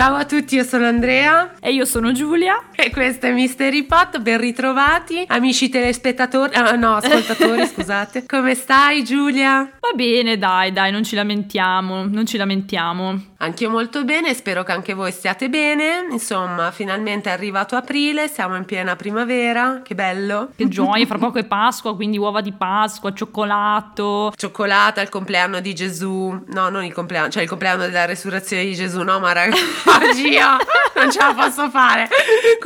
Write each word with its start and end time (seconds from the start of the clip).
Ciao 0.00 0.14
a 0.14 0.24
tutti, 0.24 0.54
io 0.54 0.64
sono 0.64 0.86
Andrea. 0.86 1.56
E 1.60 1.74
io 1.74 1.84
sono 1.84 2.12
Giulia. 2.12 2.69
E 2.82 2.88
questo 2.90 3.26
è 3.26 3.32
Mystery 3.32 3.82
Pot, 3.82 4.20
ben 4.20 4.38
ritrovati. 4.38 5.22
Amici 5.26 5.68
telespettatori, 5.68 6.54
ah, 6.54 6.76
no, 6.76 6.96
ascoltatori, 6.96 7.66
scusate. 7.68 8.24
Come 8.26 8.54
stai 8.54 9.04
Giulia? 9.04 9.70
Va 9.78 9.92
bene, 9.94 10.38
dai, 10.38 10.72
dai, 10.72 10.90
non 10.90 11.04
ci 11.04 11.14
lamentiamo, 11.14 12.06
non 12.08 12.24
ci 12.24 12.38
lamentiamo. 12.38 13.28
Anch'io 13.42 13.70
molto 13.70 14.04
bene, 14.04 14.34
spero 14.34 14.62
che 14.62 14.72
anche 14.72 14.94
voi 14.94 15.12
stiate 15.12 15.48
bene. 15.48 16.06
Insomma, 16.10 16.70
finalmente 16.70 17.28
è 17.28 17.32
arrivato 17.32 17.76
aprile, 17.76 18.28
siamo 18.28 18.56
in 18.56 18.64
piena 18.64 18.96
primavera, 18.96 19.80
che 19.82 19.94
bello. 19.94 20.50
Che 20.56 20.68
gioia, 20.68 21.06
fra 21.06 21.18
poco 21.18 21.38
è 21.38 21.44
Pasqua, 21.44 21.94
quindi 21.94 22.18
uova 22.18 22.40
di 22.40 22.52
Pasqua, 22.52 23.12
cioccolato. 23.12 24.32
Cioccolata, 24.34 25.00
il 25.00 25.08
compleanno 25.10 25.60
di 25.60 25.74
Gesù. 25.74 26.38
No, 26.48 26.68
non 26.68 26.84
il 26.84 26.92
compleanno, 26.92 27.28
cioè 27.28 27.42
il 27.42 27.48
compleanno 27.48 27.84
della 27.86 28.04
resurrezione 28.04 28.64
di 28.64 28.74
Gesù, 28.74 29.02
no, 29.02 29.18
ma 29.20 29.32
ragazzi, 29.32 29.62
oggi 29.88 30.28
io 30.28 30.56
non 30.94 31.10
ce 31.10 31.18
la 31.18 31.34
posso 31.34 31.68
fare. 31.70 32.08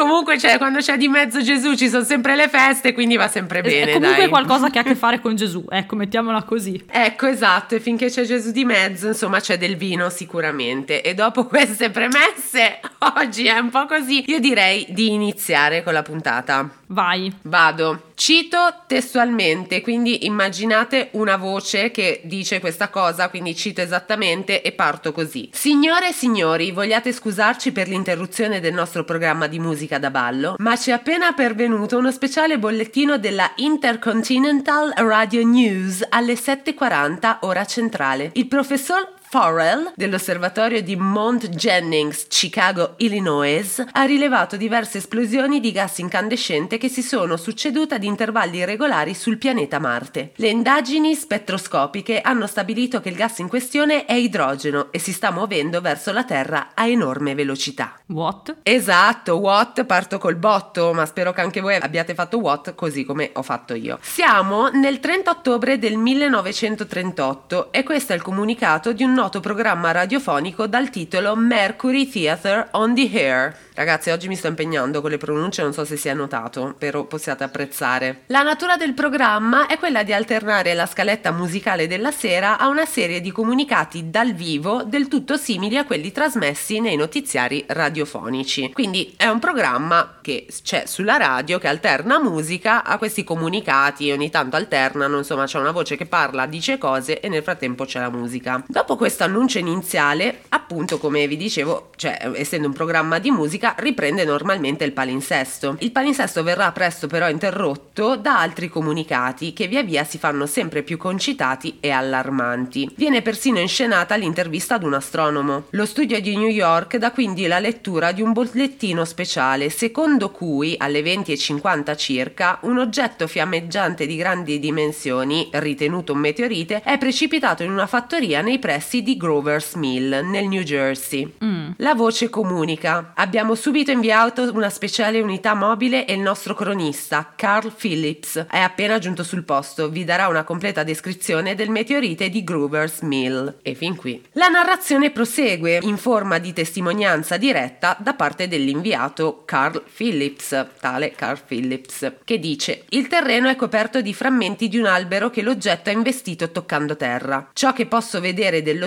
Comunque, 0.05 0.39
cioè, 0.39 0.59
quando 0.59 0.81
c'è 0.81 0.97
di 0.97 1.09
mezzo 1.09 1.41
Gesù 1.41 1.75
ci 1.75 1.89
sono 1.89 2.05
sempre 2.05 2.37
le 2.37 2.49
feste, 2.49 2.93
quindi 2.93 3.17
va 3.17 3.29
sempre 3.29 3.63
bene. 3.63 3.91
È 3.91 3.95
comunque 3.95 4.19
dai. 4.19 4.29
qualcosa 4.29 4.69
che 4.69 4.79
ha 4.79 4.83
a 4.83 4.85
che 4.85 4.95
fare 4.95 5.21
con 5.21 5.35
Gesù, 5.35 5.65
ecco, 5.69 5.97
mettiamola 5.97 6.43
così. 6.43 6.83
Ecco, 6.91 7.27
esatto, 7.27 7.75
e 7.75 7.80
finché 7.80 8.11
c'è 8.11 8.25
Gesù 8.25 8.51
di 8.51 8.65
mezzo, 8.65 9.09
insomma, 9.09 9.41
c'è 9.41 9.57
del 9.57 9.77
vino 9.77 10.11
sicuramente. 10.11 11.01
E 11.01 11.15
dopo 11.15 11.47
queste 11.49 11.91
premesse, 11.91 12.80
oggi 13.16 13.46
è 13.46 13.59
un 13.59 13.71
po' 13.71 13.87
così. 13.87 14.24
Io 14.27 14.41
direi 14.41 14.87
di 14.91 15.13
iniziare 15.13 15.83
con 15.83 15.95
la 15.95 16.02
puntata. 16.02 16.68
Vai. 16.89 17.33
Vado. 17.43 18.13
Cito 18.15 18.82
testualmente, 18.87 19.80
quindi 19.80 20.24
immaginate 20.26 21.09
una 21.12 21.37
voce 21.37 21.90
che 21.90 22.21
dice 22.24 22.60
questa 22.60 22.88
cosa, 22.88 23.29
quindi 23.29 23.56
cito 23.56 23.80
esattamente 23.80 24.62
e 24.62 24.71
parto 24.73 25.12
così. 25.12 25.51
Signore 25.52 26.10
e 26.10 26.12
signori, 26.12 26.71
vogliate 26.71 27.12
scusarci 27.12 27.73
per 27.73 27.88
l'interruzione 27.88 28.60
del 28.60 28.73
nostro 28.73 29.04
programma 29.04 29.48
di 29.48 29.59
musica 29.59 29.98
da 29.98 30.10
ballo, 30.10 30.54
ma 30.59 30.76
ci 30.76 30.90
è 30.90 30.93
appena 30.93 31.32
pervenuto 31.32 31.98
uno 31.98 32.12
speciale 32.12 32.59
bollettino 32.59 33.18
della 33.18 33.51
Intercontinental 33.56 34.93
Radio 34.96 35.45
News 35.45 36.06
alle 36.09 36.34
7.40 36.34 37.38
ora 37.40 37.65
centrale. 37.65 38.30
Il 38.34 38.46
professor 38.46 39.13
Farrell 39.35 39.93
dell'osservatorio 39.96 40.80
di 40.80 40.95
Mount 40.95 41.49
Jennings, 41.49 42.29
Chicago, 42.29 42.95
Illinois, 42.99 43.85
ha 43.90 44.04
rilevato 44.04 44.57
diverse 44.57 44.99
esplosioni 44.99 45.59
di 45.59 45.73
gas 45.73 45.99
incandescente 45.99 46.79
che 46.79 46.88
si 46.88 47.02
sono 47.02 47.37
succedute 47.37 47.96
ad 47.96 48.05
intervalli 48.05 48.65
regolari 48.65 49.12
sul 49.12 49.37
pianeta 49.37 49.80
Marte. 49.80 50.35
Le 50.37 50.46
indagini 50.46 51.16
spettroscopiche 51.16 52.21
hanno 52.21 52.46
stabilito 52.46 53.01
che 53.01 53.09
il 53.09 53.16
gas 53.16 53.40
in 53.40 53.49
questione 53.49 54.05
è 54.05 54.12
idrogeno 54.12 54.93
e 54.93 55.01
si 55.01 55.12
sta 55.12 55.32
muovendo 55.32 55.80
verso 55.80 56.12
la 56.12 56.23
Terra 56.23 56.68
a 56.73 56.87
enorme 56.87 57.35
velocità. 57.35 57.99
What? 58.07 58.59
Esatto, 58.62 59.38
what? 59.38 59.85
Parto 59.85 60.18
col 60.18 60.37
botto, 60.37 60.93
ma 60.93 61.07
spero 61.07 61.32
che 61.32 61.40
anche 61.40 61.60
voi 61.60 61.74
abbiate 61.74 62.15
fatto 62.15 62.38
what 62.38 62.77
così 62.77 63.02
come 63.02 63.30
ho 63.32 63.43
fatto 63.43 63.74
io. 63.74 63.99
Siamo 64.00 64.69
nel 64.69 65.00
30 65.00 65.28
ottobre 65.28 65.77
del 65.81 65.97
1938 65.97 67.72
e 67.72 67.82
questo 67.82 68.12
è 68.12 68.15
il 68.15 68.22
comunicato 68.22 68.93
di 68.93 69.03
un 69.03 69.22
noto 69.25 69.41
programma 69.41 69.91
radiofonico 69.91 70.67
dal 70.67 70.91
titolo 70.91 71.34
Mercury 71.34 72.06
Theatre 72.06 72.69
on 72.72 72.94
the 72.94 73.09
Air. 73.11 73.56
Ragazzi, 73.77 74.11
oggi 74.11 74.28
mi 74.28 74.37
sto 74.37 74.47
impegnando 74.47 75.00
con 75.00 75.11
le 75.11 75.17
pronunce, 75.17 75.62
non 75.62 75.72
so 75.72 75.84
se 75.84 75.97
si 75.97 76.09
è 76.09 76.15
notato, 76.15 76.77
però 76.78 77.05
possiate 77.07 77.43
apprezzare. 77.43 78.21
La 78.27 78.43
natura 78.43 78.77
del 78.77 78.93
programma 78.93 79.67
è 79.67 79.79
quella 79.79 80.05
di 80.05 80.13
alternare 80.13 80.75
la 80.75 80.87
scaletta 80.87 81.33
musicale 81.33 81.89
della 81.89 82.13
sera 82.13 82.59
a 82.59 82.69
una 82.69 82.84
serie 82.84 83.21
di 83.21 83.33
comunicati 83.33 84.11
dal 84.11 84.33
vivo 84.34 84.84
del 84.84 85.09
tutto 85.09 85.37
simili 85.37 85.77
a 85.77 85.87
quelli 85.87 86.13
trasmessi 86.13 86.79
nei 86.79 86.95
notiziari 86.95 87.65
radiofonici. 87.67 88.73
Quindi 88.73 89.15
è 89.17 89.27
un 89.27 89.41
programma 89.41 90.19
che 90.21 90.47
c'è 90.63 90.84
sulla 90.87 91.17
radio 91.17 91.59
che 91.59 91.67
alterna 91.67 92.21
musica 92.21 92.84
a 92.84 92.97
questi 92.99 93.25
comunicati, 93.25 94.13
ogni 94.13 94.31
tanto 94.31 94.55
alternano, 94.55 95.17
insomma 95.19 95.47
c'è 95.47 95.59
una 95.59 95.73
voce 95.73 95.97
che 95.97 96.07
parla, 96.07 96.47
dice 96.47 96.79
cose 96.79 97.19
e 97.19 97.29
nel 97.29 97.43
frattempo 97.43 97.87
c'è 97.87 97.99
la 97.99 98.11
musica. 98.11 98.63
Dopo 98.69 98.95
questo 98.97 99.14
annuncio 99.23 99.59
iniziale, 99.59 100.41
appunto 100.49 100.99
come 100.99 101.27
vi 101.29 101.37
dicevo, 101.37 101.91
cioè 101.97 102.33
essendo 102.35 102.67
un 102.67 102.73
programma 102.73 103.19
di 103.19 103.31
musica, 103.31 103.75
riprende 103.79 104.25
normalmente 104.25 104.85
il 104.85 104.93
palinsesto. 104.93 105.77
Il 105.81 105.93
palinsesto 105.93 106.43
verrà 106.43 106.73
presto 106.73 107.07
però 107.07 107.29
interrotto 107.29 108.17
da 108.17 108.41
altri 108.41 108.69
comunicati 108.69 109.53
che 109.53 109.69
via 109.69 109.83
via 109.83 110.05
si 110.05 110.19
fanno 110.19 110.47
sempre 110.47 110.83
più 110.83 110.97
concitati 110.97 111.79
e 111.81 111.91
allarmanti. 111.91 112.93
Viene 112.97 113.23
persino 113.23 113.59
inscenata 113.59 114.17
l'intervista 114.17 114.75
ad 114.75 114.83
un 114.83 114.95
astronomo. 114.95 115.67
Lo 115.71 115.87
studio 115.87 116.21
di 116.21 116.37
New 116.37 116.49
York 116.49 116.97
dà 116.97 117.13
quindi 117.13 117.47
la 117.47 117.59
lettura 117.59 118.13
di 118.13 118.23
un 118.23 118.33
bollettino 118.33 119.05
speciale 119.05 119.71
secondo 119.71 120.31
cui 120.31 120.75
alle 120.79 121.03
20.50 121.03 121.97
circa 121.97 122.59
un 122.63 122.79
oggetto 122.79 123.27
fiammeggiante 123.27 124.07
di 124.07 124.17
grandi 124.17 124.59
dimensioni, 124.59 125.49
ritenuto 125.53 126.13
un 126.13 126.21
meteorite, 126.21 126.83
è 126.83 126.99
precipitato 126.99 127.63
in 127.63 127.71
una 127.71 127.87
fattoria 127.87 128.41
nei 128.41 128.59
pressi 128.59 128.94
di 129.03 129.16
Grover's 129.16 129.75
Mill 129.75 130.21
nel 130.28 130.47
New 130.47 130.62
Jersey. 130.62 131.34
Mm. 131.44 131.71
La 131.78 131.94
voce 131.94 132.31
comunica. 132.31 133.12
Abbiamo 133.15 133.55
subito 133.55 133.91
inviato 133.91 134.50
una 134.53 134.71
speciale 134.71 135.21
unità 135.21 135.55
mobile 135.55 136.06
e 136.06 136.15
il 136.15 136.21
nostro 136.21 136.55
cronista, 136.55 137.33
Carl 137.37 137.72
Phillips, 137.72 138.47
è 138.49 138.59
appena 138.59 138.99
giunto 138.99 139.22
sul 139.22 139.44
posto. 139.44 139.88
Vi 139.91 140.04
darà 140.04 140.28
una 140.28 140.44
completa 140.44 140.83
descrizione 140.83 141.54
del 141.54 141.71
meteorite 141.71 142.28
di 142.28 142.44
Grover's 142.44 143.00
Mill. 143.00 143.56
E 143.62 143.75
fin 143.75 143.97
qui. 143.97 144.22
La 144.33 144.49
narrazione 144.49 145.10
prosegue 145.10 145.81
in 145.83 145.97
forma 145.97 146.38
di 146.38 146.53
testimonianza 146.53 147.37
diretta 147.37 147.97
da 147.99 148.15
parte 148.15 148.49
dell'inviato 148.49 149.43
Carl 149.44 149.83
Phillips, 149.94 150.66
tale 150.81 151.12
Carl 151.12 151.41
Phillips, 151.47 152.12
che 152.25 152.38
dice: 152.38 152.84
Il 152.91 153.09
terreno 153.09 153.49
è 153.49 153.56
coperto 153.56 154.00
di 154.00 154.15
frammenti 154.15 154.69
di 154.69 154.78
un 154.78 154.87
albero 154.87 155.31
che 155.31 155.43
l'oggetto 155.43 155.91
ha 155.91 155.93
investito 155.93 156.50
toccando 156.50 156.97
terra. 156.97 157.50
Ciò 157.53 157.72
che 157.72 157.87
posso 157.87 158.21
vedere 158.21 158.62
dell'oggetto 158.62 158.83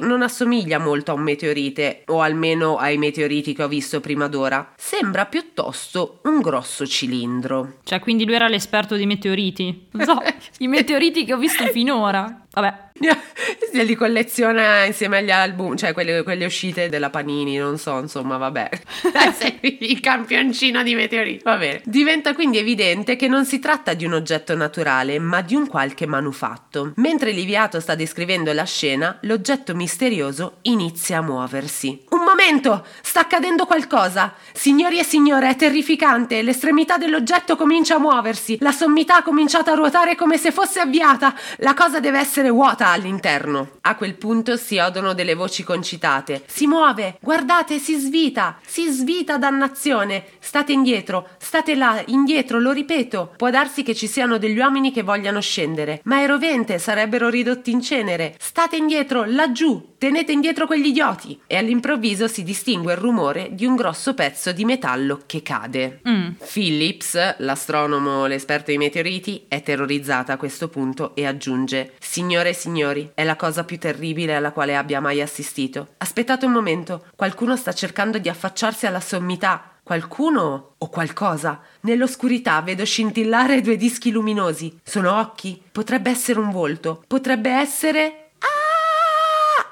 non 0.00 0.22
assomiglia 0.22 0.78
molto 0.78 1.10
a 1.10 1.14
un 1.14 1.22
meteorite, 1.22 2.02
o 2.06 2.20
almeno 2.20 2.76
ai 2.76 2.98
meteoriti 2.98 3.54
che 3.54 3.62
ho 3.62 3.68
visto 3.68 4.00
prima 4.00 4.28
d'ora. 4.28 4.72
Sembra 4.76 5.26
piuttosto 5.26 6.20
un 6.24 6.40
grosso 6.40 6.86
cilindro. 6.86 7.78
Cioè, 7.84 8.00
quindi 8.00 8.24
lui 8.24 8.34
era 8.34 8.48
l'esperto 8.48 8.96
di 8.96 9.06
meteoriti. 9.06 9.88
Non 9.92 10.04
so, 10.04 10.22
i 10.58 10.68
meteoriti 10.68 11.24
che 11.24 11.34
ho 11.34 11.38
visto 11.38 11.64
finora. 11.72 12.46
Vabbè. 12.50 12.84
Li 13.72 13.94
colleziona 13.94 14.84
insieme 14.84 15.18
agli 15.18 15.30
album, 15.30 15.76
cioè 15.76 15.92
quelle, 15.92 16.22
quelle 16.22 16.44
uscite 16.44 16.88
della 16.88 17.10
Panini, 17.10 17.56
non 17.56 17.78
so, 17.78 17.98
insomma, 17.98 18.36
vabbè. 18.36 18.68
Sei 19.36 19.56
il 19.90 20.00
campioncino 20.00 20.82
di 20.82 20.94
meteoriti. 20.94 21.42
Va 21.44 21.56
bene. 21.56 21.82
Diventa 21.84 22.34
quindi 22.34 22.58
evidente 22.58 23.16
che 23.16 23.28
non 23.28 23.44
si 23.44 23.58
tratta 23.58 23.94
di 23.94 24.04
un 24.04 24.14
oggetto 24.14 24.54
naturale, 24.54 25.18
ma 25.18 25.42
di 25.42 25.54
un 25.54 25.66
qualche 25.66 26.06
manufatto. 26.06 26.92
Mentre 26.96 27.32
l'inviato 27.32 27.80
sta 27.80 27.94
descrivendo 27.94 28.52
la 28.52 28.64
scena, 28.64 29.18
l'oggetto 29.22 29.74
misterioso 29.74 30.58
inizia 30.62 31.18
a 31.18 31.22
muoversi. 31.22 32.04
Un 32.10 32.24
momento! 32.24 32.84
Sta 33.02 33.20
accadendo 33.20 33.66
qualcosa! 33.66 34.34
Signori 34.52 34.98
e 34.98 35.04
signore, 35.04 35.50
è 35.50 35.56
terrificante! 35.56 36.42
L'estremità 36.42 36.96
dell'oggetto 36.96 37.56
comincia 37.56 37.96
a 37.96 37.98
muoversi. 37.98 38.56
La 38.60 38.72
sommità 38.72 39.16
ha 39.16 39.22
cominciato 39.22 39.70
a 39.70 39.74
ruotare 39.74 40.14
come 40.14 40.38
se 40.38 40.50
fosse 40.50 40.80
avviata. 40.80 41.34
La 41.58 41.74
cosa 41.74 42.00
deve 42.00 42.18
essere 42.18 42.50
vuota 42.50 42.85
all'interno. 42.90 43.72
A 43.82 43.96
quel 43.96 44.14
punto 44.14 44.56
si 44.56 44.78
odono 44.78 45.12
delle 45.12 45.34
voci 45.34 45.62
concitate. 45.64 46.44
Si 46.46 46.66
muove! 46.66 47.18
Guardate, 47.20 47.78
si 47.78 47.96
svita! 47.96 48.58
Si 48.64 48.88
svita, 48.88 49.38
dannazione! 49.38 50.24
State 50.38 50.72
indietro, 50.72 51.28
state 51.38 51.74
là, 51.74 52.02
indietro, 52.06 52.60
lo 52.60 52.72
ripeto. 52.72 53.34
Può 53.36 53.50
darsi 53.50 53.82
che 53.82 53.94
ci 53.94 54.06
siano 54.06 54.38
degli 54.38 54.58
uomini 54.58 54.92
che 54.92 55.02
vogliano 55.02 55.40
scendere, 55.40 56.00
ma 56.04 56.20
è 56.20 56.26
rovente, 56.26 56.78
sarebbero 56.78 57.28
ridotti 57.28 57.70
in 57.70 57.80
cenere. 57.80 58.36
State 58.38 58.76
indietro, 58.76 59.24
laggiù, 59.24 59.94
tenete 59.98 60.32
indietro 60.32 60.66
quegli 60.66 60.86
idioti. 60.86 61.40
E 61.46 61.56
all'improvviso 61.56 62.28
si 62.28 62.44
distingue 62.44 62.92
il 62.92 62.98
rumore 62.98 63.48
di 63.52 63.66
un 63.66 63.74
grosso 63.74 64.14
pezzo 64.14 64.52
di 64.52 64.64
metallo 64.64 65.22
che 65.26 65.42
cade. 65.42 66.00
Mm. 66.08 66.28
Phillips, 66.52 67.36
l'astronomo, 67.38 68.26
l'esperto 68.26 68.70
di 68.70 68.78
meteoriti, 68.78 69.44
è 69.48 69.62
terrorizzata 69.62 70.34
a 70.34 70.36
questo 70.36 70.68
punto 70.68 71.14
e 71.14 71.26
aggiunge: 71.26 71.94
Signore 71.98 72.50
e 72.50 72.54
signori, 72.54 72.75
è 73.14 73.24
la 73.24 73.36
cosa 73.36 73.64
più 73.64 73.78
terribile 73.78 74.34
alla 74.34 74.52
quale 74.52 74.76
abbia 74.76 75.00
mai 75.00 75.20
assistito. 75.20 75.94
Aspettate 75.98 76.46
un 76.46 76.52
momento, 76.52 77.06
qualcuno 77.16 77.56
sta 77.56 77.72
cercando 77.72 78.18
di 78.18 78.28
affacciarsi 78.28 78.86
alla 78.86 79.00
sommità. 79.00 79.70
Qualcuno 79.82 80.74
o 80.78 80.88
qualcosa? 80.88 81.60
Nell'oscurità 81.82 82.60
vedo 82.60 82.84
scintillare 82.84 83.60
due 83.60 83.76
dischi 83.76 84.10
luminosi. 84.10 84.80
Sono 84.82 85.16
occhi? 85.18 85.62
Potrebbe 85.70 86.10
essere 86.10 86.40
un 86.40 86.50
volto. 86.50 87.04
Potrebbe 87.06 87.50
essere. 87.50 88.25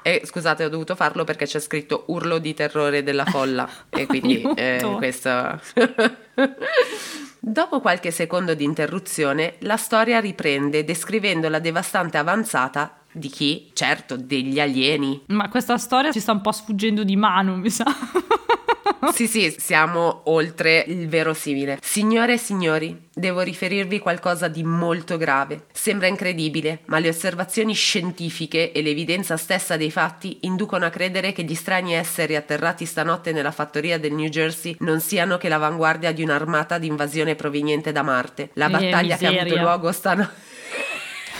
E 0.07 0.21
scusate, 0.23 0.63
ho 0.63 0.69
dovuto 0.69 0.93
farlo 0.93 1.23
perché 1.23 1.47
c'è 1.47 1.59
scritto 1.59 2.03
urlo 2.09 2.37
di 2.37 2.53
terrore 2.53 3.01
della 3.01 3.25
folla. 3.25 3.67
e 3.89 4.05
quindi 4.07 4.39
eh, 4.55 4.79
questo. 4.97 5.59
Dopo 7.39 7.79
qualche 7.79 8.11
secondo 8.11 8.53
di 8.53 8.63
interruzione, 8.63 9.55
la 9.61 9.77
storia 9.77 10.19
riprende 10.19 10.83
descrivendo 10.83 11.49
la 11.49 11.57
devastante 11.57 12.19
avanzata 12.19 12.99
Di 13.11 13.29
chi? 13.29 13.71
Certo, 13.73 14.15
degli 14.15 14.59
alieni. 14.59 15.23
Ma 15.29 15.49
questa 15.49 15.79
storia 15.79 16.11
ci 16.11 16.19
sta 16.19 16.33
un 16.33 16.41
po' 16.41 16.51
sfuggendo 16.51 17.03
di 17.03 17.15
mano, 17.15 17.55
mi 17.55 17.71
sa. 17.71 17.85
sì, 19.13 19.27
sì, 19.27 19.53
siamo 19.57 20.21
oltre 20.25 20.83
il 20.87 21.07
verosimile. 21.07 21.79
Signore 21.81 22.33
e 22.33 22.37
signori, 22.37 23.07
devo 23.13 23.41
riferirvi 23.41 23.99
qualcosa 23.99 24.47
di 24.47 24.63
molto 24.63 25.17
grave. 25.17 25.65
Sembra 25.71 26.07
incredibile, 26.07 26.79
ma 26.85 26.99
le 26.99 27.09
osservazioni 27.09 27.73
scientifiche 27.73 28.71
e 28.71 28.81
l'evidenza 28.81 29.37
stessa 29.37 29.77
dei 29.77 29.91
fatti 29.91 30.39
inducono 30.41 30.85
a 30.85 30.89
credere 30.89 31.31
che 31.31 31.43
gli 31.43 31.55
strani 31.55 31.93
esseri 31.93 32.35
atterrati 32.35 32.85
stanotte 32.85 33.31
nella 33.31 33.51
fattoria 33.51 33.99
del 33.99 34.13
New 34.13 34.29
Jersey 34.29 34.75
non 34.79 34.99
siano 34.99 35.37
che 35.37 35.49
l'avanguardia 35.49 36.11
di 36.11 36.23
un'armata 36.23 36.77
di 36.77 36.87
invasione 36.87 37.35
proveniente 37.35 37.91
da 37.91 38.01
Marte. 38.01 38.49
La 38.53 38.69
battaglia 38.69 39.17
che 39.17 39.27
ha 39.27 39.41
avuto 39.41 39.57
luogo 39.57 39.91
stanotte 39.91 40.53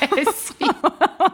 eh 0.09 0.31
sì. 0.33 0.55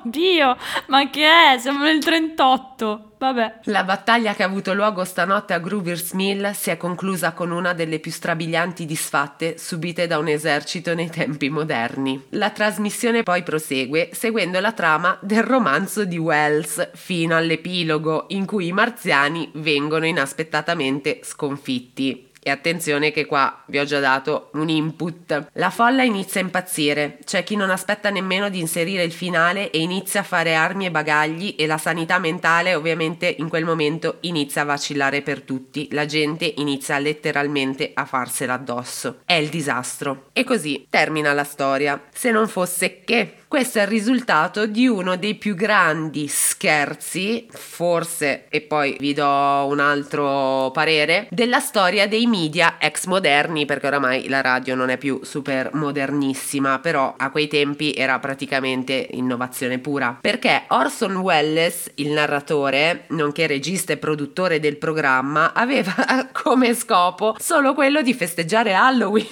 Oddio, 0.03 0.57
ma 0.87 1.09
che 1.09 1.25
è? 1.25 1.57
Siamo 1.59 1.83
nel 1.83 1.99
38. 1.99 3.11
Vabbè. 3.17 3.59
La 3.65 3.83
battaglia 3.83 4.33
che 4.33 4.41
ha 4.41 4.47
avuto 4.47 4.73
luogo 4.73 5.03
stanotte 5.03 5.53
a 5.53 5.59
Groovers 5.59 6.13
Mill 6.13 6.53
si 6.53 6.71
è 6.71 6.77
conclusa 6.77 7.33
con 7.33 7.51
una 7.51 7.73
delle 7.73 7.99
più 7.99 8.09
strabilianti 8.09 8.85
disfatte 8.85 9.59
subite 9.59 10.07
da 10.07 10.17
un 10.17 10.27
esercito 10.27 10.95
nei 10.95 11.09
tempi 11.09 11.49
moderni. 11.49 12.25
La 12.29 12.49
trasmissione 12.49 13.21
poi 13.21 13.43
prosegue 13.43 14.09
seguendo 14.11 14.59
la 14.59 14.71
trama 14.71 15.19
del 15.21 15.43
romanzo 15.43 16.03
di 16.03 16.17
Wells 16.17 16.89
fino 16.95 17.35
all'epilogo 17.35 18.25
in 18.29 18.45
cui 18.45 18.67
i 18.67 18.71
marziani 18.71 19.51
vengono 19.53 20.07
inaspettatamente 20.07 21.19
sconfitti. 21.21 22.30
E 22.43 22.49
attenzione 22.49 23.11
che 23.11 23.25
qua 23.25 23.63
vi 23.67 23.77
ho 23.77 23.85
già 23.85 23.99
dato 23.99 24.49
un 24.53 24.69
input. 24.69 25.49
La 25.53 25.69
folla 25.69 26.03
inizia 26.03 26.41
a 26.41 26.43
impazzire, 26.43 27.19
c'è 27.23 27.43
chi 27.43 27.55
non 27.55 27.69
aspetta 27.69 28.09
nemmeno 28.09 28.49
di 28.49 28.59
inserire 28.59 29.03
il 29.03 29.11
finale 29.11 29.69
e 29.69 29.79
inizia 29.79 30.21
a 30.21 30.23
fare 30.23 30.55
armi 30.55 30.87
e 30.87 30.91
bagagli 30.91 31.55
e 31.57 31.67
la 31.67 31.77
sanità 31.77 32.17
mentale 32.17 32.73
ovviamente 32.73 33.35
in 33.37 33.47
quel 33.47 33.65
momento 33.65 34.17
inizia 34.21 34.63
a 34.63 34.65
vacillare 34.65 35.21
per 35.21 35.41
tutti, 35.41 35.87
la 35.91 36.05
gente 36.05 36.51
inizia 36.57 36.97
letteralmente 36.97 37.91
a 37.93 38.05
farsela 38.05 38.53
addosso. 38.53 39.19
È 39.25 39.33
il 39.33 39.49
disastro. 39.49 40.29
E 40.33 40.43
così 40.43 40.87
termina 40.89 41.33
la 41.33 41.43
storia. 41.43 42.01
Se 42.11 42.31
non 42.31 42.47
fosse 42.47 43.01
che 43.03 43.35
questo 43.51 43.79
è 43.79 43.81
il 43.81 43.89
risultato 43.89 44.65
di 44.65 44.87
uno 44.87 45.17
dei 45.17 45.35
più 45.35 45.55
grandi 45.55 46.29
scherzi, 46.29 47.47
forse, 47.49 48.45
e 48.47 48.61
poi 48.61 48.95
vi 48.97 49.11
do 49.11 49.25
un 49.25 49.81
altro 49.81 50.71
parere, 50.71 51.27
della 51.29 51.59
storia 51.59 52.07
dei 52.07 52.27
media 52.27 52.77
ex 52.79 53.07
moderni, 53.07 53.65
perché 53.65 53.87
oramai 53.87 54.29
la 54.29 54.39
radio 54.39 54.73
non 54.73 54.87
è 54.87 54.97
più 54.97 55.19
super 55.23 55.71
modernissima, 55.73 56.79
però 56.79 57.13
a 57.17 57.29
quei 57.29 57.49
tempi 57.49 57.91
era 57.91 58.19
praticamente 58.19 59.09
innovazione 59.11 59.79
pura. 59.79 60.19
Perché 60.21 60.63
Orson 60.69 61.17
Welles, 61.17 61.91
il 61.95 62.11
narratore, 62.11 63.03
nonché 63.09 63.47
regista 63.47 63.91
e 63.91 63.97
produttore 63.97 64.61
del 64.61 64.77
programma, 64.77 65.51
aveva 65.51 65.93
come 66.31 66.73
scopo 66.73 67.35
solo 67.37 67.73
quello 67.73 68.01
di 68.01 68.13
festeggiare 68.13 68.73
Halloween. 68.73 69.27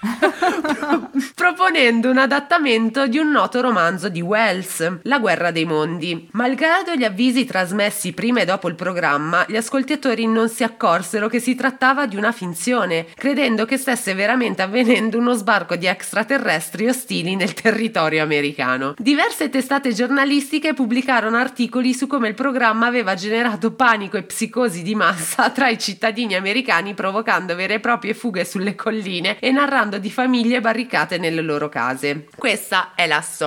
proponendo 1.34 2.10
un 2.10 2.18
adattamento 2.18 3.06
di 3.06 3.18
un 3.18 3.30
noto 3.30 3.49
romanzo 3.58 4.08
di 4.08 4.20
Wells, 4.20 5.00
La 5.02 5.18
guerra 5.18 5.50
dei 5.50 5.64
mondi. 5.64 6.28
Malgrado 6.32 6.94
gli 6.94 7.02
avvisi 7.02 7.44
trasmessi 7.44 8.12
prima 8.12 8.40
e 8.40 8.44
dopo 8.44 8.68
il 8.68 8.76
programma, 8.76 9.44
gli 9.48 9.56
ascoltatori 9.56 10.28
non 10.28 10.48
si 10.48 10.62
accorsero 10.62 11.26
che 11.28 11.40
si 11.40 11.56
trattava 11.56 12.06
di 12.06 12.14
una 12.14 12.30
finzione, 12.30 13.06
credendo 13.16 13.64
che 13.64 13.76
stesse 13.76 14.14
veramente 14.14 14.62
avvenendo 14.62 15.18
uno 15.18 15.32
sbarco 15.32 15.74
di 15.74 15.86
extraterrestri 15.86 16.86
ostili 16.86 17.34
nel 17.34 17.52
territorio 17.52 18.22
americano. 18.22 18.94
Diverse 18.96 19.48
testate 19.48 19.92
giornalistiche 19.92 20.72
pubblicarono 20.72 21.36
articoli 21.36 21.92
su 21.92 22.06
come 22.06 22.28
il 22.28 22.34
programma 22.34 22.86
aveva 22.86 23.14
generato 23.14 23.72
panico 23.72 24.16
e 24.16 24.22
psicosi 24.22 24.82
di 24.82 24.94
massa 24.94 25.50
tra 25.50 25.68
i 25.68 25.78
cittadini 25.78 26.36
americani, 26.36 26.94
provocando 26.94 27.56
vere 27.56 27.74
e 27.74 27.80
proprie 27.80 28.14
fughe 28.14 28.44
sulle 28.44 28.76
colline 28.76 29.38
e 29.40 29.50
narrando 29.50 29.98
di 29.98 30.10
famiglie 30.10 30.60
barricate 30.60 31.18
nelle 31.18 31.40
loro 31.42 31.68
case. 31.68 32.28
Questa 32.36 32.92
è 32.94 33.06
la 33.06 33.20
storia 33.20 33.38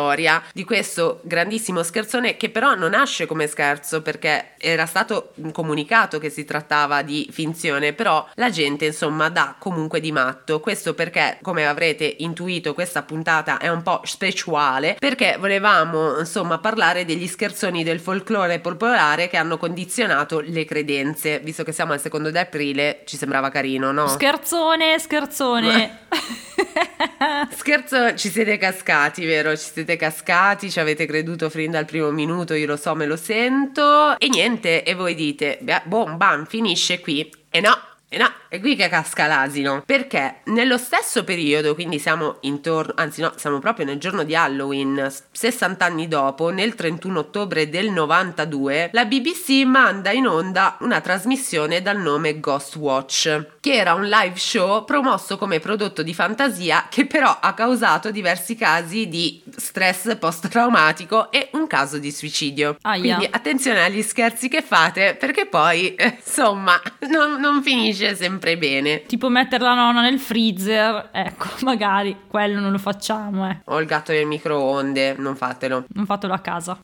di 0.53 0.63
questo 0.63 1.19
grandissimo 1.23 1.83
scherzone 1.83 2.35
che 2.37 2.49
però 2.49 2.73
non 2.73 2.91
nasce 2.91 3.25
come 3.25 3.47
scherzo 3.47 4.01
perché 4.01 4.53
era 4.57 4.85
stato 4.85 5.33
comunicato 5.51 6.19
che 6.19 6.29
si 6.29 6.45
trattava 6.45 7.01
di 7.01 7.27
finzione, 7.31 7.93
però 7.93 8.27
la 8.35 8.49
gente 8.49 8.85
insomma 8.85 9.29
dà 9.29 9.55
comunque 9.57 9.99
di 9.99 10.11
matto. 10.11 10.59
Questo 10.59 10.93
perché, 10.93 11.37
come 11.41 11.67
avrete 11.67 12.15
intuito, 12.19 12.73
questa 12.73 13.03
puntata 13.03 13.57
è 13.57 13.69
un 13.69 13.83
po' 13.83 14.01
speciale 14.03 14.95
perché 14.97 15.35
volevamo 15.39 16.17
insomma 16.19 16.57
parlare 16.57 17.05
degli 17.05 17.27
scherzoni 17.27 17.83
del 17.83 17.99
folklore 17.99 18.59
popolare 18.59 19.27
che 19.27 19.37
hanno 19.37 19.57
condizionato 19.57 20.39
le 20.39 20.65
credenze. 20.65 21.39
Visto 21.39 21.63
che 21.63 21.71
siamo 21.71 21.93
al 21.93 21.99
secondo 21.99 22.31
di 22.31 22.37
aprile, 22.37 23.01
ci 23.05 23.17
sembrava 23.17 23.49
carino, 23.49 23.91
no? 23.91 24.07
Scherzone, 24.07 24.97
scherzone. 24.97 25.99
Scherzo, 27.51 28.15
ci 28.15 28.29
siete 28.29 28.57
cascati, 28.57 29.25
vero? 29.25 29.55
Ci 29.55 29.63
siete 29.63 29.82
cascati, 29.97 30.71
ci 30.71 30.79
avete 30.79 31.05
creduto 31.05 31.49
fin 31.49 31.71
dal 31.71 31.85
primo 31.85 32.11
minuto, 32.11 32.53
io 32.53 32.67
lo 32.67 32.77
so, 32.77 32.95
me 32.95 33.05
lo 33.05 33.15
sento. 33.15 34.17
E 34.17 34.27
niente, 34.29 34.83
e 34.83 34.93
voi 34.93 35.15
dite, 35.15 35.59
boom, 35.85 36.17
bam, 36.17 36.45
finisce 36.45 36.99
qui. 36.99 37.31
E 37.49 37.59
no, 37.59 37.77
e 38.13 38.19
no, 38.19 38.31
è 38.47 38.59
qui 38.59 38.75
che 38.75 38.89
casca 38.89 39.25
l'asino. 39.25 39.81
Perché 39.83 40.41
nello 40.45 40.77
stesso 40.77 41.23
periodo, 41.23 41.73
quindi 41.73 41.97
siamo 41.97 42.37
intorno, 42.41 42.93
anzi 42.95 43.21
no, 43.21 43.33
siamo 43.37 43.57
proprio 43.57 43.87
nel 43.87 43.97
giorno 43.97 44.23
di 44.23 44.35
Halloween, 44.35 45.11
60 45.31 45.83
anni 45.83 46.07
dopo, 46.07 46.49
nel 46.49 46.75
31 46.75 47.17
ottobre 47.17 47.69
del 47.69 47.89
92, 47.89 48.91
la 48.93 49.05
BBC 49.05 49.65
manda 49.65 50.11
in 50.11 50.27
onda 50.27 50.77
una 50.81 51.01
trasmissione 51.01 51.81
dal 51.81 51.97
nome 51.97 52.39
Ghost 52.39 52.75
Watch, 52.75 53.47
che 53.59 53.73
era 53.73 53.95
un 53.95 54.03
live 54.03 54.37
show 54.37 54.85
promosso 54.85 55.39
come 55.39 55.59
prodotto 55.59 56.03
di 56.03 56.13
fantasia 56.13 56.85
che 56.91 57.07
però 57.07 57.35
ha 57.41 57.55
causato 57.55 58.11
diversi 58.11 58.55
casi 58.55 59.07
di 59.07 59.41
stress 59.55 60.15
post-traumatico 60.17 61.31
e 61.31 61.49
un 61.53 61.65
caso 61.65 61.97
di 61.97 62.11
suicidio. 62.11 62.77
Aia. 62.83 63.15
Quindi 63.15 63.27
attenzione 63.31 63.83
agli 63.83 64.03
scherzi 64.03 64.49
che 64.49 64.61
fate 64.61 65.15
perché 65.15 65.47
poi, 65.47 65.95
insomma, 65.97 66.79
non, 67.09 67.39
non 67.39 67.63
finisce 67.63 68.02
finisce 68.03 68.15
sempre 68.15 68.57
bene. 68.57 69.03
Tipo 69.05 69.29
mettere 69.29 69.63
la 69.63 69.73
nonna 69.73 70.01
nel 70.01 70.19
freezer, 70.19 71.09
ecco, 71.11 71.47
magari 71.61 72.17
quello 72.27 72.59
non 72.59 72.71
lo 72.71 72.77
facciamo, 72.77 73.49
eh. 73.49 73.59
O 73.65 73.79
il 73.79 73.85
gatto 73.85 74.11
nel 74.11 74.25
microonde, 74.25 75.15
non 75.17 75.35
fatelo. 75.35 75.85
Non 75.93 76.05
fatelo 76.05 76.33
a 76.33 76.39
casa. 76.39 76.79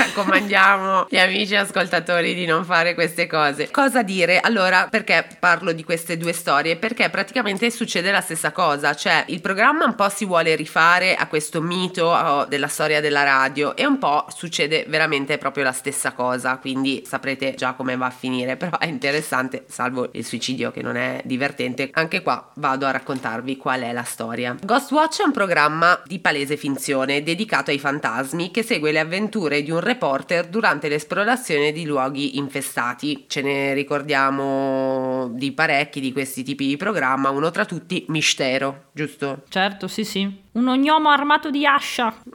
Raccomandiamo 0.10 1.06
gli 1.10 1.18
amici 1.18 1.54
ascoltatori 1.54 2.34
di 2.34 2.46
non 2.46 2.64
fare 2.64 2.94
queste 2.94 3.26
cose. 3.26 3.70
Cosa 3.70 4.02
dire? 4.02 4.40
Allora, 4.40 4.88
perché 4.90 5.26
parlo 5.38 5.72
di 5.72 5.84
queste 5.84 6.16
due 6.16 6.32
storie? 6.32 6.76
Perché 6.76 7.10
praticamente 7.10 7.70
succede 7.70 8.10
la 8.10 8.22
stessa 8.22 8.50
cosa, 8.50 8.94
cioè 8.94 9.24
il 9.28 9.42
programma 9.42 9.84
un 9.84 9.94
po' 9.94 10.08
si 10.08 10.24
vuole 10.24 10.54
rifare 10.54 11.14
a 11.16 11.26
questo 11.26 11.60
mito 11.60 12.46
della 12.48 12.68
storia 12.68 13.00
della 13.02 13.24
radio 13.24 13.76
e 13.76 13.84
un 13.84 13.98
po' 13.98 14.24
succede 14.34 14.86
veramente 14.88 15.36
proprio 15.36 15.64
la 15.64 15.72
stessa 15.72 16.12
cosa, 16.12 16.56
quindi 16.56 17.02
saprete 17.06 17.54
già 17.54 17.74
come 17.74 17.96
va 17.96 18.06
a 18.06 18.10
finire, 18.10 18.56
però 18.56 18.78
è 18.78 18.86
interessante, 18.86 19.64
salvo 19.68 20.08
il 20.12 20.24
suicidio 20.24 20.70
che 20.70 20.80
non 20.80 20.96
è 20.96 21.20
divertente, 21.24 21.90
anche 21.92 22.22
qua 22.22 22.50
vado 22.54 22.86
a 22.86 22.90
raccontarvi 22.90 23.58
qual 23.58 23.82
è 23.82 23.92
la 23.92 24.04
storia. 24.04 24.56
Ghostwatch 24.60 25.20
è 25.20 25.24
un 25.24 25.32
programma 25.32 26.00
di 26.06 26.20
palese 26.20 26.56
finzione 26.56 27.22
dedicato 27.22 27.70
ai 27.70 27.78
fantasmi 27.78 28.50
che 28.50 28.62
segue 28.62 28.92
le 28.92 29.00
avventure 29.00 29.62
di 29.62 29.70
un 29.70 29.88
reporter 29.90 30.46
durante 30.46 30.88
l'esplorazione 30.88 31.72
di 31.72 31.84
luoghi 31.84 32.38
infestati. 32.38 33.24
Ce 33.28 33.42
ne 33.42 33.74
ricordiamo 33.74 35.28
di 35.32 35.52
parecchi 35.52 36.00
di 36.00 36.12
questi 36.12 36.42
tipi 36.42 36.66
di 36.66 36.76
programma, 36.76 37.30
uno 37.30 37.50
tra 37.50 37.64
tutti 37.64 38.04
Mistero, 38.08 38.86
giusto? 38.92 39.42
Certo, 39.48 39.88
sì, 39.88 40.04
sì. 40.04 40.42
Un 40.52 40.68
ognomo 40.68 41.10
armato 41.10 41.50
di 41.50 41.66
ascia. 41.66 42.14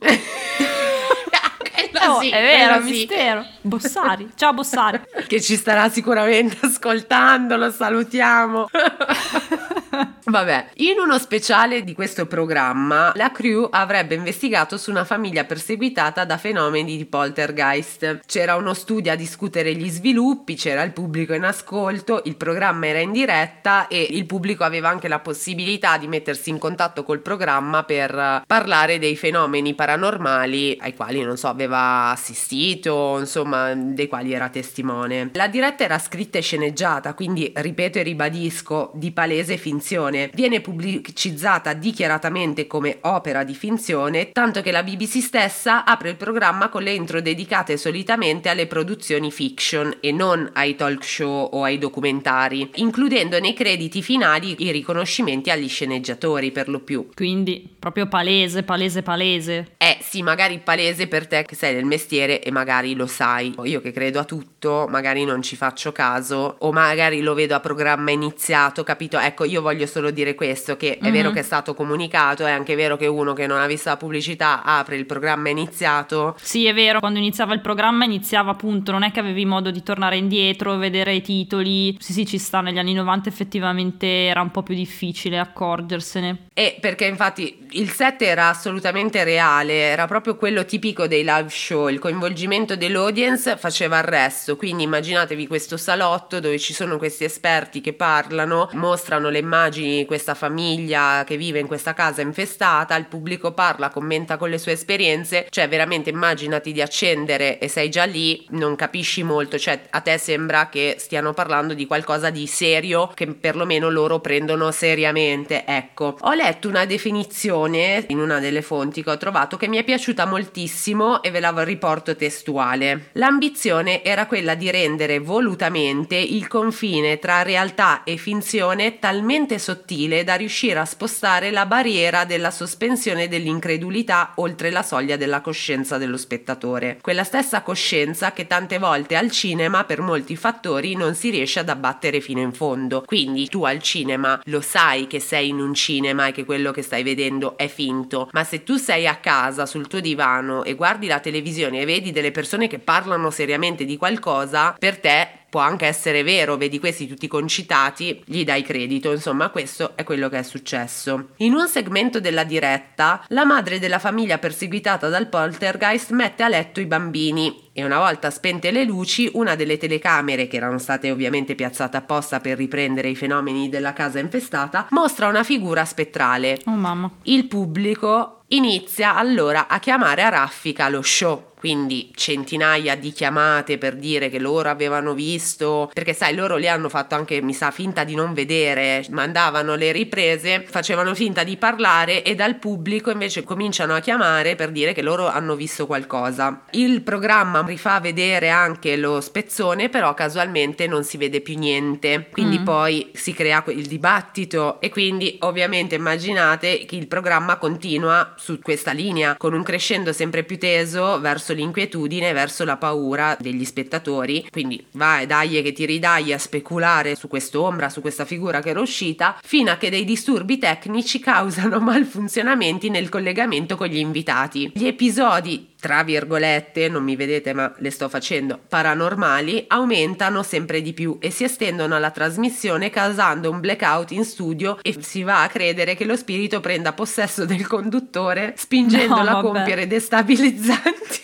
oh, 2.07 2.19
sì, 2.21 2.29
è 2.29 2.41
vero, 2.41 2.81
sì. 2.83 2.91
mistero. 2.91 3.45
Bossari. 3.61 4.31
Ciao 4.35 4.53
Bossari. 4.53 5.01
che 5.27 5.41
ci 5.41 5.55
starà 5.55 5.89
sicuramente 5.89 6.57
ascoltando, 6.65 7.55
lo 7.57 7.71
salutiamo. 7.71 8.69
Vabbè, 10.25 10.67
in 10.75 10.99
uno 10.99 11.17
speciale 11.17 11.83
di 11.83 11.93
questo 11.93 12.25
programma, 12.25 13.11
la 13.15 13.31
crew 13.31 13.67
avrebbe 13.69 14.15
investigato 14.15 14.77
su 14.77 14.91
una 14.91 15.05
famiglia 15.05 15.43
perseguitata 15.43 16.25
da 16.25 16.37
fenomeni 16.37 16.97
di 16.97 17.05
poltergeist. 17.05 18.21
C'era 18.25 18.55
uno 18.55 18.73
studio 18.73 19.11
a 19.11 19.15
discutere 19.15 19.73
gli 19.75 19.89
sviluppi, 19.89 20.55
c'era 20.55 20.83
il 20.83 20.91
pubblico 20.91 21.33
in 21.33 21.43
ascolto, 21.43 22.21
il 22.25 22.35
programma 22.35 22.87
era 22.87 22.99
in 22.99 23.11
diretta 23.11 23.87
e 23.87 24.01
il 24.01 24.25
pubblico 24.25 24.63
aveva 24.63 24.89
anche 24.89 25.07
la 25.07 25.19
possibilità 25.19 25.97
di 25.97 26.07
mettersi 26.07 26.49
in 26.49 26.57
contatto 26.57 27.03
col 27.03 27.19
programma 27.19 27.83
per 27.83 28.43
parlare 28.45 28.99
dei 28.99 29.15
fenomeni 29.15 29.75
paranormali 29.75 30.77
ai 30.81 30.95
quali, 30.95 31.21
non 31.21 31.37
so, 31.37 31.47
aveva 31.47 32.09
assistito, 32.09 33.17
insomma, 33.19 33.73
dei 33.73 34.07
quali 34.07 34.33
era 34.33 34.49
testimone. 34.49 35.29
La 35.33 35.47
diretta 35.47 35.83
era 35.83 35.99
scritta 35.99 36.37
e 36.37 36.41
sceneggiata, 36.41 37.13
quindi 37.13 37.51
ripeto 37.53 37.99
e 37.99 38.03
ribadisco, 38.03 38.91
di 38.95 39.11
palese 39.11 39.57
finzione 39.57 39.83
finzione. 39.85 40.31
Viene 40.33 40.61
pubblicizzata 40.61 41.73
dichiaratamente 41.73 42.65
come 42.65 42.97
opera 43.01 43.43
di 43.43 43.53
finzione, 43.53 44.31
tanto 44.31 44.61
che 44.61 44.71
la 44.71 44.81
BBC 44.81 45.19
stessa 45.21 45.85
apre 45.85 46.09
il 46.09 46.15
programma 46.15 46.69
con 46.69 46.81
le 46.81 46.93
intro 46.93 47.21
dedicate 47.21 47.77
solitamente 47.77 48.49
alle 48.49 48.65
produzioni 48.65 49.31
fiction 49.31 49.97
e 49.99 50.11
non 50.11 50.49
ai 50.53 50.75
talk 50.75 51.03
show 51.03 51.49
o 51.51 51.63
ai 51.63 51.77
documentari, 51.77 52.71
includendo 52.75 53.39
nei 53.39 53.53
crediti 53.53 54.01
finali 54.01 54.55
i 54.65 54.71
riconoscimenti 54.71 55.51
agli 55.51 55.69
sceneggiatori 55.69 56.51
per 56.51 56.67
lo 56.67 56.79
più. 56.79 57.09
Quindi 57.13 57.75
proprio 57.77 58.07
palese, 58.07 58.63
palese, 58.63 59.03
palese. 59.03 59.73
Eh 59.77 59.99
sì, 60.01 60.23
magari 60.23 60.59
palese 60.63 61.07
per 61.07 61.27
te 61.27 61.43
che 61.43 61.55
sei 61.55 61.75
del 61.75 61.85
mestiere 61.85 62.41
e 62.41 62.49
magari 62.49 62.95
lo 62.95 63.05
sai. 63.05 63.53
Io 63.65 63.81
che 63.81 63.91
credo 63.91 64.19
a 64.19 64.23
tutto, 64.23 64.87
magari 64.89 65.25
non 65.25 65.43
ci 65.43 65.55
faccio 65.55 65.91
caso 65.91 66.55
o 66.59 66.71
magari 66.71 67.21
lo 67.21 67.35
vedo 67.35 67.53
a 67.53 67.59
programma 67.59 68.09
iniziato, 68.09 68.83
capito? 68.83 69.19
Ecco, 69.19 69.43
io 69.43 69.61
voglio 69.65 69.87
solo 69.87 70.11
dire 70.11 70.35
questo, 70.35 70.77
che 70.77 70.97
è 70.97 71.03
mm-hmm. 71.03 71.11
vero 71.13 71.31
che 71.31 71.39
è 71.39 71.43
stato 71.43 71.73
comunicato, 71.73 72.45
è 72.45 72.51
anche 72.51 72.75
vero 72.75 72.97
che 72.97 73.07
uno 73.07 73.33
che 73.33 73.47
non 73.47 73.59
ha 73.59 73.65
visto 73.65 73.89
la 73.89 73.97
pubblicità 73.97 74.63
apre 74.63 74.95
il 74.95 75.07
programma 75.07 75.49
iniziato. 75.49 76.35
Sì, 76.39 76.67
è 76.67 76.73
vero, 76.73 76.99
quando 76.99 77.17
iniziava 77.17 77.55
il 77.55 77.61
programma 77.61 78.05
iniziava 78.05 78.51
appunto, 78.51 78.91
non 78.91 79.01
è 79.01 79.11
che 79.11 79.19
avevi 79.19 79.43
modo 79.45 79.71
di 79.71 79.81
tornare 79.81 80.17
indietro, 80.17 80.77
vedere 80.77 81.15
i 81.15 81.21
titoli. 81.21 81.97
Sì, 81.99 82.13
sì, 82.13 82.25
ci 82.27 82.37
sta, 82.37 82.61
negli 82.61 82.77
anni 82.77 82.93
90 82.93 83.27
effettivamente 83.27 84.05
era 84.05 84.41
un 84.41 84.51
po' 84.51 84.61
più 84.61 84.75
difficile 84.75 85.39
accorgersene. 85.39 86.47
E 86.53 86.77
perché 86.79 87.05
infatti 87.05 87.65
il 87.71 87.89
set 87.89 88.21
era 88.21 88.49
assolutamente 88.49 89.23
reale, 89.23 89.73
era 89.73 90.05
proprio 90.05 90.35
quello 90.35 90.63
tipico 90.63 91.07
dei 91.07 91.23
live 91.23 91.49
show, 91.49 91.87
il 91.87 91.99
coinvolgimento 91.99 92.75
dell'audience 92.75 93.57
faceva 93.57 93.97
il 93.97 94.03
resto, 94.03 94.55
quindi 94.55 94.83
immaginatevi 94.83 95.47
questo 95.47 95.75
salotto 95.75 96.39
dove 96.39 96.59
ci 96.59 96.73
sono 96.73 96.97
questi 96.97 97.23
esperti 97.23 97.81
che 97.81 97.93
parlano, 97.93 98.69
mostrano 98.73 99.29
le 99.29 99.39
immagini 99.39 99.53
di 99.69 100.03
questa 100.07 100.33
famiglia 100.33 101.23
che 101.25 101.37
vive 101.37 101.59
in 101.59 101.67
questa 101.67 101.93
casa 101.93 102.21
infestata, 102.21 102.95
il 102.95 103.05
pubblico 103.05 103.51
parla, 103.51 103.89
commenta 103.89 104.37
con 104.37 104.49
le 104.49 104.57
sue 104.57 104.73
esperienze, 104.73 105.47
cioè 105.49 105.67
veramente 105.67 106.09
immaginati 106.09 106.71
di 106.71 106.81
accendere 106.81 107.59
e 107.59 107.67
sei 107.67 107.89
già 107.89 108.03
lì, 108.05 108.45
non 108.49 108.75
capisci 108.75 109.23
molto, 109.23 109.57
cioè 109.57 109.81
a 109.89 110.01
te 110.01 110.17
sembra 110.17 110.69
che 110.69 110.95
stiano 110.97 111.33
parlando 111.33 111.73
di 111.73 111.85
qualcosa 111.85 112.29
di 112.29 112.47
serio 112.47 113.11
che 113.13 113.27
perlomeno 113.27 113.89
loro 113.89 114.19
prendono 114.19 114.71
seriamente, 114.71 115.65
ecco. 115.65 116.17
Ho 116.21 116.33
letto 116.33 116.67
una 116.67 116.85
definizione 116.85 118.05
in 118.07 118.19
una 118.19 118.39
delle 118.39 118.61
fonti 118.61 119.03
che 119.03 119.09
ho 119.09 119.17
trovato 119.17 119.57
che 119.57 119.67
mi 119.67 119.77
è 119.77 119.83
piaciuta 119.83 120.25
moltissimo 120.25 121.21
e 121.21 121.31
ve 121.31 121.39
la 121.39 121.53
riporto 121.63 122.15
testuale. 122.15 123.09
L'ambizione 123.13 124.03
era 124.03 124.25
quella 124.25 124.55
di 124.55 124.69
rendere 124.69 125.19
volutamente 125.19 126.15
il 126.15 126.47
confine 126.47 127.19
tra 127.19 127.43
realtà 127.43 128.03
e 128.03 128.17
finzione 128.17 128.99
talmente 128.99 129.44
sottile 129.59 130.23
da 130.23 130.33
riuscire 130.35 130.79
a 130.79 130.85
spostare 130.85 131.51
la 131.51 131.65
barriera 131.65 132.25
della 132.25 132.51
sospensione 132.51 133.27
dell'incredulità 133.27 134.31
oltre 134.35 134.71
la 134.71 134.81
soglia 134.81 135.15
della 135.15 135.41
coscienza 135.41 135.97
dello 135.97 136.17
spettatore. 136.17 136.97
Quella 137.01 137.23
stessa 137.23 137.61
coscienza 137.61 138.31
che 138.31 138.47
tante 138.47 138.79
volte 138.79 139.15
al 139.15 139.29
cinema 139.29 139.83
per 139.83 140.01
molti 140.01 140.35
fattori 140.35 140.95
non 140.95 141.13
si 141.13 141.29
riesce 141.29 141.59
ad 141.59 141.69
abbattere 141.69 142.19
fino 142.19 142.41
in 142.41 142.53
fondo. 142.53 143.03
Quindi 143.05 143.47
tu 143.47 143.63
al 143.63 143.81
cinema 143.81 144.41
lo 144.45 144.61
sai 144.61 145.07
che 145.07 145.19
sei 145.19 145.49
in 145.49 145.59
un 145.59 145.73
cinema 145.73 146.27
e 146.27 146.31
che 146.31 146.45
quello 146.45 146.71
che 146.71 146.81
stai 146.81 147.03
vedendo 147.03 147.57
è 147.57 147.67
finto, 147.67 148.29
ma 148.31 148.43
se 148.43 148.63
tu 148.63 148.77
sei 148.77 149.07
a 149.07 149.15
casa 149.15 149.65
sul 149.65 149.87
tuo 149.87 149.99
divano 149.99 150.63
e 150.63 150.73
guardi 150.73 151.07
la 151.07 151.19
televisione 151.19 151.81
e 151.81 151.85
vedi 151.85 152.11
delle 152.11 152.31
persone 152.31 152.67
che 152.67 152.79
parlano 152.79 153.29
seriamente 153.29 153.85
di 153.85 153.97
qualcosa, 153.97 154.75
per 154.77 154.99
te 154.99 155.43
può 155.49 155.61
anche 155.61 155.85
essere 155.85 156.23
vero, 156.23 156.57
vedi 156.57 156.79
questi 156.79 157.07
tutti 157.07 157.27
concitati, 157.27 158.21
gli 158.25 158.43
dai 158.43 158.61
credito, 158.61 159.11
insomma 159.11 159.49
questo 159.49 159.95
è 159.95 160.03
quello 160.03 160.29
che 160.29 160.39
è 160.39 160.43
successo. 160.43 161.29
In 161.37 161.53
un 161.53 161.67
segmento 161.67 162.19
della 162.19 162.43
diretta, 162.43 163.23
la 163.29 163.45
madre 163.45 163.79
della 163.79 163.99
famiglia 163.99 164.37
perseguitata 164.37 165.09
dal 165.09 165.29
poltergeist 165.29 166.11
mette 166.11 166.43
a 166.43 166.49
letto 166.49 166.79
i 166.79 166.85
bambini 166.85 167.64
e 167.77 167.83
una 167.83 167.97
volta 167.97 168.31
spente 168.31 168.71
le 168.71 168.85
luci, 168.85 169.29
una 169.33 169.55
delle 169.55 169.77
telecamere, 169.77 170.47
che 170.47 170.55
erano 170.55 170.77
state 170.77 171.11
ovviamente 171.11 171.55
piazzate 171.55 171.97
apposta 171.97 172.39
per 172.39 172.55
riprendere 172.55 173.09
i 173.09 173.17
fenomeni 173.17 173.67
della 173.67 173.91
casa 173.91 174.19
infestata, 174.19 174.87
mostra 174.91 175.27
una 175.27 175.43
figura 175.43 175.83
spettrale. 175.83 176.61
Oh 176.67 176.71
mamma. 176.71 177.11
Il 177.23 177.47
pubblico 177.47 178.43
inizia 178.47 179.17
allora 179.17 179.67
a 179.67 179.79
chiamare 179.79 180.21
a 180.21 180.29
raffica 180.29 180.87
lo 180.87 181.01
show 181.01 181.53
quindi 181.65 182.11
centinaia 182.13 182.95
di 182.95 183.11
chiamate 183.11 183.79
per 183.79 183.95
dire 183.95 184.29
che 184.29 184.37
loro 184.37 184.69
avevano 184.69 185.15
visto, 185.15 185.89
perché 185.91 186.13
sai, 186.13 186.35
loro 186.35 186.57
li 186.57 186.67
hanno 186.67 186.89
fatto 186.89 187.15
anche, 187.15 187.41
mi 187.41 187.55
sa, 187.55 187.71
finta 187.71 188.03
di 188.03 188.13
non 188.13 188.35
vedere, 188.35 189.03
mandavano 189.09 189.73
le 189.73 189.91
riprese, 189.91 190.63
facevano 190.67 191.15
finta 191.15 191.43
di 191.43 191.57
parlare 191.57 192.21
e 192.21 192.35
dal 192.35 192.57
pubblico 192.57 193.09
invece 193.09 193.43
cominciano 193.43 193.95
a 193.95 193.99
chiamare 193.99 194.55
per 194.55 194.69
dire 194.69 194.93
che 194.93 195.01
loro 195.01 195.27
hanno 195.27 195.55
visto 195.55 195.87
qualcosa. 195.87 196.65
Il 196.69 197.01
programma 197.01 197.63
rifà 197.65 197.99
vedere 197.99 198.49
anche 198.49 198.95
lo 198.95 199.21
spezzone, 199.21 199.89
però 199.89 200.13
casualmente 200.13 200.87
non 200.87 201.03
si 201.03 201.17
vede 201.17 201.41
più 201.41 201.57
niente, 201.57 202.27
quindi 202.31 202.59
mm. 202.59 202.63
poi 202.63 203.09
si 203.13 203.33
crea 203.33 203.63
il 203.67 203.85
dibattito 203.85 204.79
e 204.79 204.89
quindi 204.89 205.37
ovviamente 205.41 205.95
immaginate 205.95 206.85
che 206.85 206.95
il 206.95 207.07
programma 207.07 207.57
continua 207.57 208.33
su 208.37 208.59
questa 208.59 208.91
linea 208.91 209.35
con 209.37 209.53
un 209.53 209.63
crescendo 209.63 210.13
sempre 210.13 210.43
più 210.43 210.57
teso 210.57 211.19
verso 211.19 211.53
l'inquietudine, 211.53 212.33
verso 212.33 212.63
la 212.65 212.77
paura 212.77 213.35
degli 213.39 213.65
spettatori. 213.65 214.47
Quindi 214.49 214.83
vai, 214.91 215.25
dai 215.25 215.61
che 215.61 215.71
ti 215.71 215.85
ridai 215.85 216.33
a 216.33 216.37
speculare 216.37 217.15
su 217.15 217.27
quest'ombra, 217.27 217.89
su 217.89 218.01
questa 218.01 218.25
figura 218.25 218.61
che 218.61 218.69
era 218.69 218.81
uscita, 218.81 219.37
fino 219.43 219.71
a 219.71 219.77
che 219.77 219.89
dei 219.89 220.05
disturbi 220.05 220.57
tecnici 220.57 221.19
causano 221.19 221.79
malfunzionamenti 221.79 222.89
nel 222.89 223.09
collegamento 223.09 223.75
con 223.75 223.87
gli 223.87 223.97
invitati. 223.97 224.71
Gli 224.73 224.87
episodi 224.87 225.73
tra 225.85 226.01
virgolette, 226.01 226.89
non 226.89 227.03
mi 227.03 227.15
vedete 227.15 227.53
ma 227.53 227.71
le 227.77 227.91
sto 227.91 228.09
facendo, 228.09 228.59
paranormali, 228.67 229.65
aumentano 229.67 230.41
sempre 230.41 230.81
di 230.81 230.93
più 230.93 231.17
e 231.19 231.29
si 231.29 231.43
estendono 231.43 231.93
alla 231.93 232.09
trasmissione 232.09 232.89
causando 232.89 233.51
un 233.51 233.59
blackout 233.59 234.09
in 234.09 234.25
studio 234.25 234.79
e 234.81 234.95
si 235.01 235.21
va 235.21 235.43
a 235.43 235.47
credere 235.47 235.93
che 235.93 236.05
lo 236.05 236.15
spirito 236.15 236.59
prenda 236.59 236.93
possesso 236.93 237.45
del 237.45 237.67
conduttore 237.67 238.55
spingendolo 238.57 239.29
no, 239.29 239.37
a 239.37 239.41
compiere 239.41 239.85
destabilizzanti 239.85 241.21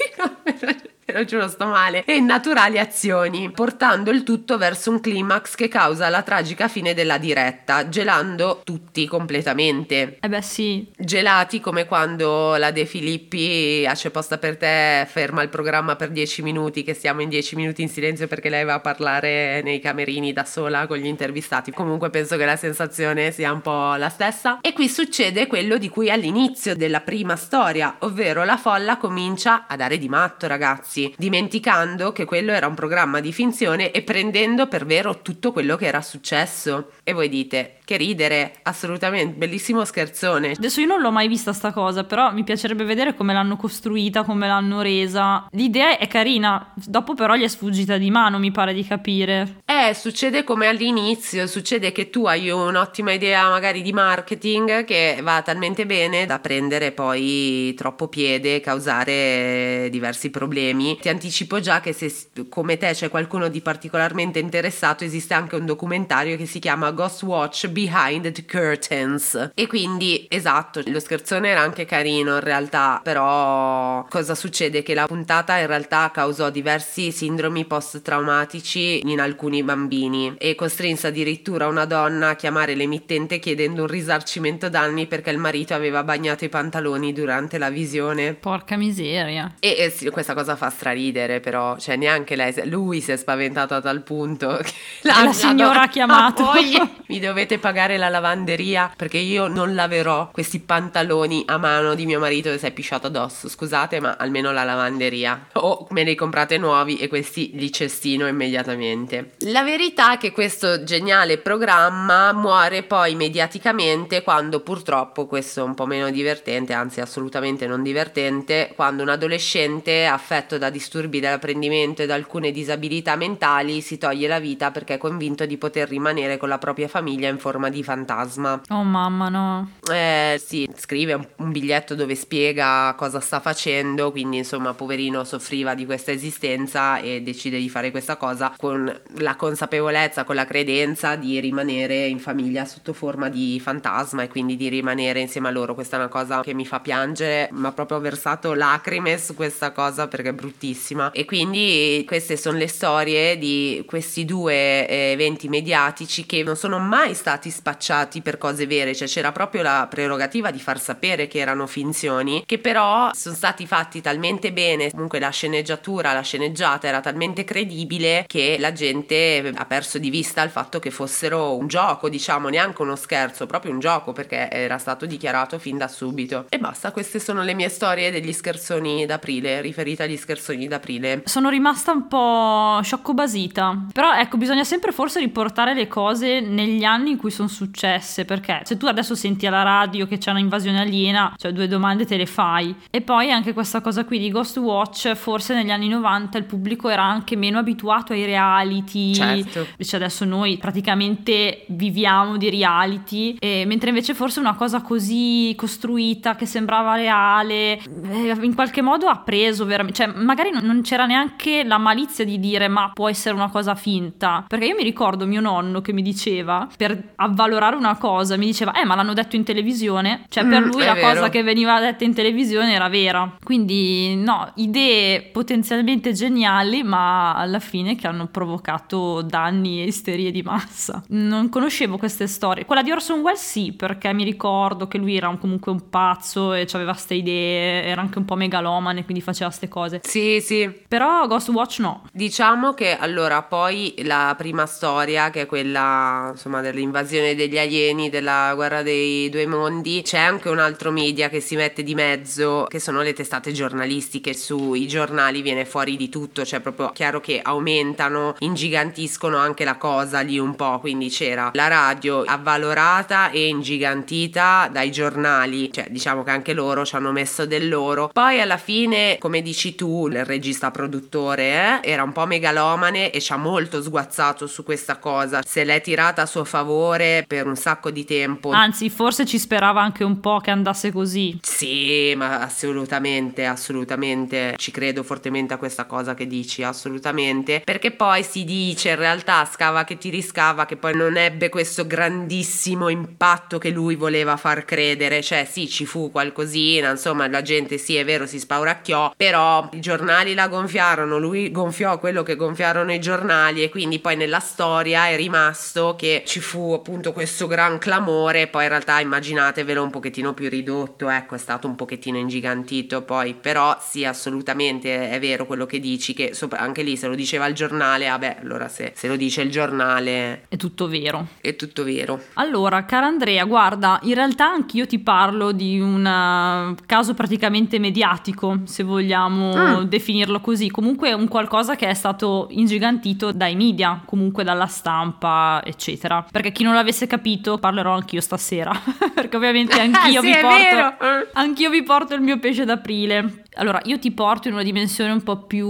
lo 1.22 1.26
giuro 1.26 1.48
sto 1.48 1.66
male, 1.66 2.04
e 2.06 2.20
naturali 2.20 2.80
azioni, 2.80 3.52
portando 3.52 4.12
il 4.12 4.24
tutto 4.24 4.58
verso 4.58 4.92
un 4.92 5.00
climax 5.00 5.56
che 5.56 5.68
causa 5.68 6.10
la 6.10 6.22
tragica 6.22 6.68
fine 6.68 6.94
della 6.94 7.18
diretta, 7.18 7.90
gelando 7.90 8.62
tutti 8.64 9.06
completamente. 9.08 10.18
Eh 10.20 10.30
beh 10.30 10.42
sì. 10.42 10.88
Gelati 10.98 11.60
come 11.60 11.86
quando 11.86 12.56
la 12.56 12.72
De 12.72 12.86
Filippi 12.86 13.86
a 13.88 13.94
C'è 13.94 14.10
posta 14.10 14.38
per 14.38 14.58
te 14.58 15.06
ferma 15.10 15.42
il 15.42 15.50
programma 15.50 15.96
per 15.96 16.10
10 16.10 16.42
minuti, 16.42 16.84
che 16.84 16.94
stiamo 16.94 17.22
in 17.22 17.30
10 17.30 17.56
minuti 17.56 17.82
in 17.82 17.90
silenzio 17.90 18.28
perché 18.28 18.50
lei 18.50 18.64
va 18.64 18.76
a 18.76 18.80
parlare 18.80 19.62
nei 19.64 19.80
camerini 19.80 20.34
da 20.34 20.46
sola 20.46 20.88
con 20.88 20.98
gli 20.98 21.06
intervistati. 21.06 21.72
Comunque 21.72 22.10
penso 22.10 22.38
che 22.38 22.46
la 22.46 22.56
sensazione 22.56 23.32
sia 23.32 23.52
un 23.52 23.62
po' 23.62 23.96
la 23.96 24.10
stessa. 24.10 24.60
E 24.62 24.74
qui 24.74 24.88
succede 24.88 25.48
quello 25.48 25.78
di 25.78 25.90
cui 25.90 26.10
all'inizio 26.10 26.76
della 26.76 27.02
prima 27.02 27.36
storia, 27.36 27.96
ovvero 28.00 28.44
la 28.44 28.58
folla 28.58 28.98
comincia 28.98 29.66
a 29.68 29.76
dare 29.76 29.98
di 29.98 30.10
matto 30.10 30.48
ragazzi 30.48 31.01
ragazzi, 31.02 31.14
dimenticando 31.18 32.12
che 32.12 32.26
quello 32.26 32.52
era 32.52 32.68
un 32.68 32.76
programma 32.76 33.20
di 33.20 33.32
finzione 33.32 33.92
e 33.92 34.02
prendendo 34.04 34.68
per 34.68 34.86
vero 34.86 35.22
tutto 35.22 35.52
quello 35.52 35.76
che 35.76 35.86
era 35.86 36.02
successo. 36.02 36.92
E 37.04 37.14
voi 37.14 37.30
dite, 37.30 37.78
che 37.92 37.98
ridere, 37.98 38.54
assolutamente, 38.64 39.36
bellissimo 39.36 39.84
scherzone. 39.84 40.52
Adesso 40.52 40.80
io 40.80 40.88
non 40.88 41.02
l'ho 41.02 41.12
mai 41.12 41.28
vista 41.28 41.52
sta 41.52 41.74
cosa, 41.74 42.06
però 42.06 42.32
mi 42.32 42.46
piacerebbe 42.46 42.86
vedere 42.86 43.14
come 43.16 43.34
l'hanno 43.34 43.58
costruita, 43.58 44.24
come 44.24 44.48
l'hanno 44.48 44.82
resa. 44.82 45.46
L'idea 45.52 45.98
è 45.98 46.08
carina, 46.08 46.74
dopo 46.76 47.16
però 47.16 47.36
gli 47.36 47.44
è 47.44 47.50
sfuggita 47.50 47.98
di 47.98 48.10
mano, 48.10 48.40
mi 48.40 48.52
pare 48.52 48.74
di 48.74 48.86
capire. 48.86 49.58
Eh, 49.66 49.94
succede 49.94 50.46
come 50.46 50.68
all'inizio, 50.68 51.48
succede 51.48 51.92
che 51.92 52.10
tu 52.10 52.26
hai 52.28 52.50
un'ottima 52.50 53.12
idea 53.12 53.50
magari 53.50 53.82
di 53.82 53.92
marketing 53.92 54.86
che 54.86 55.20
va 55.22 55.42
talmente 55.42 55.86
bene 55.86 56.26
da 56.26 56.40
prendere 56.40 56.94
poi 56.94 57.74
troppo 57.76 58.08
piede, 58.08 58.62
causare 58.62 59.90
diversi 59.92 60.30
problemi. 60.30 60.98
Ti 60.98 61.10
anticipo 61.10 61.60
già 61.60 61.82
che 61.82 61.92
se 61.92 62.30
come 62.48 62.78
te 62.78 62.92
c'è 62.94 63.10
qualcuno 63.10 63.50
di 63.50 63.60
particolarmente 63.60 64.40
interessato, 64.40 65.04
esiste 65.04 65.34
anche 65.34 65.58
un 65.58 65.66
documentario 65.66 66.38
che 66.38 66.46
si 66.46 66.60
chiama 66.60 66.92
Ghost 66.92 67.24
Watch 67.24 67.68
Behind 67.82 68.32
the 68.32 68.46
Curtains. 68.46 69.52
E 69.56 69.68
quindi, 69.68 70.28
esatto, 70.30 70.82
lo 70.86 71.00
scherzone 71.00 71.50
era 71.50 71.62
anche 71.62 71.86
carino 71.86 72.36
in 72.36 72.40
realtà, 72.42 73.02
però 73.04 74.06
cosa 74.08 74.36
succede? 74.36 74.84
Che 74.84 74.94
la 74.94 75.08
puntata 75.08 75.58
in 75.58 75.68
realtà 75.68 76.12
causò 76.14 76.50
diversi 76.50 77.12
sindromi 77.12 77.66
post-traumatici 77.66 79.02
in 79.10 79.20
alcuni 79.20 79.64
bambini 79.64 80.36
e 80.38 80.54
costrinse 80.56 81.08
addirittura 81.08 81.68
una 81.68 81.86
donna 81.86 82.30
a 82.30 82.36
chiamare 82.36 82.76
l'emittente 82.76 83.40
chiedendo 83.40 83.82
un 83.82 83.88
risarcimento 83.88 84.70
danni 84.70 85.08
perché 85.08 85.32
il 85.32 85.38
marito 85.38 85.74
aveva 85.74 86.04
bagnato 86.04 86.46
i 86.46 86.50
pantaloni 86.50 87.14
durante 87.14 87.58
la 87.58 87.70
visione. 87.70 88.36
Porca 88.36 88.78
miseria. 88.78 89.56
E, 89.60 89.76
e 89.78 89.90
sì, 89.90 90.08
questa 90.10 90.34
cosa 90.34 90.56
fa 90.56 90.70
straridere 90.70 91.40
però, 91.40 91.78
cioè 91.78 91.96
neanche 91.96 92.36
lei, 92.36 92.54
lui 92.70 93.02
si 93.02 93.12
è 93.12 93.18
spaventato 93.18 93.74
a 93.74 93.82
tal 93.82 94.04
punto 94.04 94.60
che 94.62 94.72
la, 95.02 95.24
la 95.24 95.34
signora 95.34 95.82
ha 95.82 95.88
chiamato. 95.90 96.52
Mi 97.08 97.20
dovete 97.20 97.58
pagare 97.58 97.71
la 97.72 98.10
lavanderia 98.10 98.92
perché 98.96 99.18
io 99.18 99.48
non 99.48 99.74
laverò 99.76 100.30
questi 100.32 100.60
pantaloni 100.60 101.44
a 101.48 101.58
mano 101.58 101.96
di 101.96 102.06
mio 102.06 102.20
marito 102.20 102.50
che 102.50 102.58
si 102.58 102.66
è 102.66 102.72
pisciato 102.72 103.08
addosso, 103.08 103.48
scusate 103.48 104.00
ma 104.00 104.16
almeno 104.18 104.52
la 104.52 104.64
lavanderia. 104.64 105.48
O 105.54 105.88
me 105.92 106.04
ne 106.04 106.16
comprate 106.16 106.58
nuovi 106.58 106.98
e 106.98 107.08
questi 107.08 107.52
li 107.54 107.72
cestino 107.72 108.28
immediatamente. 108.28 109.32
La 109.40 109.64
verità 109.64 110.14
è 110.14 110.18
che 110.18 110.32
questo 110.32 110.84
geniale 110.84 111.38
programma 111.38 112.34
muore 112.34 112.84
poi 112.84 113.16
mediaticamente 113.16 114.22
quando 114.22 114.60
purtroppo, 114.60 115.28
questo 115.28 115.62
è 115.62 115.64
un 115.64 115.74
po' 115.74 115.86
meno 115.86 116.10
divertente, 116.10 116.74
anzi 116.74 117.02
assolutamente 117.02 117.68
non 117.68 117.84
divertente, 117.84 118.74
quando 118.76 119.04
un 119.04 119.10
adolescente 119.10 120.06
affetto 120.06 120.58
da 120.58 120.70
disturbi 120.70 121.20
dell'apprendimento 121.20 122.02
e 122.02 122.06
da 122.06 122.16
alcune 122.16 122.52
disabilità 122.52 123.16
mentali 123.16 123.82
si 123.82 123.98
toglie 123.98 124.28
la 124.28 124.40
vita 124.40 124.72
perché 124.72 124.96
è 124.96 124.98
convinto 124.98 125.46
di 125.46 125.58
poter 125.58 125.88
rimanere 125.88 126.38
con 126.38 126.50
la 126.50 126.58
propria 126.58 126.88
famiglia 126.88 127.30
in 127.30 127.38
forma 127.38 127.51
di 127.70 127.84
fantasma. 127.84 128.62
Oh 128.70 128.84
mamma 128.84 129.30
no. 129.30 129.72
Eh 129.92 130.42
sì, 130.44 130.70
scrive 130.76 131.14
un, 131.14 131.28
un 131.38 131.52
biglietto 131.52 131.96
dove 131.96 132.16
spiega 132.16 132.94
cosa 132.98 133.20
sta 133.20 133.40
facendo, 133.40 134.12
quindi 134.12 134.38
insomma 134.38 134.74
poverino 134.74 135.24
soffriva 135.24 135.74
di 135.76 135.86
questa 135.86 136.12
esistenza 136.12 137.00
e 137.00 137.22
decide 137.22 137.58
di 137.58 137.70
fare 137.70 137.92
questa 137.92 138.16
cosa 138.16 138.54
con 138.58 139.02
la 139.18 139.36
consapevolezza, 139.36 140.24
con 140.24 140.36
la 140.36 140.46
credenza 140.46 141.16
di 141.16 141.40
rimanere 141.40 142.08
in 142.08 142.20
famiglia 142.20 142.66
sotto 142.66 142.94
forma 142.94 143.30
di 143.30 143.60
fantasma 143.60 144.24
e 144.24 144.28
quindi 144.28 144.56
di 144.56 144.70
rimanere 144.70 145.20
insieme 145.20 145.48
a 145.48 145.52
loro. 145.52 145.74
Questa 145.74 145.98
è 145.98 146.00
una 146.00 146.10
cosa 146.10 146.42
che 146.42 146.54
mi 146.54 146.66
fa 146.66 146.80
piangere, 146.80 147.50
mi 147.52 147.66
ha 147.66 147.72
proprio 147.72 148.00
versato 148.00 148.54
lacrime 148.54 149.18
su 149.18 149.36
questa 149.36 149.72
cosa 149.72 150.08
perché 150.08 150.30
è 150.30 150.34
bruttissima. 150.34 151.12
E 151.12 151.26
quindi 151.26 152.04
queste 152.06 152.38
sono 152.38 152.58
le 152.58 152.68
storie 152.68 153.38
di 153.38 153.84
questi 153.88 154.26
due 154.26 154.88
eh, 154.88 155.12
eventi 155.12 155.48
mediatici 155.48 156.26
che 156.26 156.44
non 156.44 156.56
sono 156.56 156.80
mai 156.80 157.14
stati 157.14 157.41
spacciati 157.50 158.22
per 158.22 158.38
cose 158.38 158.68
vere, 158.68 158.94
cioè 158.94 159.08
c'era 159.08 159.32
proprio 159.32 159.62
la 159.62 159.88
prerogativa 159.90 160.52
di 160.52 160.60
far 160.60 160.80
sapere 160.80 161.28
che 161.28 161.40
erano 161.40 161.68
finzioni, 161.68 162.44
che 162.46 162.60
però 162.60 163.10
sono 163.14 163.36
stati 163.36 163.66
fatti 163.66 164.02
talmente 164.02 164.52
bene, 164.52 164.92
comunque 164.92 165.20
la 165.20 165.30
sceneggiatura, 165.30 166.14
la 166.14 166.22
sceneggiata 166.22 166.88
era 166.88 167.00
talmente 167.00 167.44
credibile 167.44 168.26
che 168.28 168.58
la 168.60 168.72
gente 168.72 169.52
ha 169.56 169.66
perso 169.66 169.98
di 169.98 170.10
vista 170.10 170.42
il 170.44 170.50
fatto 170.50 170.80
che 170.80 170.92
fossero 170.92 171.56
un 171.56 171.68
gioco, 171.68 172.10
diciamo, 172.10 172.50
neanche 172.50 172.82
uno 172.82 172.96
scherzo, 172.96 173.46
proprio 173.46 173.72
un 173.72 173.80
gioco 173.80 174.12
perché 174.12 174.50
era 174.50 174.78
stato 174.78 175.06
dichiarato 175.06 175.58
fin 175.60 175.78
da 175.78 175.88
subito. 175.88 176.46
E 176.50 176.60
basta, 176.60 176.92
queste 176.92 177.20
sono 177.20 177.44
le 177.44 177.54
mie 177.54 177.70
storie 177.70 178.12
degli 178.12 178.34
scherzoni 178.34 179.06
d'aprile, 179.06 179.62
riferite 179.62 180.04
agli 180.04 180.18
scherzoni 180.18 180.68
d'aprile. 180.68 181.24
Sono 181.26 181.50
rimasta 181.50 181.92
un 181.92 182.08
po' 182.08 182.80
scioccobasita, 182.84 183.88
però 183.94 184.14
ecco, 184.14 184.38
bisogna 184.38 184.64
sempre 184.64 184.92
forse 184.92 185.20
riportare 185.20 185.74
le 185.74 185.88
cose 185.88 186.40
negli 186.40 186.84
anni 186.84 187.12
in 187.12 187.18
cui 187.18 187.31
sono 187.32 187.48
successe, 187.48 188.26
perché 188.26 188.62
se 188.64 188.78
tu 188.78 188.86
adesso 188.86 189.16
senti 189.16 189.46
alla 189.48 189.64
radio 189.64 190.06
che 190.06 190.18
c'è 190.18 190.32
una 190.32 190.40
invasione 190.40 190.80
aliena, 190.80 191.34
cioè 191.38 191.52
due 191.52 191.68
domande 191.68 192.06
te 192.06 192.18
le 192.18 192.26
fai. 192.26 192.76
E 192.90 193.02
poi 193.02 193.32
anche 193.32 193.54
questa 193.54 193.82
cosa 193.82 194.06
qui 194.06 194.20
di 194.20 194.30
Ghost 194.30 194.58
Watch, 194.58 195.14
forse 195.14 195.54
negli 195.54 195.72
anni 195.72 195.88
90 195.88 196.38
il 196.38 196.46
pubblico 196.46 196.90
era 196.90 197.04
anche 197.04 197.36
meno 197.36 197.60
abituato 197.60 198.14
ai 198.14 198.26
reality, 198.26 199.14
certo. 199.14 199.60
invece 199.72 199.96
adesso 199.96 200.26
noi 200.26 200.58
praticamente 200.58 201.66
viviamo 201.68 202.38
di 202.38 202.50
reality, 202.50 203.36
e, 203.40 203.64
mentre 203.66 203.90
invece 203.90 204.14
forse 204.14 204.40
una 204.40 204.56
cosa 204.56 204.82
così 204.82 205.54
costruita 205.56 206.36
che 206.36 206.46
sembrava 206.46 206.96
reale, 206.96 207.80
eh, 207.80 208.38
in 208.42 208.54
qualche 208.56 208.82
modo 208.82 209.08
ha 209.08 209.18
preso 209.18 209.66
veramente, 209.66 210.04
cioè 210.04 210.14
magari 210.14 210.52
non 210.52 210.82
c'era 210.82 211.06
neanche 211.06 211.64
la 211.64 211.78
malizia 211.78 212.26
di 212.26 212.40
dire 212.40 212.68
ma 212.68 212.92
può 212.94 213.10
essere 213.10 213.36
una 213.36 213.50
cosa 213.50 213.76
finta, 213.76 214.44
perché 214.48 214.66
io 214.66 214.76
mi 214.76 214.84
ricordo 214.84 215.26
mio 215.26 215.42
nonno 215.42 215.82
che 215.82 215.94
mi 215.94 216.02
diceva, 216.02 216.68
per 216.78 217.14
avvalorare 217.22 217.76
una 217.76 217.98
cosa, 217.98 218.38
mi 218.38 218.46
diceva 218.46 218.74
eh 218.74 218.86
ma 218.86 218.96
l'hanno 218.96 219.14
detto 219.14 219.36
in 219.36 219.44
televisione, 219.44 220.26
cioè 220.30 220.46
per 220.46 220.62
Mm, 220.62 220.66
lui 220.72 220.84
la 220.86 220.94
vero. 220.94 221.08
cosa 221.08 221.30
che 221.30 221.44
veniva 221.44 221.80
detta 221.80 222.04
in 222.04 222.14
televisione 222.14 222.74
era 222.74 222.88
vera, 222.90 223.36
quindi 223.44 224.16
no, 224.16 224.52
idee 224.56 225.22
potenzialmente 225.24 226.14
geniali 226.14 226.84
ma 226.84 227.34
alla 227.36 227.60
fine 227.60 227.96
che 227.96 228.08
hanno 228.08 228.28
provocato 228.28 229.22
danni 229.22 229.82
e 229.82 229.86
isterie 229.86 230.32
di 230.32 230.42
massa. 230.42 231.04
Non 231.10 231.50
conoscevo 231.50 231.98
queste 231.98 232.28
storie, 232.28 232.66
quella 232.66 232.82
di 232.84 232.92
Orson 232.92 233.20
Welles 233.20 233.40
sì, 233.42 233.74
perché 233.74 234.14
mi 234.14 234.24
ricordo 234.24 234.88
che 234.88 234.98
lui 234.98 235.16
era 235.16 235.28
un- 235.30 235.38
comunque 235.40 235.72
un 235.72 235.90
pazzo 235.90 236.54
e 236.54 236.68
aveva 236.74 236.92
queste 236.92 237.14
idee, 237.16 237.84
era 237.84 238.02
anche 238.02 238.18
un 238.18 238.26
po' 238.26 238.36
megalomane, 238.36 239.04
quindi 239.04 239.22
faceva 239.22 239.48
queste 239.50 239.68
cose. 239.68 240.00
Sì, 240.04 240.40
sì, 240.42 240.70
Però 240.88 241.28
Ghost 241.28 241.50
Watch 241.50 241.80
no. 241.80 242.04
Diciamo 242.12 242.74
che 242.74 242.98
allora 242.98 243.42
poi 243.44 243.94
la 244.04 244.34
prima 244.38 244.66
storia, 244.66 245.30
che 245.30 245.42
è 245.42 245.46
quella 245.46 246.30
insomma 246.32 246.62
dell'invasione 246.62 247.10
degli 247.20 247.58
alieni, 247.58 248.10
della 248.10 248.54
guerra 248.56 248.82
dei 248.82 249.30
due 249.30 249.46
mondi, 249.46 250.02
c'è 250.04 250.18
anche 250.18 250.50
un 250.50 250.60
altro 250.60 250.92
media 250.92 251.30
che 251.30 251.40
si 251.40 251.56
mette 251.56 251.84
di 251.84 251.94
mezzo, 251.96 252.66
che 252.70 252.80
sono 252.80 253.02
le 253.02 253.14
testate 253.14 253.52
giornalistiche. 253.52 254.34
Sui 254.34 254.88
giornali 254.88 255.42
viene 255.42 255.66
fuori 255.66 255.98
di 255.98 256.10
tutto, 256.10 256.46
cioè 256.46 256.60
proprio 256.60 256.92
chiaro 256.92 257.20
che 257.20 257.40
aumentano, 257.44 258.36
ingigantiscono 258.40 259.38
anche 259.38 259.64
la 259.64 259.76
cosa 259.76 260.22
lì 260.22 260.40
un 260.40 260.56
po'. 260.56 260.80
Quindi 260.80 261.10
c'era 261.10 261.52
la 261.54 261.68
radio 261.68 262.24
avvalorata 262.26 263.30
e 263.32 263.48
ingigantita 263.48 264.70
dai 264.72 264.92
giornali, 264.92 265.72
cioè 265.72 265.88
diciamo 265.90 266.24
che 266.24 266.32
anche 266.32 266.54
loro 266.54 266.86
ci 266.86 266.96
hanno 266.96 267.12
messo 267.12 267.46
del 267.46 267.68
loro. 267.68 268.10
Poi 268.14 268.40
alla 268.40 268.58
fine, 268.58 269.18
come 269.20 269.42
dici 269.42 269.76
tu, 269.76 270.08
il 270.08 270.26
regista 270.26 270.72
produttore 270.72 271.80
eh, 271.84 271.92
era 271.92 272.04
un 272.04 272.12
po' 272.12 272.26
megalomane 272.26 273.12
e 273.12 273.20
ci 273.22 273.34
ha 273.34 273.38
molto 273.38 273.82
sguazzato 273.82 274.48
su 274.48 274.64
questa 274.64 274.98
cosa. 274.98 275.42
Se 275.46 275.64
l'è 275.64 275.82
tirata 275.82 276.22
a 276.22 276.26
suo 276.26 276.44
favore 276.44 277.01
per 277.28 277.48
un 277.48 277.56
sacco 277.56 277.92
di 277.92 278.06
tempo. 278.06 278.52
Anzi, 278.52 278.90
forse 278.90 279.26
ci 279.26 279.38
sperava 279.38 279.82
anche 279.82 280.04
un 280.04 280.20
po' 280.20 280.40
che 280.40 280.52
andasse 280.52 280.92
così. 280.92 281.40
Sì, 281.42 282.14
ma 282.16 282.40
assolutamente, 282.42 283.46
assolutamente. 283.46 284.54
Ci 284.58 284.72
credo 284.72 285.04
fortemente 285.04 285.54
a 285.54 285.58
questa 285.58 285.86
cosa 285.86 286.14
che 286.14 286.28
dici, 286.28 286.64
assolutamente. 286.64 287.62
Perché 287.64 287.92
poi 287.92 288.24
si 288.24 288.44
dice 288.44 288.90
in 288.90 288.96
realtà 288.98 289.46
scava 289.46 289.84
che 289.84 289.98
ti 289.98 290.10
riscava 290.10 290.66
che 290.66 290.76
poi 290.78 290.96
non 290.96 291.18
ebbe 291.18 291.50
questo 291.50 291.88
grandissimo 291.88 292.90
impatto 292.90 293.58
che 293.58 293.70
lui 293.70 293.96
voleva 293.96 294.38
far 294.38 294.66
credere. 294.66 295.22
Cioè, 295.22 295.46
sì, 295.50 295.68
ci 295.68 295.86
fu 295.86 296.12
qualcosina, 296.12 296.92
insomma, 296.92 297.28
la 297.28 297.42
gente 297.42 297.78
sì, 297.78 297.96
è 297.96 298.06
vero, 298.06 298.26
si 298.26 298.40
spauracchiò, 298.40 299.14
però 299.16 299.70
i 299.74 299.80
giornali 299.80 300.34
la 300.34 300.48
gonfiarono, 300.48 301.18
lui 301.18 301.52
gonfiò 301.52 302.00
quello 302.00 302.24
che 302.24 302.36
gonfiarono 302.36 302.94
i 302.94 303.00
giornali 303.00 303.64
e 303.64 303.70
quindi 303.70 304.00
poi 304.00 304.16
nella 304.16 304.40
storia 304.40 305.08
è 305.08 305.16
rimasto 305.16 305.96
che 305.98 306.24
ci 306.26 306.40
fu 306.40 306.74
appunto 306.74 306.91
questo 307.00 307.48
gran 307.48 307.78
clamore, 307.78 308.48
poi 308.48 308.64
in 308.64 308.70
realtà 308.70 309.00
immaginatevelo 309.00 309.82
un 309.84 309.90
pochettino 309.90 310.34
più 310.34 310.50
ridotto, 310.50 311.10
ecco, 311.10 311.36
è 311.36 311.38
stato 311.38 311.68
un 311.68 311.76
pochettino 311.76 312.18
ingigantito 312.18 313.02
poi, 313.04 313.34
però 313.34 313.78
sì, 313.80 314.04
assolutamente 314.06 315.10
è 315.10 315.20
vero 315.20 315.46
quello 315.46 315.66
che 315.66 315.80
dici, 315.80 316.14
che 316.14 316.34
sopra- 316.34 316.60
anche 316.60 316.82
lì 316.84 316.98
se 316.98 317.08
lo 317.08 317.16
diceva 317.16 317.46
il 317.48 317.54
giornale, 317.56 318.08
vabbè, 318.10 318.38
allora 318.42 318.68
se, 318.68 318.92
se 318.96 319.08
lo 319.08 319.16
dice 319.16 319.42
il 319.42 319.52
giornale 319.52 320.46
È 320.50 320.58
tutto 320.58 320.88
vero. 320.88 321.28
è 321.42 321.56
tutto 321.56 321.84
vero. 321.84 322.20
Allora, 322.36 322.84
cara 322.86 323.06
Andrea, 323.08 323.46
guarda, 323.46 324.00
in 324.04 324.14
realtà 324.14 324.50
anch'io 324.52 324.86
ti 324.86 325.00
parlo 325.00 325.52
di 325.52 325.80
un 325.80 326.06
eh, 326.06 326.76
caso 326.86 327.14
praticamente 327.14 327.80
mediatico, 327.80 328.60
se 328.66 328.84
vogliamo 328.84 329.50
Mm. 329.52 329.82
definirlo 329.84 330.40
così. 330.42 330.70
Comunque 330.70 331.10
è 331.10 331.14
un 331.14 331.28
qualcosa 331.28 331.76
che 331.76 331.88
è 331.88 331.94
stato 331.94 332.48
ingigantito 332.52 333.32
dai 333.32 333.56
media, 333.56 334.02
comunque 334.06 334.44
dalla 334.44 334.66
stampa, 334.68 335.62
eccetera. 335.64 336.26
Perché 336.32 336.52
chi 336.52 336.64
non 336.64 336.74
l'avesse 336.82 337.08
capito, 337.08 337.58
parlerò 337.58 337.94
anch'io 337.94 338.22
stasera. 338.22 338.72
Perché 339.14 339.36
ovviamente 339.36 339.80
anch'io 339.82 340.22
Sì, 340.22 340.28
vi 340.28 340.38
porto. 340.40 341.30
Anch'io 341.34 341.70
vi 341.70 341.84
porto 341.84 342.14
il 342.14 342.22
mio 342.22 342.40
pesce 342.40 342.66
d'aprile. 342.66 343.44
Allora, 343.56 343.82
io 343.84 344.00
ti 344.00 344.12
porto 344.12 344.48
in 344.48 344.54
una 344.54 344.64
dimensione 344.64 345.12
un 345.12 345.24
po' 345.24 345.44
più 345.44 345.68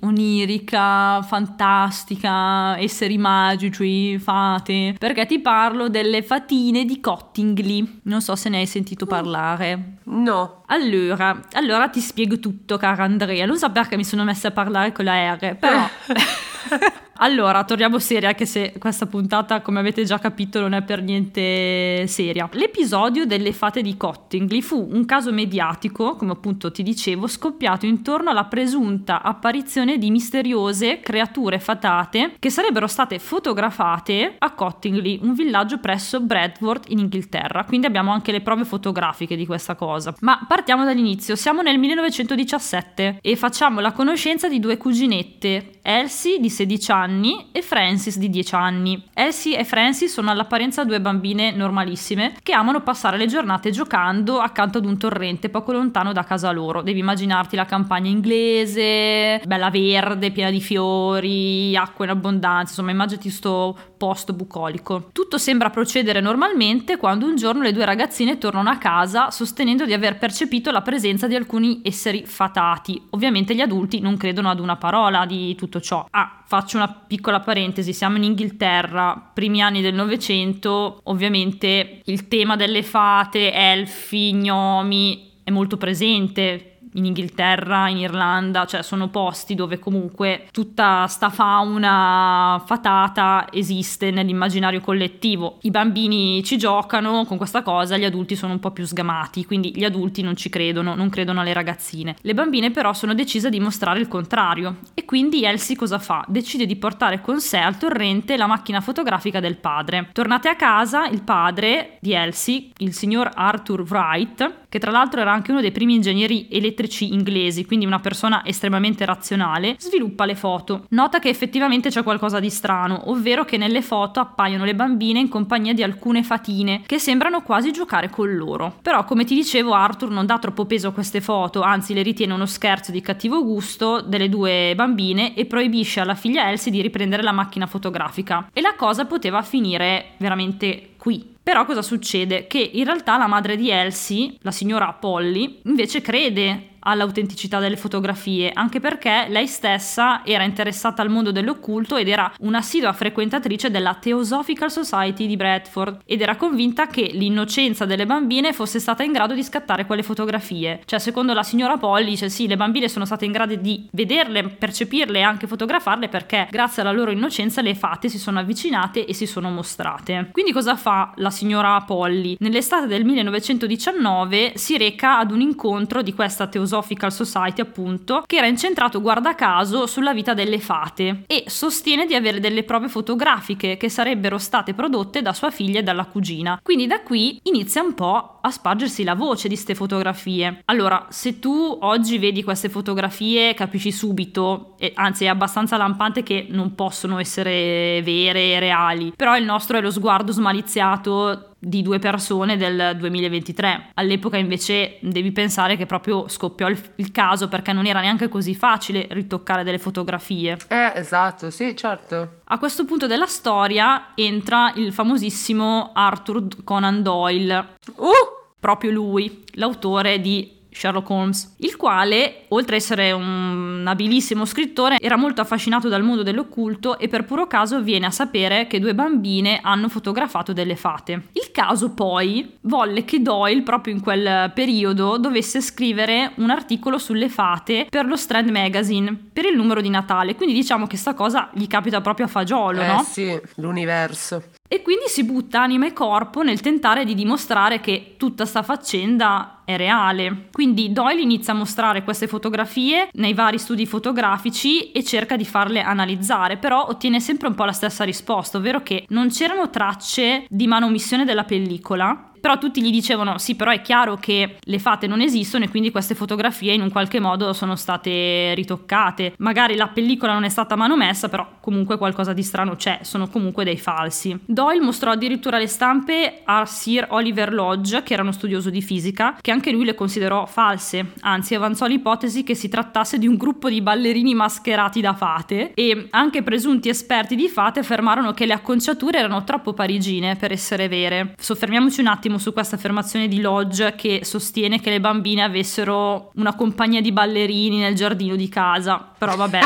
onirica, 0.00 1.22
fantastica, 1.22 2.76
esseri 2.78 3.16
magici, 3.16 4.18
fate, 4.18 4.96
perché 4.98 5.24
ti 5.26 5.38
parlo 5.38 5.88
delle 5.88 6.22
fatine 6.22 6.84
di 6.84 7.00
Cottingley. 7.00 8.00
Non 8.04 8.20
so 8.20 8.34
se 8.34 8.48
ne 8.48 8.58
hai 8.58 8.66
sentito 8.66 9.06
parlare. 9.06 9.98
No. 10.04 10.62
Allora, 10.66 11.40
allora 11.52 11.88
ti 11.88 12.00
spiego 12.00 12.40
tutto, 12.40 12.76
cara 12.76 13.04
Andrea. 13.04 13.46
Non 13.46 13.56
so 13.56 13.70
perché 13.70 13.96
mi 13.96 14.04
sono 14.04 14.24
messa 14.24 14.48
a 14.48 14.52
parlare 14.52 14.90
con 14.92 15.04
la 15.04 15.34
R, 15.34 15.56
però 15.56 15.88
Allora, 17.18 17.62
torniamo 17.62 18.00
seria, 18.00 18.28
anche 18.28 18.44
se 18.44 18.74
questa 18.78 19.06
puntata, 19.06 19.60
come 19.60 19.78
avete 19.78 20.04
già 20.04 20.18
capito, 20.18 20.60
non 20.60 20.72
è 20.72 20.82
per 20.82 21.00
niente 21.00 22.06
seria. 22.08 22.48
L'episodio 22.52 23.24
delle 23.24 23.52
fate 23.52 23.82
di 23.82 23.96
Cottingley 23.96 24.60
fu 24.60 24.88
un 24.90 25.04
caso 25.04 25.32
mediatico, 25.32 26.16
come 26.16 26.32
appunto 26.32 26.72
ti 26.72 26.82
dicevo, 26.82 27.28
scoppiato 27.28 27.86
intorno 27.86 28.30
alla 28.30 28.46
presunta 28.46 29.22
apparizione 29.22 29.96
di 29.96 30.10
misteriose 30.10 30.98
creature 31.00 31.60
fatate 31.60 32.34
che 32.40 32.50
sarebbero 32.50 32.88
state 32.88 33.20
fotografate 33.20 34.34
a 34.36 34.50
Cottingley, 34.52 35.20
un 35.22 35.34
villaggio 35.34 35.78
presso 35.78 36.20
Bradford 36.20 36.86
in 36.88 36.98
Inghilterra. 36.98 37.64
Quindi 37.64 37.86
abbiamo 37.86 38.10
anche 38.10 38.32
le 38.32 38.40
prove 38.40 38.64
fotografiche 38.64 39.36
di 39.36 39.46
questa 39.46 39.76
cosa. 39.76 40.12
Ma 40.20 40.44
partiamo 40.48 40.84
dall'inizio. 40.84 41.36
Siamo 41.36 41.62
nel 41.62 41.78
1917 41.78 43.18
e 43.22 43.36
facciamo 43.36 43.78
la 43.78 43.92
conoscenza 43.92 44.48
di 44.48 44.58
due 44.58 44.76
cuginette, 44.76 45.78
Elsie 45.80 46.40
di 46.40 46.50
16 46.50 46.90
anni 46.90 47.02
anni 47.04 47.48
e 47.52 47.62
Francis 47.62 48.18
di 48.18 48.30
10 48.30 48.54
anni. 48.54 49.08
Elsie 49.12 49.58
e 49.58 49.64
Francis 49.64 50.12
sono 50.12 50.30
all'apparenza 50.30 50.84
due 50.84 51.00
bambine 51.00 51.52
normalissime 51.52 52.34
che 52.42 52.52
amano 52.52 52.82
passare 52.82 53.16
le 53.16 53.26
giornate 53.26 53.70
giocando 53.70 54.38
accanto 54.38 54.78
ad 54.78 54.86
un 54.86 54.98
torrente 54.98 55.50
poco 55.50 55.72
lontano 55.72 56.12
da 56.12 56.24
casa 56.24 56.50
loro. 56.50 56.82
Devi 56.82 57.00
immaginarti 57.00 57.56
la 57.56 57.66
campagna 57.66 58.08
inglese, 58.08 59.40
bella 59.44 59.70
verde, 59.70 60.32
piena 60.32 60.50
di 60.50 60.60
fiori, 60.60 61.76
acqua 61.76 62.04
in 62.06 62.10
abbondanza, 62.10 62.70
insomma 62.70 62.90
immaginati 62.90 63.30
sto 63.30 63.76
posto 64.04 64.34
bucolico. 64.34 65.08
Tutto 65.12 65.38
sembra 65.38 65.70
procedere 65.70 66.20
normalmente 66.20 66.98
quando 66.98 67.24
un 67.24 67.36
giorno 67.36 67.62
le 67.62 67.72
due 67.72 67.86
ragazzine 67.86 68.36
tornano 68.36 68.68
a 68.68 68.76
casa 68.76 69.30
sostenendo 69.30 69.86
di 69.86 69.94
aver 69.94 70.18
percepito 70.18 70.70
la 70.70 70.82
presenza 70.82 71.26
di 71.26 71.34
alcuni 71.34 71.80
esseri 71.82 72.26
fatati. 72.26 73.00
Ovviamente 73.10 73.54
gli 73.54 73.62
adulti 73.62 74.00
non 74.00 74.18
credono 74.18 74.50
ad 74.50 74.60
una 74.60 74.76
parola 74.76 75.24
di 75.24 75.54
tutto 75.54 75.80
ciò. 75.80 76.06
Ah, 76.10 76.42
faccio 76.44 76.76
una 76.76 76.88
piccola 76.88 77.40
parentesi, 77.40 77.94
siamo 77.94 78.18
in 78.18 78.24
Inghilterra, 78.24 79.30
primi 79.32 79.62
anni 79.62 79.80
del 79.80 79.94
Novecento, 79.94 81.00
ovviamente 81.04 82.02
il 82.04 82.28
tema 82.28 82.56
delle 82.56 82.82
fate, 82.82 83.54
elfi, 83.54 84.34
gnomi 84.34 85.32
è 85.44 85.50
molto 85.50 85.78
presente, 85.78 86.73
in 86.94 87.04
Inghilterra, 87.04 87.88
in 87.88 87.98
Irlanda, 87.98 88.66
cioè 88.66 88.82
sono 88.82 89.08
posti 89.08 89.54
dove 89.54 89.78
comunque 89.78 90.46
tutta 90.50 91.06
sta 91.06 91.30
fauna 91.30 92.62
fatata 92.64 93.46
esiste 93.50 94.10
nell'immaginario 94.10 94.80
collettivo. 94.80 95.58
I 95.62 95.70
bambini 95.70 96.42
ci 96.44 96.56
giocano 96.56 97.24
con 97.24 97.36
questa 97.36 97.62
cosa, 97.62 97.96
gli 97.96 98.04
adulti 98.04 98.36
sono 98.36 98.52
un 98.52 98.60
po' 98.60 98.70
più 98.70 98.84
sgamati, 98.84 99.44
quindi 99.44 99.72
gli 99.74 99.84
adulti 99.84 100.22
non 100.22 100.36
ci 100.36 100.48
credono, 100.48 100.94
non 100.94 101.08
credono 101.08 101.40
alle 101.40 101.52
ragazzine. 101.52 102.16
Le 102.20 102.34
bambine 102.34 102.70
però 102.70 102.92
sono 102.92 103.14
decise 103.14 103.48
a 103.48 103.50
dimostrare 103.50 104.00
il 104.00 104.08
contrario 104.08 104.78
e 104.94 105.04
quindi 105.04 105.44
Elsie 105.44 105.76
cosa 105.76 105.98
fa? 105.98 106.24
Decide 106.28 106.66
di 106.66 106.76
portare 106.76 107.20
con 107.20 107.40
sé 107.40 107.58
al 107.58 107.78
torrente 107.78 108.36
la 108.36 108.46
macchina 108.46 108.80
fotografica 108.80 109.40
del 109.40 109.56
padre. 109.56 110.08
Tornate 110.12 110.48
a 110.48 110.56
casa, 110.56 111.06
il 111.06 111.22
padre 111.22 111.98
di 112.00 112.12
Elsie, 112.12 112.70
il 112.78 112.92
signor 112.92 113.30
Arthur 113.34 113.82
Wright, 113.82 114.62
che 114.74 114.80
tra 114.80 114.90
l'altro 114.90 115.20
era 115.20 115.32
anche 115.32 115.52
uno 115.52 115.60
dei 115.60 115.70
primi 115.70 115.94
ingegneri 115.94 116.48
elettrici 116.50 117.12
inglesi, 117.12 117.64
quindi 117.64 117.86
una 117.86 118.00
persona 118.00 118.44
estremamente 118.44 119.04
razionale, 119.04 119.76
sviluppa 119.78 120.24
le 120.24 120.34
foto. 120.34 120.86
Nota 120.88 121.20
che 121.20 121.28
effettivamente 121.28 121.90
c'è 121.90 122.02
qualcosa 122.02 122.40
di 122.40 122.50
strano, 122.50 123.08
ovvero 123.08 123.44
che 123.44 123.56
nelle 123.56 123.82
foto 123.82 124.18
appaiono 124.18 124.64
le 124.64 124.74
bambine 124.74 125.20
in 125.20 125.28
compagnia 125.28 125.74
di 125.74 125.84
alcune 125.84 126.24
fatine 126.24 126.82
che 126.86 126.98
sembrano 126.98 127.42
quasi 127.42 127.70
giocare 127.70 128.10
con 128.10 128.34
loro. 128.34 128.78
Però, 128.82 129.04
come 129.04 129.22
ti 129.22 129.36
dicevo, 129.36 129.74
Arthur 129.74 130.10
non 130.10 130.26
dà 130.26 130.40
troppo 130.40 130.64
peso 130.64 130.88
a 130.88 130.92
queste 130.92 131.20
foto, 131.20 131.60
anzi 131.60 131.94
le 131.94 132.02
ritiene 132.02 132.32
uno 132.32 132.44
scherzo 132.44 132.90
di 132.90 133.00
cattivo 133.00 133.44
gusto 133.44 134.00
delle 134.00 134.28
due 134.28 134.72
bambine 134.74 135.36
e 135.36 135.46
proibisce 135.46 136.00
alla 136.00 136.16
figlia 136.16 136.50
Elsie 136.50 136.72
di 136.72 136.82
riprendere 136.82 137.22
la 137.22 137.30
macchina 137.30 137.68
fotografica. 137.68 138.48
E 138.52 138.60
la 138.60 138.74
cosa 138.76 139.04
poteva 139.04 139.40
finire 139.42 140.14
veramente 140.16 140.94
qui. 140.96 141.33
Però 141.44 141.66
cosa 141.66 141.82
succede? 141.82 142.46
Che 142.46 142.58
in 142.58 142.84
realtà 142.84 143.18
la 143.18 143.26
madre 143.26 143.56
di 143.56 143.68
Elsie, 143.68 144.36
la 144.40 144.50
signora 144.50 144.94
Polly, 144.94 145.60
invece 145.64 146.00
crede 146.00 146.70
all'autenticità 146.84 147.58
delle 147.58 147.76
fotografie, 147.76 148.50
anche 148.52 148.80
perché 148.80 149.26
lei 149.28 149.46
stessa 149.46 150.24
era 150.24 150.44
interessata 150.44 151.02
al 151.02 151.10
mondo 151.10 151.32
dell'occulto 151.32 151.96
ed 151.96 152.08
era 152.08 152.32
un'assidua 152.40 152.92
frequentatrice 152.92 153.70
della 153.70 153.94
Theosophical 153.94 154.70
Society 154.70 155.26
di 155.26 155.36
Bradford 155.36 156.00
ed 156.04 156.20
era 156.20 156.36
convinta 156.36 156.86
che 156.86 157.10
l'innocenza 157.12 157.84
delle 157.84 158.06
bambine 158.06 158.52
fosse 158.52 158.78
stata 158.78 159.02
in 159.02 159.12
grado 159.12 159.34
di 159.34 159.42
scattare 159.42 159.86
quelle 159.86 160.02
fotografie. 160.02 160.82
Cioè, 160.84 160.98
secondo 160.98 161.32
la 161.32 161.42
signora 161.42 161.76
Polly, 161.76 162.10
dice 162.10 162.28
sì, 162.28 162.46
le 162.46 162.56
bambine 162.56 162.88
sono 162.88 163.04
state 163.04 163.24
in 163.24 163.32
grado 163.32 163.54
di 163.54 163.88
vederle, 163.92 164.48
percepirle 164.48 165.18
e 165.18 165.22
anche 165.22 165.46
fotografarle 165.46 166.08
perché 166.08 166.48
grazie 166.50 166.82
alla 166.82 166.92
loro 166.92 167.10
innocenza 167.10 167.62
le 167.62 167.74
fate 167.74 168.08
si 168.08 168.18
sono 168.18 168.38
avvicinate 168.38 169.06
e 169.06 169.14
si 169.14 169.26
sono 169.26 169.50
mostrate. 169.50 170.28
Quindi 170.32 170.52
cosa 170.52 170.76
fa 170.76 171.12
la 171.16 171.30
signora 171.30 171.80
Polly? 171.80 172.36
Nell'estate 172.40 172.86
del 172.86 173.04
1919 173.04 174.52
si 174.56 174.76
reca 174.76 175.18
ad 175.18 175.30
un 175.30 175.40
incontro 175.40 176.02
di 176.02 176.12
questa 176.12 176.46
Theosophical 176.46 176.73
Philosophical 176.74 177.12
Society, 177.12 177.60
appunto, 177.60 178.24
che 178.26 178.36
era 178.36 178.46
incentrato 178.46 179.00
guarda 179.00 179.34
caso 179.34 179.86
sulla 179.86 180.12
vita 180.12 180.34
delle 180.34 180.58
fate 180.58 181.24
e 181.26 181.44
sostiene 181.46 182.06
di 182.06 182.14
avere 182.14 182.40
delle 182.40 182.64
prove 182.64 182.88
fotografiche 182.88 183.76
che 183.76 183.88
sarebbero 183.88 184.38
state 184.38 184.74
prodotte 184.74 185.22
da 185.22 185.32
sua 185.32 185.50
figlia 185.50 185.80
e 185.80 185.82
dalla 185.82 186.06
cugina. 186.06 186.58
Quindi 186.62 186.86
da 186.86 187.00
qui 187.00 187.38
inizia 187.44 187.82
un 187.82 187.94
po' 187.94 188.38
a 188.40 188.50
spargersi 188.50 189.04
la 189.04 189.14
voce 189.14 189.48
di 189.48 189.54
queste 189.54 189.74
fotografie. 189.74 190.62
Allora, 190.66 191.06
se 191.10 191.38
tu 191.38 191.78
oggi 191.80 192.18
vedi 192.18 192.42
queste 192.42 192.68
fotografie, 192.68 193.54
capisci 193.54 193.92
subito, 193.92 194.74
e 194.78 194.92
anzi 194.94 195.24
è 195.24 195.28
abbastanza 195.28 195.76
lampante 195.76 196.22
che 196.22 196.46
non 196.50 196.74
possono 196.74 197.18
essere 197.18 198.02
vere 198.02 198.52
e 198.52 198.58
reali, 198.58 199.12
però 199.14 199.36
il 199.36 199.44
nostro 199.44 199.78
è 199.78 199.80
lo 199.80 199.90
sguardo 199.90 200.32
smaliziato 200.32 201.53
di 201.64 201.82
due 201.82 201.98
persone 201.98 202.56
del 202.56 202.94
2023. 202.96 203.90
All'epoca 203.94 204.36
invece 204.36 204.98
devi 205.00 205.32
pensare 205.32 205.76
che 205.76 205.86
proprio 205.86 206.28
scoppiò 206.28 206.68
il, 206.68 206.80
il, 206.96 207.10
caso 207.10 207.48
perché 207.48 207.72
non 207.72 207.86
era 207.86 208.00
neanche 208.00 208.28
così 208.28 208.54
facile 208.54 209.06
ritoccare 209.10 209.64
delle 209.64 209.78
fotografie. 209.78 210.58
Eh, 210.68 210.92
esatto, 210.94 211.50
sì, 211.50 211.74
certo. 211.76 212.40
A 212.44 212.58
questo 212.58 212.84
punto 212.84 213.06
della 213.06 213.26
storia 213.26 214.12
entra 214.14 214.72
il 214.76 214.92
famosissimo 214.92 215.90
Arthur 215.94 216.46
Conan 216.64 217.02
Doyle. 217.02 217.76
Uh! 217.96 218.42
Proprio 218.58 218.90
lui, 218.90 219.44
l'autore 219.54 220.20
di 220.20 220.62
Sherlock 220.74 221.08
Holmes, 221.08 221.54
il 221.58 221.76
quale, 221.76 222.44
oltre 222.48 222.76
ad 222.76 222.82
essere 222.82 223.12
un 223.12 223.84
abilissimo 223.86 224.44
scrittore, 224.44 224.98
era 225.00 225.16
molto 225.16 225.40
affascinato 225.40 225.88
dal 225.88 226.02
mondo 226.02 226.22
dell'occulto 226.22 226.98
e 226.98 227.08
per 227.08 227.24
puro 227.24 227.46
caso 227.46 227.80
viene 227.80 228.06
a 228.06 228.10
sapere 228.10 228.66
che 228.66 228.80
due 228.80 228.94
bambine 228.94 229.60
hanno 229.62 229.88
fotografato 229.88 230.52
delle 230.52 230.76
fate. 230.76 231.28
Il 231.32 231.50
caso 231.52 231.92
poi 231.92 232.56
volle 232.62 233.04
che 233.04 233.22
Doyle, 233.22 233.62
proprio 233.62 233.94
in 233.94 234.00
quel 234.00 234.50
periodo, 234.52 235.16
dovesse 235.16 235.60
scrivere 235.60 236.32
un 236.36 236.50
articolo 236.50 236.98
sulle 236.98 237.28
fate 237.28 237.86
per 237.88 238.06
lo 238.06 238.16
Strand 238.16 238.50
Magazine, 238.50 239.16
per 239.32 239.44
il 239.44 239.56
numero 239.56 239.80
di 239.80 239.90
Natale, 239.90 240.34
quindi 240.34 240.54
diciamo 240.54 240.86
che 240.86 240.96
sta 240.96 241.14
cosa 241.14 241.50
gli 241.52 241.66
capita 241.66 242.00
proprio 242.00 242.26
a 242.26 242.28
fagiolo, 242.28 242.80
eh, 242.80 242.86
no? 242.86 243.02
sì, 243.02 243.40
l'universo. 243.56 244.42
E 244.66 244.80
quindi 244.80 245.04
si 245.08 245.24
butta 245.24 245.60
anima 245.60 245.86
e 245.86 245.92
corpo 245.92 246.42
nel 246.42 246.60
tentare 246.60 247.04
di 247.04 247.14
dimostrare 247.14 247.80
che 247.80 248.14
tutta 248.16 248.46
sta 248.46 248.62
faccenda 248.62 249.60
è 249.64 249.76
reale. 249.76 250.48
Quindi 250.50 250.90
Doyle 250.90 251.20
inizia 251.20 251.52
a 251.52 251.56
mostrare 251.56 252.02
queste 252.02 252.26
fotografie 252.26 253.08
nei 253.12 253.34
vari 253.34 253.58
studi 253.58 253.86
fotografici 253.86 254.90
e 254.90 255.04
cerca 255.04 255.36
di 255.36 255.44
farle 255.44 255.82
analizzare, 255.82 256.56
però 256.56 256.86
ottiene 256.86 257.20
sempre 257.20 257.48
un 257.48 257.54
po' 257.54 257.64
la 257.64 257.72
stessa 257.72 258.04
risposta, 258.04 258.58
ovvero 258.58 258.82
che 258.82 259.04
non 259.08 259.28
c'erano 259.28 259.68
tracce 259.68 260.46
di 260.48 260.66
manomissione 260.66 261.24
della 261.24 261.44
pellicola, 261.44 262.30
però 262.44 262.58
tutti 262.58 262.82
gli 262.82 262.90
dicevano 262.90 263.38
sì, 263.38 263.54
però 263.54 263.70
è 263.70 263.80
chiaro 263.80 264.16
che 264.16 264.56
le 264.60 264.78
fate 264.78 265.06
non 265.06 265.22
esistono 265.22 265.64
e 265.64 265.70
quindi 265.70 265.90
queste 265.90 266.14
fotografie 266.14 266.74
in 266.74 266.82
un 266.82 266.90
qualche 266.90 267.18
modo 267.18 267.54
sono 267.54 267.74
state 267.74 268.52
ritoccate. 268.52 269.32
Magari 269.38 269.76
la 269.76 269.88
pellicola 269.88 270.34
non 270.34 270.44
è 270.44 270.50
stata 270.50 270.76
manomessa, 270.76 271.30
però 271.30 271.48
comunque 271.60 271.96
qualcosa 271.96 272.34
di 272.34 272.42
strano 272.42 272.76
c'è, 272.76 272.98
sono 273.00 273.28
comunque 273.28 273.64
dei 273.64 273.78
falsi. 273.78 274.38
Doyle 274.44 274.84
mostrò 274.84 275.12
addirittura 275.12 275.56
le 275.56 275.66
stampe 275.66 276.42
a 276.44 276.66
Sir 276.66 277.06
Oliver 277.12 277.50
Lodge, 277.50 278.02
che 278.02 278.12
era 278.12 278.20
uno 278.20 278.32
studioso 278.32 278.68
di 278.68 278.82
fisica, 278.82 279.38
che 279.40 279.50
anche 279.50 279.72
lui 279.72 279.86
le 279.86 279.94
considerò 279.94 280.44
false, 280.44 281.12
anzi 281.20 281.54
avanzò 281.54 281.86
l'ipotesi 281.86 282.44
che 282.44 282.54
si 282.54 282.68
trattasse 282.68 283.16
di 283.16 283.26
un 283.26 283.36
gruppo 283.36 283.70
di 283.70 283.80
ballerini 283.80 284.34
mascherati 284.34 285.00
da 285.00 285.14
fate 285.14 285.72
e 285.72 286.08
anche 286.10 286.42
presunti 286.42 286.90
esperti 286.90 287.36
di 287.36 287.48
fate 287.48 287.80
affermarono 287.80 288.32
che 288.32 288.44
le 288.44 288.52
acconciature 288.52 289.16
erano 289.16 289.44
troppo 289.44 289.72
parigine 289.72 290.36
per 290.36 290.52
essere 290.52 290.88
vere. 290.88 291.34
Soffermiamoci 291.38 292.02
un 292.02 292.08
attimo 292.08 292.32
su 292.38 292.52
questa 292.52 292.76
affermazione 292.76 293.28
di 293.28 293.40
Lodge 293.40 293.94
che 293.96 294.20
sostiene 294.24 294.80
che 294.80 294.90
le 294.90 295.00
bambine 295.00 295.42
avessero 295.42 296.30
una 296.34 296.54
compagnia 296.54 297.00
di 297.00 297.12
ballerini 297.12 297.78
nel 297.78 297.94
giardino 297.94 298.36
di 298.36 298.48
casa 298.48 299.13
però 299.24 299.36
vabbè, 299.36 299.60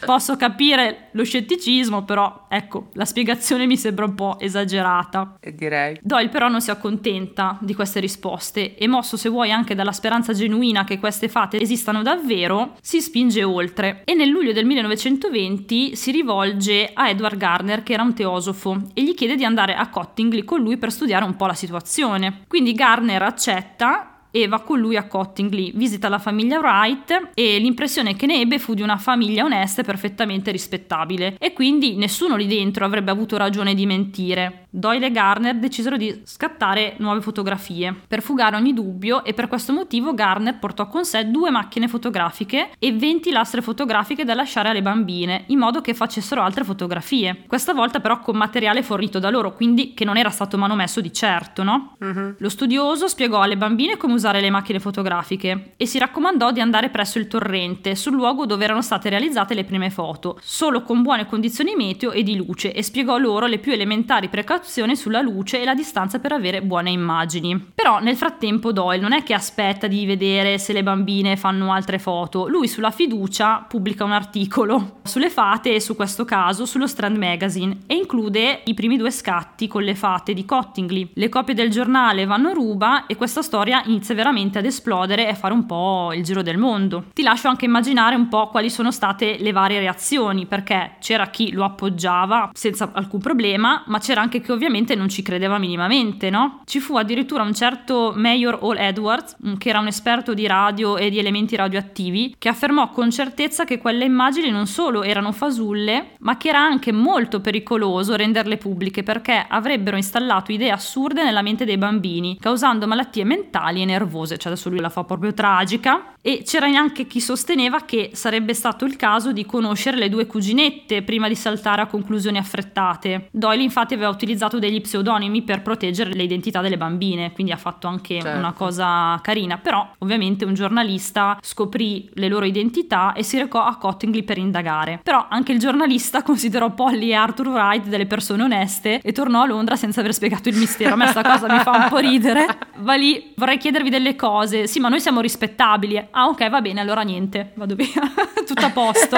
posso 0.06 0.36
capire 0.36 1.08
lo 1.12 1.22
scetticismo, 1.22 2.04
però 2.04 2.46
ecco, 2.48 2.88
la 2.94 3.04
spiegazione 3.04 3.66
mi 3.66 3.76
sembra 3.76 4.06
un 4.06 4.14
po' 4.14 4.38
esagerata. 4.40 5.36
Direi. 5.54 5.98
Doyle 6.00 6.30
però 6.30 6.48
non 6.48 6.62
si 6.62 6.70
accontenta 6.70 7.58
di 7.60 7.74
queste 7.74 8.00
risposte 8.00 8.74
e 8.74 8.88
mosso 8.88 9.18
se 9.18 9.28
vuoi 9.28 9.52
anche 9.52 9.74
dalla 9.74 9.92
speranza 9.92 10.32
genuina 10.32 10.84
che 10.84 10.98
queste 10.98 11.28
fate 11.28 11.60
esistano 11.60 12.02
davvero, 12.02 12.76
si 12.80 13.02
spinge 13.02 13.42
oltre 13.44 14.00
e 14.04 14.14
nel 14.14 14.28
luglio 14.28 14.52
del 14.52 14.64
1920 14.64 15.94
si 15.94 16.10
rivolge 16.10 16.90
a 16.94 17.10
Edward 17.10 17.36
Garner 17.36 17.82
che 17.82 17.92
era 17.92 18.02
un 18.02 18.14
teosofo 18.14 18.88
e 18.94 19.02
gli 19.02 19.14
chiede 19.14 19.36
di 19.36 19.44
andare 19.44 19.74
a 19.74 19.88
Cottingley 19.90 20.44
con 20.44 20.60
lui 20.60 20.78
per 20.78 20.90
studiare 20.90 21.24
un 21.26 21.36
po' 21.36 21.46
la 21.46 21.54
situazione. 21.54 22.44
Quindi 22.48 22.72
Garner 22.72 23.22
accetta 23.22 24.13
e 24.36 24.48
va 24.48 24.58
con 24.62 24.80
lui 24.80 24.96
a 24.96 25.06
Cottingley, 25.06 25.70
visita 25.76 26.08
la 26.08 26.18
famiglia 26.18 26.58
Wright 26.58 27.30
e 27.34 27.58
l'impressione 27.58 28.16
che 28.16 28.26
ne 28.26 28.40
ebbe 28.40 28.58
fu 28.58 28.74
di 28.74 28.82
una 28.82 28.96
famiglia 28.96 29.44
onesta 29.44 29.82
e 29.82 29.84
perfettamente 29.84 30.50
rispettabile 30.50 31.36
e 31.38 31.52
quindi 31.52 31.94
nessuno 31.94 32.34
lì 32.34 32.48
dentro 32.48 32.84
avrebbe 32.84 33.12
avuto 33.12 33.36
ragione 33.36 33.74
di 33.74 33.86
mentire. 33.86 34.63
Doyle 34.76 35.06
e 35.06 35.10
Garner 35.12 35.54
decisero 35.54 35.96
di 35.96 36.22
scattare 36.24 36.96
nuove 36.98 37.20
fotografie 37.20 37.94
per 38.08 38.22
fugare 38.22 38.56
ogni 38.56 38.74
dubbio 38.74 39.22
e 39.22 39.32
per 39.32 39.46
questo 39.46 39.72
motivo 39.72 40.14
Garner 40.14 40.58
portò 40.58 40.88
con 40.88 41.04
sé 41.04 41.30
due 41.30 41.50
macchine 41.50 41.86
fotografiche 41.86 42.70
e 42.80 42.92
20 42.92 43.30
lastre 43.30 43.62
fotografiche 43.62 44.24
da 44.24 44.34
lasciare 44.34 44.70
alle 44.70 44.82
bambine 44.82 45.44
in 45.48 45.60
modo 45.60 45.80
che 45.80 45.94
facessero 45.94 46.42
altre 46.42 46.64
fotografie. 46.64 47.44
Questa 47.46 47.72
volta 47.72 48.00
però 48.00 48.18
con 48.18 48.36
materiale 48.36 48.82
fornito 48.82 49.20
da 49.20 49.30
loro, 49.30 49.54
quindi 49.54 49.94
che 49.94 50.04
non 50.04 50.16
era 50.16 50.30
stato 50.30 50.58
manomesso 50.58 51.00
di 51.00 51.12
certo, 51.12 51.62
no? 51.62 51.94
Uh-huh. 52.00 52.34
Lo 52.38 52.48
studioso 52.48 53.06
spiegò 53.06 53.42
alle 53.42 53.56
bambine 53.56 53.96
come 53.96 54.14
usare 54.14 54.40
le 54.40 54.50
macchine 54.50 54.80
fotografiche 54.80 55.74
e 55.76 55.86
si 55.86 56.00
raccomandò 56.00 56.50
di 56.50 56.58
andare 56.58 56.90
presso 56.90 57.20
il 57.20 57.28
torrente, 57.28 57.94
sul 57.94 58.14
luogo 58.14 58.44
dove 58.44 58.64
erano 58.64 58.82
state 58.82 59.08
realizzate 59.08 59.54
le 59.54 59.62
prime 59.62 59.90
foto, 59.90 60.36
solo 60.42 60.82
con 60.82 61.02
buone 61.02 61.26
condizioni 61.26 61.76
meteo 61.76 62.10
e 62.10 62.24
di 62.24 62.34
luce 62.34 62.72
e 62.72 62.82
spiegò 62.82 63.18
loro 63.18 63.46
le 63.46 63.58
più 63.58 63.70
elementari 63.70 64.28
precauzioni 64.28 64.62
valutazione 64.64 64.96
sulla 64.96 65.20
luce 65.20 65.60
e 65.60 65.64
la 65.64 65.74
distanza 65.74 66.18
per 66.18 66.32
avere 66.32 66.62
buone 66.62 66.90
immagini. 66.90 67.72
Però 67.74 68.00
nel 68.00 68.16
frattempo 68.16 68.72
Doyle 68.72 69.00
non 69.00 69.12
è 69.12 69.22
che 69.22 69.34
aspetta 69.34 69.86
di 69.86 70.06
vedere 70.06 70.58
se 70.58 70.72
le 70.72 70.82
bambine 70.82 71.36
fanno 71.36 71.70
altre 71.70 71.98
foto, 71.98 72.48
lui 72.48 72.66
sulla 72.66 72.90
fiducia 72.90 73.64
pubblica 73.68 74.04
un 74.04 74.12
articolo 74.12 75.00
sulle 75.04 75.28
fate 75.28 75.74
e 75.74 75.80
su 75.80 75.94
questo 75.94 76.24
caso 76.24 76.64
sullo 76.64 76.86
Strand 76.86 77.16
Magazine 77.16 77.80
e 77.86 77.94
include 77.94 78.62
i 78.64 78.74
primi 78.74 78.96
due 78.96 79.10
scatti 79.10 79.68
con 79.68 79.82
le 79.82 79.94
fate 79.94 80.32
di 80.32 80.46
Cottingley. 80.46 81.10
Le 81.14 81.28
copie 81.28 81.54
del 81.54 81.70
giornale 81.70 82.24
vanno 82.24 82.52
ruba 82.52 83.06
e 83.06 83.16
questa 83.16 83.42
storia 83.42 83.82
inizia 83.84 84.14
veramente 84.14 84.58
ad 84.58 84.64
esplodere 84.64 85.28
e 85.28 85.34
fare 85.34 85.52
un 85.52 85.66
po' 85.66 86.12
il 86.14 86.22
giro 86.24 86.42
del 86.42 86.56
mondo. 86.56 87.04
Ti 87.12 87.22
lascio 87.22 87.48
anche 87.48 87.66
immaginare 87.66 88.14
un 88.14 88.28
po' 88.28 88.48
quali 88.48 88.70
sono 88.70 88.90
state 88.90 89.36
le 89.38 89.52
varie 89.52 89.78
reazioni 89.78 90.46
perché 90.46 90.96
c'era 91.00 91.26
chi 91.26 91.52
lo 91.52 91.64
appoggiava 91.64 92.50
senza 92.54 92.90
alcun 92.94 93.20
problema, 93.20 93.82
ma 93.86 93.98
c'era 93.98 94.22
anche 94.22 94.40
chi 94.40 94.52
ovviamente 94.54 94.94
non 94.94 95.08
ci 95.08 95.22
credeva 95.22 95.58
minimamente, 95.58 96.30
no? 96.30 96.62
Ci 96.64 96.80
fu 96.80 96.96
addirittura 96.96 97.42
un 97.42 97.54
certo 97.54 98.12
Mayor 98.16 98.58
Hall 98.62 98.78
Edwards, 98.78 99.36
mm, 99.46 99.54
che 99.56 99.68
era 99.68 99.80
un 99.80 99.86
esperto 99.86 100.34
di 100.34 100.46
radio 100.46 100.96
e 100.96 101.10
di 101.10 101.18
elementi 101.18 101.56
radioattivi, 101.56 102.34
che 102.38 102.48
affermò 102.48 102.90
con 102.90 103.10
certezza 103.10 103.64
che 103.64 103.78
quelle 103.78 104.04
immagini 104.04 104.50
non 104.50 104.66
solo 104.66 105.02
erano 105.02 105.32
fasulle, 105.32 106.12
ma 106.20 106.36
che 106.36 106.48
era 106.48 106.60
anche 106.60 106.92
molto 106.92 107.40
pericoloso 107.40 108.16
renderle 108.16 108.56
pubbliche 108.56 109.02
perché 109.02 109.44
avrebbero 109.46 109.96
installato 109.96 110.52
idee 110.52 110.70
assurde 110.70 111.22
nella 111.22 111.42
mente 111.42 111.64
dei 111.64 111.78
bambini, 111.78 112.38
causando 112.38 112.86
malattie 112.86 113.24
mentali 113.24 113.82
e 113.82 113.84
nervose, 113.84 114.38
cioè 114.38 114.52
adesso 114.52 114.70
lui 114.70 114.80
la 114.80 114.88
fa 114.88 115.04
proprio 115.04 115.34
tragica. 115.34 116.12
E 116.20 116.42
c'era 116.42 116.66
neanche 116.68 117.06
chi 117.06 117.20
sosteneva 117.20 117.80
che 117.80 118.10
sarebbe 118.14 118.54
stato 118.54 118.86
il 118.86 118.96
caso 118.96 119.32
di 119.32 119.44
conoscere 119.44 119.98
le 119.98 120.08
due 120.08 120.26
cuginette 120.26 121.02
prima 121.02 121.28
di 121.28 121.34
saltare 121.34 121.82
a 121.82 121.86
conclusioni 121.86 122.38
affrettate. 122.38 123.28
Doyle 123.30 123.62
infatti 123.62 123.92
aveva 123.92 124.08
utilizzato 124.08 124.43
utilizzato 124.44 124.58
degli 124.58 124.80
pseudonimi 124.80 125.42
per 125.42 125.62
proteggere 125.62 126.12
le 126.12 126.22
identità 126.22 126.60
delle 126.60 126.76
bambine, 126.76 127.32
quindi 127.32 127.52
ha 127.52 127.56
fatto 127.56 127.86
anche 127.86 128.20
certo. 128.20 128.38
una 128.38 128.52
cosa 128.52 129.18
carina, 129.22 129.58
però 129.58 129.86
ovviamente 129.98 130.44
un 130.44 130.54
giornalista 130.54 131.38
scoprì 131.40 132.10
le 132.14 132.28
loro 132.28 132.44
identità 132.44 133.12
e 133.12 133.22
si 133.22 133.38
recò 133.38 133.64
a 133.64 133.76
Cottingley 133.76 134.22
per 134.22 134.38
indagare. 134.38 135.00
Però 135.02 135.26
anche 135.28 135.52
il 135.52 135.58
giornalista 135.58 136.22
considerò 136.24 136.70
Polly 136.70 137.10
e 137.10 137.14
Arthur 137.14 137.48
Wright 137.48 137.86
delle 137.86 138.06
persone 138.06 138.42
oneste 138.42 139.00
e 139.02 139.12
tornò 139.12 139.42
a 139.42 139.46
Londra 139.46 139.76
senza 139.76 140.00
aver 140.00 140.14
spiegato 140.14 140.48
il 140.48 140.56
mistero. 140.56 140.94
A 140.94 140.96
me 140.96 141.10
questa 141.10 141.22
cosa 141.22 141.52
mi 141.52 141.58
fa 141.60 141.70
un 141.70 141.86
po' 141.88 141.98
ridere. 141.98 142.46
Va 142.78 142.94
lì, 142.94 143.32
vorrei 143.36 143.58
chiedervi 143.58 143.90
delle 143.90 144.16
cose. 144.16 144.66
Sì, 144.66 144.80
ma 144.80 144.88
noi 144.88 145.00
siamo 145.00 145.20
rispettabili. 145.20 146.08
Ah, 146.10 146.26
ok, 146.26 146.50
va 146.50 146.60
bene, 146.60 146.80
allora 146.80 147.02
niente, 147.02 147.52
vado 147.54 147.74
via. 147.74 147.86
Tutto 148.44 148.66
a 148.66 148.70
posto. 148.70 149.16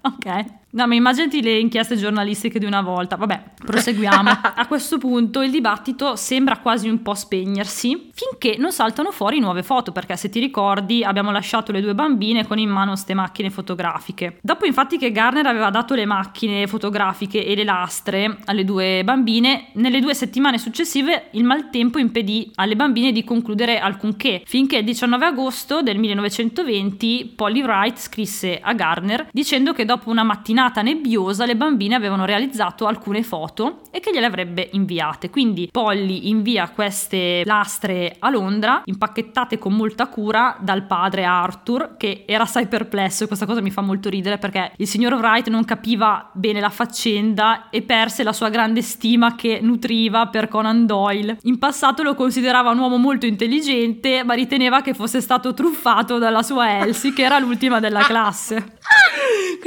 ok. 0.00 0.44
No, 0.70 0.86
ma 0.86 0.94
immaginati 0.94 1.40
le 1.40 1.58
inchieste 1.58 1.96
giornalistiche 1.96 2.58
di 2.58 2.66
una 2.66 2.82
volta. 2.82 3.16
Vabbè, 3.16 3.42
proseguiamo. 3.64 3.97
A 4.54 4.66
questo 4.66 4.98
punto 4.98 5.42
il 5.42 5.50
dibattito 5.50 6.16
sembra 6.16 6.58
quasi 6.58 6.88
un 6.88 7.02
po' 7.02 7.14
spegnersi 7.14 8.10
finché 8.12 8.56
non 8.58 8.72
saltano 8.72 9.10
fuori 9.10 9.38
nuove 9.38 9.62
foto, 9.62 9.92
perché 9.92 10.16
se 10.16 10.28
ti 10.28 10.40
ricordi 10.40 11.04
abbiamo 11.04 11.30
lasciato 11.30 11.72
le 11.72 11.80
due 11.80 11.94
bambine 11.94 12.46
con 12.46 12.58
in 12.58 12.68
mano 12.68 12.96
ste 12.96 13.14
macchine 13.14 13.50
fotografiche. 13.50 14.38
Dopo 14.42 14.66
infatti 14.66 14.98
che 14.98 15.12
Garner 15.12 15.46
aveva 15.46 15.70
dato 15.70 15.94
le 15.94 16.04
macchine 16.04 16.66
fotografiche 16.66 17.44
e 17.44 17.54
le 17.54 17.64
lastre 17.64 18.38
alle 18.46 18.64
due 18.64 19.02
bambine, 19.04 19.68
nelle 19.74 20.00
due 20.00 20.14
settimane 20.14 20.58
successive 20.58 21.28
il 21.32 21.44
maltempo 21.44 21.98
impedì 21.98 22.50
alle 22.56 22.76
bambine 22.76 23.12
di 23.12 23.24
concludere 23.24 23.78
alcunché, 23.78 24.42
finché 24.44 24.78
il 24.78 24.84
19 24.84 25.24
agosto 25.24 25.82
del 25.82 25.98
1920 25.98 27.32
Polly 27.36 27.62
Wright 27.62 27.98
scrisse 27.98 28.58
a 28.60 28.72
Garner 28.74 29.28
dicendo 29.32 29.72
che 29.72 29.84
dopo 29.84 30.10
una 30.10 30.22
mattina 30.22 30.36
mattinata 30.48 30.82
nebbiosa 30.82 31.44
le 31.44 31.56
bambine 31.56 31.94
avevano 31.94 32.24
realizzato 32.24 32.86
alcune 32.86 33.22
foto 33.22 33.77
e 33.90 34.00
che 34.00 34.10
gliele 34.12 34.26
avrebbe 34.26 34.68
inviate. 34.72 35.30
Quindi 35.30 35.68
Polly 35.70 36.28
invia 36.28 36.68
queste 36.70 37.42
lastre 37.44 38.16
a 38.18 38.30
Londra, 38.30 38.82
impacchettate 38.84 39.58
con 39.58 39.74
molta 39.74 40.06
cura 40.08 40.56
dal 40.60 40.84
padre 40.84 41.24
Arthur, 41.24 41.96
che 41.96 42.24
era 42.26 42.44
assai 42.44 42.66
perplesso 42.66 43.26
questa 43.26 43.46
cosa 43.46 43.60
mi 43.60 43.70
fa 43.70 43.80
molto 43.80 44.08
ridere 44.08 44.38
perché 44.38 44.72
il 44.76 44.86
signor 44.86 45.14
Wright 45.14 45.48
non 45.48 45.64
capiva 45.64 46.30
bene 46.32 46.60
la 46.60 46.70
faccenda 46.70 47.70
e 47.70 47.82
perse 47.82 48.22
la 48.22 48.32
sua 48.32 48.48
grande 48.48 48.82
stima 48.82 49.34
che 49.34 49.60
nutriva 49.62 50.26
per 50.28 50.48
Conan 50.48 50.86
Doyle. 50.86 51.38
In 51.42 51.58
passato 51.58 52.02
lo 52.02 52.14
considerava 52.14 52.70
un 52.70 52.78
uomo 52.78 52.96
molto 52.96 53.26
intelligente, 53.26 54.22
ma 54.24 54.34
riteneva 54.34 54.80
che 54.80 54.94
fosse 54.94 55.20
stato 55.20 55.54
truffato 55.54 56.18
dalla 56.18 56.42
sua 56.42 56.80
Elsie, 56.80 57.12
che 57.12 57.22
era 57.22 57.38
l'ultima 57.38 57.80
della 57.80 58.00
classe. 58.00 58.76